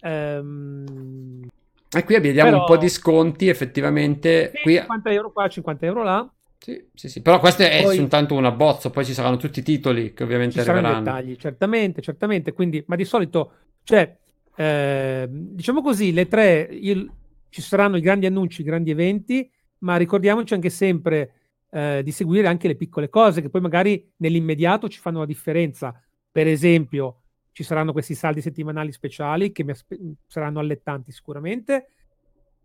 Ehm, 0.00 1.46
e 1.90 2.04
qui 2.04 2.20
vediamo 2.20 2.50
Però... 2.50 2.60
un 2.62 2.66
po' 2.66 2.76
di 2.76 2.88
sconti 2.88 3.48
effettivamente. 3.48 4.52
Sì, 4.54 4.62
qui... 4.62 4.74
50 4.74 5.10
euro 5.10 5.32
qua, 5.32 5.48
50 5.48 5.86
euro 5.86 6.02
là. 6.02 6.32
Sì, 6.58 6.84
sì, 6.92 7.08
sì. 7.08 7.22
Però 7.22 7.38
questo 7.38 7.62
è 7.62 7.82
poi, 7.82 7.96
soltanto 7.96 8.34
un 8.34 8.44
abbozzo, 8.44 8.90
poi 8.90 9.04
ci 9.04 9.14
saranno 9.14 9.36
tutti 9.36 9.60
i 9.60 9.62
titoli 9.62 10.12
che 10.12 10.24
ovviamente 10.24 10.54
ci 10.54 10.68
arriveranno. 10.68 10.98
dettagli, 10.98 11.36
certamente, 11.36 12.02
certamente. 12.02 12.52
Quindi, 12.52 12.82
ma 12.86 12.96
di 12.96 13.04
solito, 13.04 13.52
cioè, 13.84 14.16
eh, 14.54 15.26
diciamo 15.30 15.80
così, 15.80 16.12
le 16.12 16.26
tre, 16.26 16.68
il, 16.70 17.10
ci 17.48 17.62
saranno 17.62 17.96
i 17.96 18.00
grandi 18.00 18.26
annunci, 18.26 18.60
i 18.60 18.64
grandi 18.64 18.90
eventi, 18.90 19.50
ma 19.78 19.96
ricordiamoci 19.96 20.52
anche 20.52 20.68
sempre 20.68 21.32
eh, 21.70 22.02
di 22.02 22.10
seguire 22.10 22.48
anche 22.48 22.68
le 22.68 22.74
piccole 22.74 23.08
cose 23.08 23.40
che 23.40 23.50
poi 23.50 23.60
magari 23.60 24.12
nell'immediato 24.16 24.88
ci 24.88 24.98
fanno 24.98 25.20
la 25.20 25.26
differenza. 25.26 25.94
Per 26.30 26.46
esempio, 26.46 27.22
ci 27.58 27.64
saranno 27.64 27.90
questi 27.90 28.14
saldi 28.14 28.40
settimanali 28.40 28.92
speciali 28.92 29.50
che 29.50 29.64
aspe- 29.68 29.98
saranno 30.28 30.60
allettanti 30.60 31.10
sicuramente. 31.10 31.88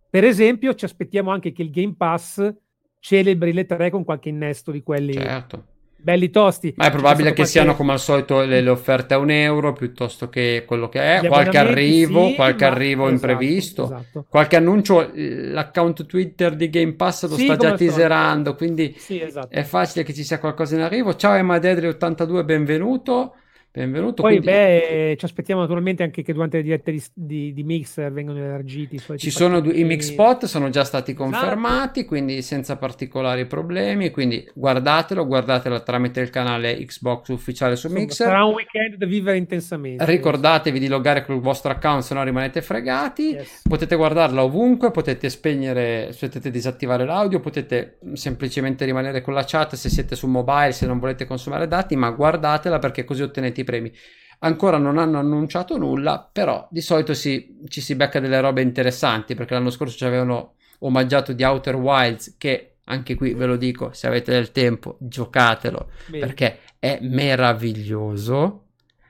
Per 0.07 0.23
esempio, 0.23 0.75
ci 0.75 0.85
aspettiamo 0.85 1.31
anche 1.31 1.51
che 1.51 1.63
il 1.63 1.71
Game 1.71 1.95
Pass 1.97 2.47
celebri 2.99 3.53
le 3.53 3.65
tre 3.65 3.89
con 3.89 4.03
qualche 4.03 4.29
innesto 4.29 4.69
di 4.69 4.83
quelli 4.83 5.13
certo. 5.13 5.65
belli 5.95 6.29
tosti. 6.29 6.75
Ma 6.77 6.85
è 6.85 6.91
probabile 6.91 7.29
che 7.29 7.37
qualche... 7.37 7.51
siano 7.51 7.75
come 7.75 7.93
al 7.93 7.99
solito 7.99 8.41
le, 8.41 8.61
le, 8.61 8.69
offerte 8.69 9.15
a 9.15 9.17
un 9.17 9.31
euro 9.31 9.73
piuttosto 9.73 10.29
che 10.29 10.63
quello 10.67 10.89
che 10.89 11.17
è, 11.17 11.27
qualche 11.27 11.57
arrivo, 11.57 12.27
sì, 12.27 12.35
qualche 12.35 12.65
arrivo 12.65 13.07
esatto, 13.07 13.15
imprevisto, 13.15 13.83
esatto. 13.85 14.25
qualche 14.29 14.57
annuncio. 14.57 15.09
L'account 15.11 16.05
Twitter 16.05 16.55
di 16.55 16.69
Game 16.69 16.93
Pass 16.93 17.27
lo 17.27 17.35
sì, 17.35 17.45
sta 17.45 17.55
già 17.55 17.73
teaserando, 17.73 18.53
quindi 18.53 18.93
sì, 18.95 19.19
esatto. 19.19 19.49
è 19.49 19.63
facile 19.63 20.03
che 20.03 20.13
ci 20.13 20.23
sia 20.23 20.37
qualcosa 20.37 20.75
in 20.75 20.81
arrivo. 20.81 21.15
Ciao 21.15 21.33
Emadedri82, 21.33 22.45
benvenuto. 22.45 23.37
Benvenuto. 23.76 24.21
Poi, 24.21 24.39
quindi... 24.39 24.45
beh, 24.45 25.15
ci 25.17 25.26
aspettiamo 25.26 25.61
naturalmente 25.61 26.03
anche 26.03 26.21
che 26.21 26.32
durante 26.32 26.57
le 26.57 26.63
dirette 26.63 26.91
di, 26.91 27.03
di, 27.11 27.53
di 27.53 27.63
Mixer 27.63 28.13
vengano 28.13 28.38
elargiti. 28.38 29.01
Ci 29.17 29.32
sono 29.32 29.61
due, 29.61 29.74
i 29.74 29.84
mix 29.84 30.11
spot, 30.11 30.45
sono 30.45 30.69
già 30.69 30.84
stati 30.84 31.09
esatto. 31.09 31.28
confermati, 31.28 32.01
esatto. 32.01 32.05
quindi 32.05 32.43
senza 32.43 32.78
particolari 32.78 33.47
problemi. 33.47 34.11
Quindi 34.11 34.47
guardatelo, 34.53 35.26
guardatelo 35.26 35.82
tramite 35.82 36.19
il 36.21 36.30
canale 36.30 36.86
Xbox 36.86 37.30
ufficiale 37.30 37.76
su 37.76 37.89
Mixer. 37.89 38.28
Sarà 38.28 38.45
un 38.45 38.53
weekend 38.53 38.97
da 38.97 39.07
vivere 39.07 39.38
intensamente. 39.38 40.05
Ricordatevi 40.05 40.78
di 40.78 40.88
loggare 40.88 41.26
col 41.26 41.39
vostro 41.39 41.71
account, 41.71 42.03
se 42.03 42.13
no 42.13 42.24
rimanete 42.24 42.61
fregati. 42.61 43.32
Yes. 43.32 43.63
Potete 43.67 43.95
guardarla 43.95 44.43
ovunque, 44.43 44.91
potete 44.91 45.30
spegnere, 45.30 46.15
potete 46.19 46.51
disattivare 46.51 47.05
l'audio, 47.05 47.39
potete 47.39 47.97
semplicemente 48.13 48.86
rimanere 48.86 49.21
con 49.21 49.34
la 49.34 49.43
chat 49.43 49.74
se 49.74 49.89
siete 49.89 50.15
su 50.15 50.28
mobile, 50.28 50.74
se 50.74 50.86
non 50.86 50.99
volete 50.99 51.26
consumare 51.26 51.67
dati, 51.67 51.95
ma 51.95 52.11
guardatela 52.11 52.78
perché 52.78 53.03
così 53.03 53.24
ottenete 53.24 53.61
i 53.64 53.66
premi. 53.66 53.91
Ancora 54.39 54.78
non 54.78 54.97
hanno 54.97 55.20
annunciato 55.20 55.78
nulla, 55.78 56.30
però 56.32 56.68
di 56.70 56.82
solito 56.82 57.14
si, 57.14 57.61
ci 57.70 57.82
si 57.82 57.95
becca 57.95 58.20
delle 58.20 58.41
robe 58.41 58.61
interessanti 58.61 59.36
perché 59.36 59.53
l'anno 59.53 59.70
scorso 59.70 59.97
ci 59.97 60.05
avevano 60.05 60.55
omaggiato 60.80 61.34
di 61.34 61.43
Outer 61.43 61.76
Wilds 61.76 62.36
che 62.38 62.74
anche 62.86 63.16
qui 63.16 63.34
ve 63.34 63.45
lo 63.45 63.55
dico, 63.55 63.93
se 63.93 64.07
avete 64.07 64.32
del 64.32 64.51
tempo 64.51 64.97
giocatelo 64.99 65.89
Bene. 66.07 66.26
perché 66.26 66.59
è 66.80 66.99
meraviglioso. 67.01 68.59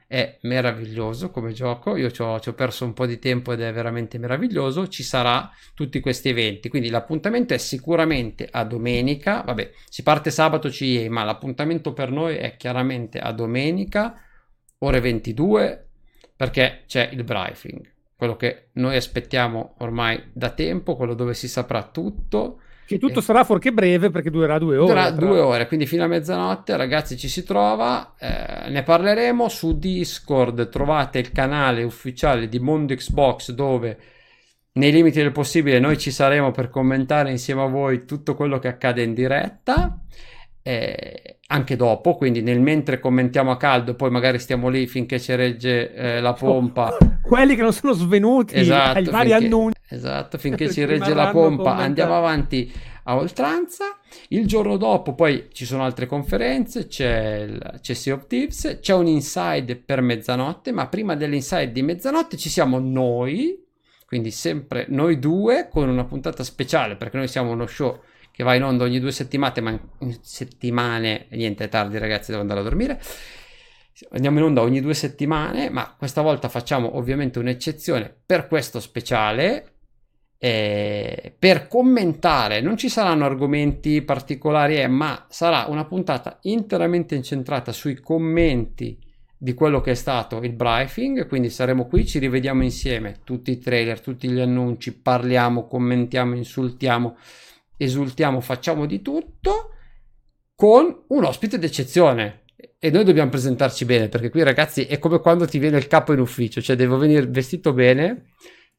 è 0.05 0.37
meraviglioso 0.41 1.31
come 1.31 1.53
gioco, 1.53 1.95
io 1.95 2.11
ci 2.11 2.21
ho, 2.21 2.39
ci 2.39 2.49
ho, 2.49 2.53
perso 2.53 2.85
un 2.85 2.93
po' 2.93 3.07
di 3.07 3.17
tempo 3.17 3.51
ed 3.51 3.61
è 3.61 3.73
veramente 3.73 4.19
meraviglioso, 4.19 4.87
ci 4.87 5.01
sarà 5.01 5.49
tutti 5.73 5.99
questi 5.99 6.29
eventi, 6.29 6.69
quindi 6.69 6.89
l'appuntamento 6.89 7.55
è 7.55 7.57
sicuramente 7.57 8.47
a 8.51 8.63
domenica, 8.63 9.41
vabbè 9.41 9.71
si 9.89 10.03
parte 10.03 10.29
sabato 10.29 10.69
CIE, 10.69 11.09
ma 11.09 11.23
l'appuntamento 11.23 11.93
per 11.93 12.11
noi 12.11 12.35
è 12.35 12.55
chiaramente 12.57 13.17
a 13.17 13.31
domenica, 13.31 14.21
ore 14.83 14.99
22, 14.99 15.87
perché 16.35 16.83
c'è 16.87 17.09
il 17.11 17.23
briefing, 17.23 17.89
quello 18.15 18.35
che 18.35 18.67
noi 18.73 18.95
aspettiamo 18.95 19.75
ormai 19.79 20.21
da 20.31 20.49
tempo, 20.49 20.95
quello 20.95 21.13
dove 21.13 21.33
si 21.33 21.47
saprà 21.47 21.83
tutto 21.83 22.59
che 22.85 22.97
tutto 22.97 23.19
eh. 23.19 23.21
sarà 23.21 23.43
fuorché 23.43 23.71
breve 23.71 24.09
perché 24.09 24.29
durerà 24.29 24.59
due 24.59 24.77
ore. 24.77 24.87
Durerà 24.87 25.11
due 25.11 25.39
ore, 25.39 25.67
quindi 25.67 25.85
fino 25.85 26.03
a 26.03 26.07
mezzanotte, 26.07 26.75
ragazzi, 26.75 27.17
ci 27.17 27.29
si 27.29 27.43
trova. 27.43 28.15
Eh, 28.19 28.69
ne 28.69 28.83
parleremo 28.83 29.47
su 29.47 29.77
Discord. 29.77 30.69
Trovate 30.69 31.19
il 31.19 31.31
canale 31.31 31.83
ufficiale 31.83 32.49
di 32.49 32.59
Mondo 32.59 32.93
Xbox 32.93 33.51
dove 33.51 33.97
nei 34.73 34.91
limiti 34.91 35.19
del 35.19 35.31
possibile 35.31 35.79
noi 35.79 35.97
ci 35.97 36.11
saremo 36.11 36.51
per 36.51 36.69
commentare 36.69 37.29
insieme 37.29 37.61
a 37.61 37.67
voi 37.67 38.05
tutto 38.05 38.35
quello 38.35 38.59
che 38.59 38.67
accade 38.67 39.01
in 39.01 39.13
diretta. 39.13 39.97
Eh, 40.61 41.39
anche 41.53 41.75
dopo, 41.75 42.15
quindi 42.15 42.41
nel 42.41 42.59
mentre 42.59 42.99
commentiamo 42.99 43.51
a 43.51 43.57
caldo, 43.57 43.93
poi 43.93 44.09
magari 44.09 44.39
stiamo 44.39 44.69
lì 44.69 44.87
finché 44.87 45.19
ci 45.19 45.35
regge 45.35 45.93
eh, 45.93 46.19
la 46.19 46.33
pompa. 46.33 46.97
Quelli 47.21 47.55
che 47.55 47.61
non 47.61 47.71
sono 47.71 47.93
svenuti 47.93 48.55
esatto, 48.55 48.97
ai 48.97 49.03
vari 49.05 49.29
finché, 49.29 49.45
annunci. 49.45 49.79
Esatto, 49.87 50.37
finché 50.39 50.69
ci 50.73 50.83
regge 50.83 51.13
la 51.13 51.29
pompa, 51.29 51.75
andiamo 51.75 52.17
avanti 52.17 52.71
a 53.03 53.15
oltranza. 53.15 53.99
Il 54.29 54.47
giorno 54.47 54.77
dopo 54.77 55.13
poi 55.13 55.49
ci 55.51 55.65
sono 55.65 55.83
altre 55.83 56.07
conferenze, 56.07 56.87
c'è, 56.87 57.45
il, 57.47 57.79
c'è 57.81 57.93
Sea 57.93 58.15
of 58.15 58.25
Tips, 58.25 58.79
c'è 58.81 58.95
un 58.95 59.05
inside 59.05 59.75
per 59.75 60.01
mezzanotte, 60.01 60.71
ma 60.71 60.87
prima 60.87 61.15
dell'inside 61.15 61.71
di 61.71 61.83
mezzanotte 61.83 62.35
ci 62.35 62.49
siamo 62.49 62.79
noi, 62.79 63.63
quindi 64.07 64.31
sempre 64.31 64.87
noi 64.89 65.19
due 65.19 65.67
con 65.69 65.87
una 65.87 66.05
puntata 66.05 66.43
speciale 66.43 66.95
perché 66.95 67.17
noi 67.17 67.27
siamo 67.27 67.51
uno 67.51 67.67
show 67.67 67.99
che 68.33 68.43
va 68.43 68.55
in 68.55 68.63
onda 68.63 68.83
ogni 68.83 68.99
due 68.99 69.11
settimane, 69.11 69.61
ma 69.61 69.79
settimane, 70.21 71.27
niente, 71.29 71.65
è 71.65 71.69
tardi 71.69 71.99
ragazzi, 71.99 72.31
devo 72.31 72.41
andare 72.41 72.61
a 72.61 72.63
dormire. 72.63 72.99
Andiamo 74.09 74.39
in 74.39 74.45
onda 74.45 74.61
ogni 74.61 74.81
due 74.81 74.95
settimane, 74.95 75.69
ma 75.69 75.93
questa 75.95 76.21
volta 76.21 76.49
facciamo 76.49 76.97
ovviamente 76.97 77.37
un'eccezione 77.37 78.11
per 78.25 78.47
questo 78.47 78.79
speciale. 78.79 79.67
Eh, 80.39 81.35
per 81.37 81.67
commentare, 81.67 82.59
non 82.59 82.75
ci 82.75 82.89
saranno 82.89 83.25
argomenti 83.25 84.01
particolari, 84.01 84.77
eh, 84.77 84.87
ma 84.87 85.27
sarà 85.29 85.65
una 85.69 85.85
puntata 85.85 86.39
interamente 86.41 87.13
incentrata 87.13 87.71
sui 87.71 87.99
commenti 87.99 88.97
di 89.37 89.53
quello 89.53 89.79
che 89.79 89.91
è 89.91 89.95
stato 89.95 90.41
il 90.41 90.53
briefing. 90.53 91.27
Quindi 91.27 91.51
saremo 91.51 91.85
qui, 91.85 92.07
ci 92.07 92.17
rivediamo 92.17 92.63
insieme, 92.63 93.19
tutti 93.23 93.51
i 93.51 93.59
trailer, 93.59 94.01
tutti 94.01 94.27
gli 94.27 94.39
annunci, 94.39 94.91
parliamo, 94.91 95.67
commentiamo, 95.67 96.35
insultiamo 96.35 97.15
esultiamo, 97.77 98.41
facciamo 98.41 98.85
di 98.85 99.01
tutto 99.01 99.69
con 100.55 101.03
un 101.07 101.23
ospite 101.23 101.57
d'eccezione. 101.57 102.41
E 102.79 102.89
noi 102.89 103.03
dobbiamo 103.03 103.29
presentarci 103.29 103.85
bene, 103.85 104.09
perché 104.09 104.29
qui 104.29 104.43
ragazzi 104.43 104.85
è 104.85 104.99
come 104.99 105.19
quando 105.19 105.47
ti 105.47 105.57
viene 105.57 105.77
il 105.77 105.87
capo 105.87 106.13
in 106.13 106.19
ufficio, 106.19 106.61
cioè 106.61 106.75
devo 106.75 106.97
venire 106.97 107.25
vestito 107.27 107.73
bene, 107.73 108.31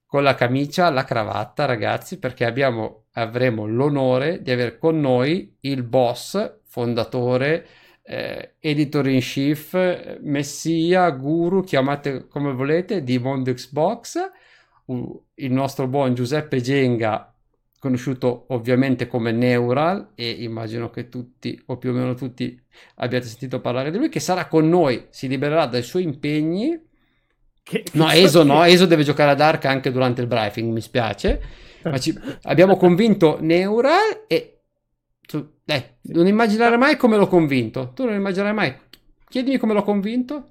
con 0.07 0.22
la 0.22 0.34
camicia, 0.34 0.90
la 0.90 1.05
cravatta, 1.05 1.64
ragazzi, 1.64 2.18
perché 2.18 2.45
abbiamo, 2.45 3.07
avremo 3.14 3.66
l'onore 3.66 4.42
di 4.42 4.51
avere 4.51 4.78
con 4.78 5.01
noi 5.01 5.57
il 5.61 5.82
boss, 5.82 6.61
fondatore, 6.64 7.66
eh, 8.03 8.55
editor 8.61 9.09
in 9.09 9.20
chief, 9.20 10.18
messia, 10.20 11.11
guru, 11.11 11.62
chiamate 11.62 12.28
come 12.28 12.53
volete, 12.53 13.03
di 13.03 13.18
Mondo 13.18 13.53
Xbox, 13.53 14.18
il 14.86 15.53
nostro 15.53 15.88
buon 15.88 16.14
Giuseppe 16.14 16.61
Genga, 16.61 17.34
conosciuto 17.85 18.47
ovviamente 18.49 19.07
come 19.07 19.30
Neural 19.30 20.12
e 20.14 20.30
immagino 20.30 20.89
che 20.89 21.11
tutti 21.11 21.62
o 21.66 21.76
più 21.76 21.91
o 21.91 21.93
meno 21.93 22.14
tutti 22.14 22.59
abbiate 22.97 23.26
sentito 23.26 23.61
parlare 23.61 23.91
di 23.91 23.99
lui 23.99 24.09
che 24.09 24.20
sarà 24.20 24.49
con 24.49 24.66
noi, 24.66 25.07
si 25.11 25.28
libererà 25.28 25.66
dai 25.66 25.82
suoi 25.82 26.05
impegni. 26.05 26.80
Che, 27.62 27.85
no, 27.93 28.09
Eso 28.11 28.41
che... 28.41 28.47
no, 28.47 28.64
Eso 28.64 28.87
deve 28.87 29.03
giocare 29.03 29.32
ad 29.32 29.41
Arca 29.41 29.68
anche 29.68 29.93
durante 29.93 30.22
il 30.22 30.26
briefing, 30.26 30.72
mi 30.72 30.80
spiace. 30.80 31.43
Ma 31.82 31.99
ci... 31.99 32.18
abbiamo 32.45 32.76
convinto 32.76 33.37
Neural 33.41 34.24
e 34.26 34.61
tu, 35.20 35.47
eh, 35.66 35.97
non 36.05 36.26
immaginare 36.26 36.78
mai 36.78 36.97
come 36.97 37.18
l'ho 37.18 37.28
convinto. 37.28 37.93
Tu 37.93 38.05
non 38.05 38.14
immaginerai 38.14 38.55
mai. 38.55 38.74
Chiedimi 39.28 39.59
come 39.59 39.74
l'ho 39.74 39.82
convinto. 39.82 40.49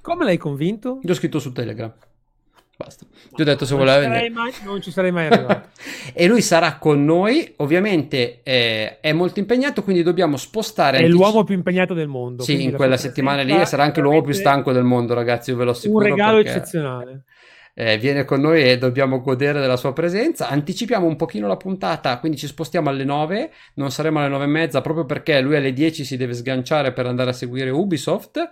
Come 0.00 0.24
l'hai 0.24 0.36
convinto? 0.36 0.98
Gli 1.00 1.10
ho 1.10 1.14
scritto 1.14 1.38
su 1.38 1.52
Telegram 1.52 1.94
Basta. 2.76 3.06
Ti 3.34 3.42
ho 3.42 3.44
detto 3.44 3.64
se 3.64 3.74
voleva 3.74 3.98
venire. 3.98 4.32
non 4.64 4.80
ci 4.82 4.90
sarei 4.90 5.12
mai 5.12 5.26
arrivato. 5.26 5.68
e 6.12 6.26
lui 6.26 6.42
sarà 6.42 6.76
con 6.76 7.04
noi. 7.04 7.54
Ovviamente 7.58 8.40
eh, 8.42 9.00
è 9.00 9.12
molto 9.12 9.38
impegnato, 9.38 9.82
quindi 9.82 10.02
dobbiamo 10.02 10.36
spostare. 10.36 10.98
È 10.98 11.00
antici... 11.02 11.16
l'uomo 11.16 11.44
più 11.44 11.54
impegnato 11.54 11.94
del 11.94 12.08
mondo. 12.08 12.42
Sì, 12.42 12.64
in 12.64 12.72
quella 12.72 12.96
settimana 12.96 13.42
lì 13.42 13.54
e 13.54 13.64
sarà 13.64 13.84
anche 13.84 14.00
l'uomo 14.00 14.22
più 14.22 14.32
stanco 14.32 14.72
del 14.72 14.84
mondo, 14.84 15.14
ragazzi. 15.14 15.50
Io 15.50 15.56
ve 15.56 15.64
lo 15.64 15.70
assicuro. 15.70 16.04
Un 16.04 16.10
regalo 16.10 16.36
perché... 16.36 16.50
eccezionale. 16.50 17.24
Eh, 17.76 17.98
viene 17.98 18.24
con 18.24 18.40
noi 18.40 18.62
e 18.62 18.78
dobbiamo 18.78 19.20
godere 19.20 19.60
della 19.60 19.76
sua 19.76 19.92
presenza. 19.92 20.48
Anticipiamo 20.48 21.06
un 21.06 21.16
pochino 21.16 21.48
la 21.48 21.56
puntata, 21.56 22.18
quindi 22.18 22.38
ci 22.38 22.46
spostiamo 22.46 22.88
alle 22.88 23.04
9, 23.04 23.50
non 23.74 23.90
saremo 23.90 24.20
alle 24.20 24.28
9 24.28 24.44
e 24.44 24.48
mezza 24.48 24.80
proprio 24.80 25.04
perché 25.04 25.40
lui 25.40 25.56
alle 25.56 25.72
10 25.72 26.04
si 26.04 26.16
deve 26.16 26.34
sganciare 26.34 26.92
per 26.92 27.06
andare 27.06 27.30
a 27.30 27.32
seguire 27.32 27.70
Ubisoft 27.70 28.48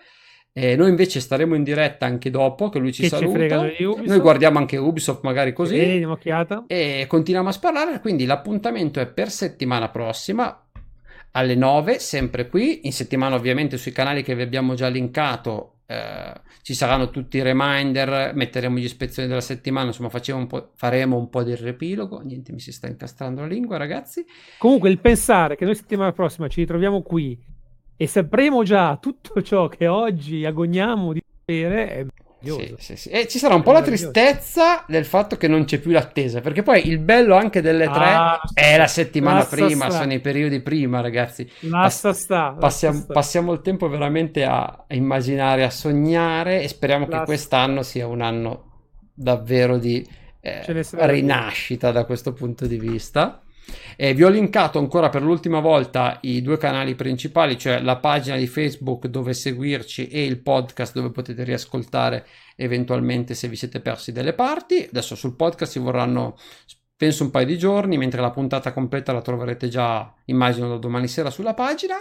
eh, 0.55 0.77
noi 0.77 0.91
invece 0.91 1.21
staremo 1.21 1.55
in 1.55 1.65
diretta 1.65 2.05
anche 2.05 2.29
dopo 2.29 2.69
che 2.69 2.79
lui 2.79 2.93
ci 2.93 3.03
che 3.03 3.09
saluta. 3.09 3.71
Ci 3.71 3.87
noi 4.05 4.19
guardiamo 4.19 4.59
anche 4.59 4.77
Ubisoft 4.77 5.23
magari 5.23 5.55
così. 5.55 5.79
e 6.67 7.07
continuiamo 7.09 7.49
a 7.49 7.53
sparare. 7.53 8.01
Quindi 8.01 8.27
l'appuntamento 8.27 9.01
è 9.01 9.07
per 9.07 9.31
settimana 9.31 9.89
prossima 9.89 10.67
alle 11.31 11.55
9, 11.55 11.99
sempre 11.99 12.49
qui. 12.49 12.81
In 12.85 12.93
settimana 12.93 13.35
ovviamente 13.35 13.79
sui 13.79 13.93
canali 13.93 14.23
che 14.23 14.35
vi 14.35 14.43
abbiamo 14.43 14.75
già 14.75 14.89
linkato 14.89 15.77
eh, 15.87 16.33
ci 16.61 16.75
saranno 16.75 17.09
tutti 17.09 17.39
i 17.39 17.43
reminder, 17.43 18.35
metteremo 18.35 18.77
gli 18.77 18.85
ispezioni 18.85 19.29
della 19.29 19.41
settimana, 19.41 19.87
insomma 19.87 20.11
un 20.13 20.67
faremo 20.75 21.17
un 21.17 21.31
po' 21.31 21.43
di 21.43 21.55
riepilogo. 21.55 22.21
Niente, 22.21 22.53
mi 22.53 22.61
si 22.61 22.73
sta 22.73 22.89
incastrando 22.89 23.41
la 23.41 23.47
lingua 23.47 23.79
ragazzi. 23.79 24.23
Comunque 24.59 24.91
il 24.91 24.99
pensare 24.99 25.57
che 25.57 25.65
noi 25.65 25.75
settimana 25.75 26.13
prossima 26.13 26.47
ci 26.49 26.61
ritroviamo 26.61 27.01
qui 27.01 27.52
e 28.03 28.09
sapremo 28.09 28.65
già 28.65 28.97
tutto 28.97 29.41
ciò 29.43 29.69
che 29.69 29.87
oggi 29.87 30.45
agogniamo 30.45 31.13
di 31.13 31.23
sapere 31.25 31.89
è 31.89 32.07
sì, 32.43 32.75
sì, 32.77 32.97
sì. 32.97 33.09
E 33.11 33.29
ci 33.29 33.39
sarà 33.39 33.55
un 33.55 33.63
po' 33.63 33.71
la 33.71 33.83
tristezza 33.83 34.85
del 34.89 35.05
fatto 35.05 35.37
che 35.37 35.47
non 35.47 35.65
c'è 35.65 35.79
più 35.79 35.93
l'attesa, 35.93 36.41
perché 36.41 36.65
poi 36.65 36.89
il 36.89 36.99
bello 36.99 37.37
anche 37.37 37.61
delle 37.61 37.85
tre 37.85 38.05
ah, 38.05 38.41
è 38.53 38.77
la 38.77 38.89
settimana 38.89 39.45
prima, 39.45 39.89
sta. 39.89 40.01
sono 40.01 40.13
i 40.13 40.19
periodi 40.19 40.59
prima, 40.59 41.01
ragazzi. 41.01 41.49
Basta 41.61 42.13
sta, 42.13 42.57
passiamo, 42.59 42.99
sta. 42.99 43.13
passiamo, 43.13 43.53
il 43.53 43.61
tempo 43.61 43.89
veramente 43.89 44.43
a 44.43 44.87
immaginare, 44.89 45.63
a 45.63 45.71
sognare 45.71 46.63
e 46.63 46.67
speriamo 46.67 47.07
che 47.07 47.23
quest'anno 47.25 47.85
sia 47.85 48.09
un 48.09 48.23
anno 48.23 48.71
davvero 49.15 49.79
di 49.79 50.05
eh, 50.41 50.65
rinascita 50.67 51.93
da 51.93 52.05
questo 52.05 52.33
punto 52.33 52.67
di 52.67 52.77
vista. 52.77 53.42
Eh, 53.97 54.15
vi 54.15 54.25
ho 54.25 54.29
linkato 54.29 54.79
ancora 54.79 55.09
per 55.09 55.23
l'ultima 55.23 55.61
volta 55.61 56.19
i 56.23 56.43
due 56.43 56.59
canali 56.59 56.95
principali, 56.95 57.59
cioè 57.59 57.81
la 57.81 57.97
pagina 57.97 58.37
di 58.37 58.47
Facebook 58.47 59.07
dove 59.07 59.35
seguirci 59.35 60.09
e 60.09 60.25
il 60.25 60.41
podcast 60.41 60.95
dove 60.95 61.11
potete 61.11 61.45
riascoltare 61.45 62.27
eventualmente 62.57 63.35
se 63.35 63.49
vi 63.49 63.57
siete 63.57 63.81
persi 63.81 64.13
delle 64.13 64.33
parti. 64.33 64.87
Adesso 64.89 65.15
sul 65.15 65.37
podcast 65.37 65.73
ci 65.73 65.79
vorranno 65.79 66.37
penso 66.97 67.25
un 67.25 67.31
paio 67.31 67.47
di 67.47 67.59
giorni, 67.59 67.97
mentre 67.97 68.21
la 68.21 68.31
puntata 68.31 68.73
completa 68.73 69.13
la 69.13 69.23
troverete 69.23 69.69
già, 69.69 70.15
immagino, 70.27 70.69
da 70.69 70.77
domani 70.77 71.09
sera 71.09 71.31
sulla 71.31 71.53
pagina. 71.53 71.97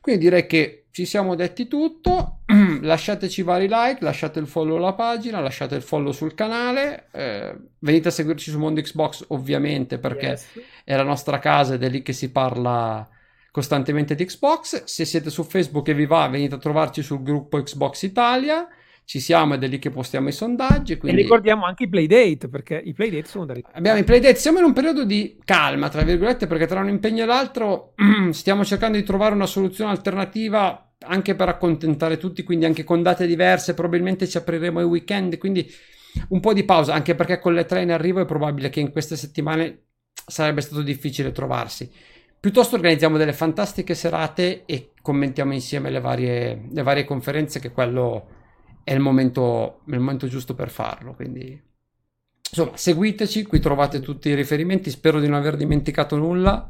Quindi 0.00 0.22
direi 0.22 0.46
che 0.46 0.86
ci 0.90 1.04
siamo 1.04 1.34
detti 1.34 1.68
tutto. 1.68 2.40
Lasciateci 2.82 3.42
vari 3.42 3.68
like, 3.68 3.98
lasciate 4.00 4.38
il 4.38 4.46
follow 4.46 4.76
alla 4.76 4.94
pagina, 4.94 5.40
lasciate 5.40 5.76
il 5.76 5.82
follow 5.82 6.12
sul 6.12 6.34
canale. 6.34 7.08
Eh, 7.12 7.56
venite 7.78 8.08
a 8.08 8.10
seguirci 8.10 8.50
su 8.50 8.58
Mondo 8.58 8.80
Xbox, 8.80 9.24
ovviamente, 9.28 9.98
perché 9.98 10.26
yes. 10.26 10.46
è 10.84 10.96
la 10.96 11.02
nostra 11.02 11.38
casa 11.38 11.74
ed 11.74 11.82
è 11.82 11.88
lì 11.88 12.02
che 12.02 12.12
si 12.12 12.30
parla 12.30 13.08
costantemente 13.50 14.14
di 14.14 14.24
Xbox. 14.24 14.84
Se 14.84 15.04
siete 15.04 15.30
su 15.30 15.44
Facebook 15.44 15.88
e 15.88 15.94
vi 15.94 16.06
va, 16.06 16.26
venite 16.28 16.56
a 16.56 16.58
trovarci 16.58 17.02
sul 17.02 17.22
gruppo 17.22 17.62
Xbox 17.62 18.02
Italia 18.02 18.66
ci 19.08 19.20
siamo 19.20 19.54
ed 19.54 19.64
è 19.64 19.68
lì 19.68 19.78
che 19.78 19.88
postiamo 19.88 20.28
i 20.28 20.32
sondaggi. 20.32 20.98
Quindi... 20.98 21.18
E 21.18 21.22
ricordiamo 21.22 21.64
anche 21.64 21.84
i 21.84 21.88
playdate, 21.88 22.50
perché 22.50 22.78
i 22.84 22.92
playdate 22.92 23.26
sono 23.26 23.46
da 23.46 23.54
ricordare. 23.54 23.78
Abbiamo 23.78 23.98
i 24.00 24.04
playdate, 24.04 24.34
siamo 24.34 24.58
in 24.58 24.64
un 24.64 24.74
periodo 24.74 25.04
di 25.04 25.38
calma, 25.46 25.88
tra 25.88 26.02
virgolette, 26.02 26.46
perché 26.46 26.66
tra 26.66 26.80
un 26.80 26.90
impegno 26.90 27.22
e 27.22 27.26
l'altro 27.26 27.94
stiamo 28.32 28.66
cercando 28.66 28.98
di 28.98 29.04
trovare 29.04 29.34
una 29.34 29.46
soluzione 29.46 29.92
alternativa 29.92 30.92
anche 31.06 31.34
per 31.34 31.48
accontentare 31.48 32.18
tutti, 32.18 32.42
quindi 32.42 32.66
anche 32.66 32.84
con 32.84 33.02
date 33.02 33.26
diverse, 33.26 33.72
probabilmente 33.72 34.28
ci 34.28 34.36
apriremo 34.36 34.78
i 34.78 34.84
weekend, 34.84 35.38
quindi 35.38 35.66
un 36.28 36.40
po' 36.40 36.52
di 36.52 36.64
pausa, 36.64 36.92
anche 36.92 37.14
perché 37.14 37.38
con 37.38 37.54
le 37.54 37.64
tre 37.64 37.80
in 37.80 37.92
arrivo 37.92 38.20
è 38.20 38.26
probabile 38.26 38.68
che 38.68 38.80
in 38.80 38.92
queste 38.92 39.16
settimane 39.16 39.84
sarebbe 40.26 40.60
stato 40.60 40.82
difficile 40.82 41.32
trovarsi. 41.32 41.90
Piuttosto 42.38 42.74
organizziamo 42.76 43.16
delle 43.16 43.32
fantastiche 43.32 43.94
serate 43.94 44.66
e 44.66 44.90
commentiamo 45.00 45.54
insieme 45.54 45.88
le 45.88 46.00
varie, 46.00 46.68
le 46.70 46.82
varie 46.82 47.04
conferenze, 47.04 47.58
che 47.58 47.70
quello 47.70 48.36
è 48.88 48.94
il 48.94 49.00
momento, 49.00 49.80
è 49.86 49.92
il 49.92 50.00
momento 50.00 50.26
giusto 50.28 50.54
per 50.54 50.70
farlo. 50.70 51.12
Quindi, 51.12 51.60
insomma, 52.48 52.74
seguiteci, 52.74 53.42
qui 53.44 53.60
trovate 53.60 54.00
tutti 54.00 54.30
i 54.30 54.34
riferimenti. 54.34 54.88
Spero 54.88 55.20
di 55.20 55.28
non 55.28 55.36
aver 55.36 55.56
dimenticato 55.56 56.16
nulla. 56.16 56.66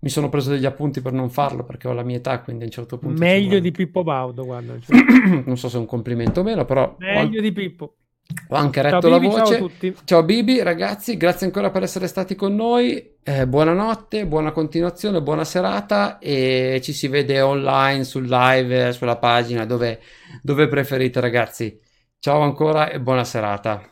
Mi 0.00 0.08
sono 0.08 0.28
preso 0.28 0.50
degli 0.50 0.66
appunti 0.66 1.00
per 1.00 1.12
non 1.12 1.30
farlo 1.30 1.64
perché 1.64 1.86
ho 1.86 1.92
la 1.92 2.02
mia 2.02 2.16
età, 2.16 2.40
quindi 2.40 2.64
a 2.64 2.66
un 2.66 2.72
certo 2.72 2.98
punto. 2.98 3.20
Meglio 3.20 3.60
di 3.60 3.70
Pippo 3.70 4.02
Baudo, 4.02 4.44
guarda. 4.44 4.76
Cioè. 4.82 5.42
non 5.46 5.56
so 5.56 5.68
se 5.68 5.76
è 5.76 5.80
un 5.80 5.86
complimento 5.86 6.40
o 6.40 6.42
meno, 6.42 6.64
però. 6.64 6.96
Meglio 6.98 7.38
ho... 7.38 7.42
di 7.42 7.52
Pippo. 7.52 7.98
Ho 8.48 8.56
anche 8.56 8.82
retto 8.82 9.00
ciao, 9.00 9.10
la 9.10 9.18
Bibi, 9.18 9.32
voce. 9.32 9.44
Ciao 9.44 9.54
a 9.54 9.68
tutti. 9.68 9.96
Ciao 10.04 10.22
Bibi, 10.22 10.62
ragazzi, 10.62 11.16
grazie 11.16 11.46
ancora 11.46 11.70
per 11.70 11.82
essere 11.82 12.06
stati 12.06 12.34
con 12.34 12.54
noi. 12.54 13.16
Eh, 13.22 13.46
buonanotte, 13.46 14.26
buona 14.26 14.52
continuazione, 14.52 15.22
buona 15.22 15.44
serata 15.44 16.18
e 16.18 16.80
ci 16.82 16.92
si 16.92 17.08
vede 17.08 17.40
online 17.40 18.04
sul 18.04 18.26
live, 18.26 18.92
sulla 18.92 19.16
pagina 19.16 19.64
dove, 19.64 20.00
dove 20.42 20.68
preferite, 20.68 21.20
ragazzi. 21.20 21.78
Ciao 22.18 22.40
ancora 22.40 22.90
e 22.90 23.00
buona 23.00 23.24
serata. 23.24 23.86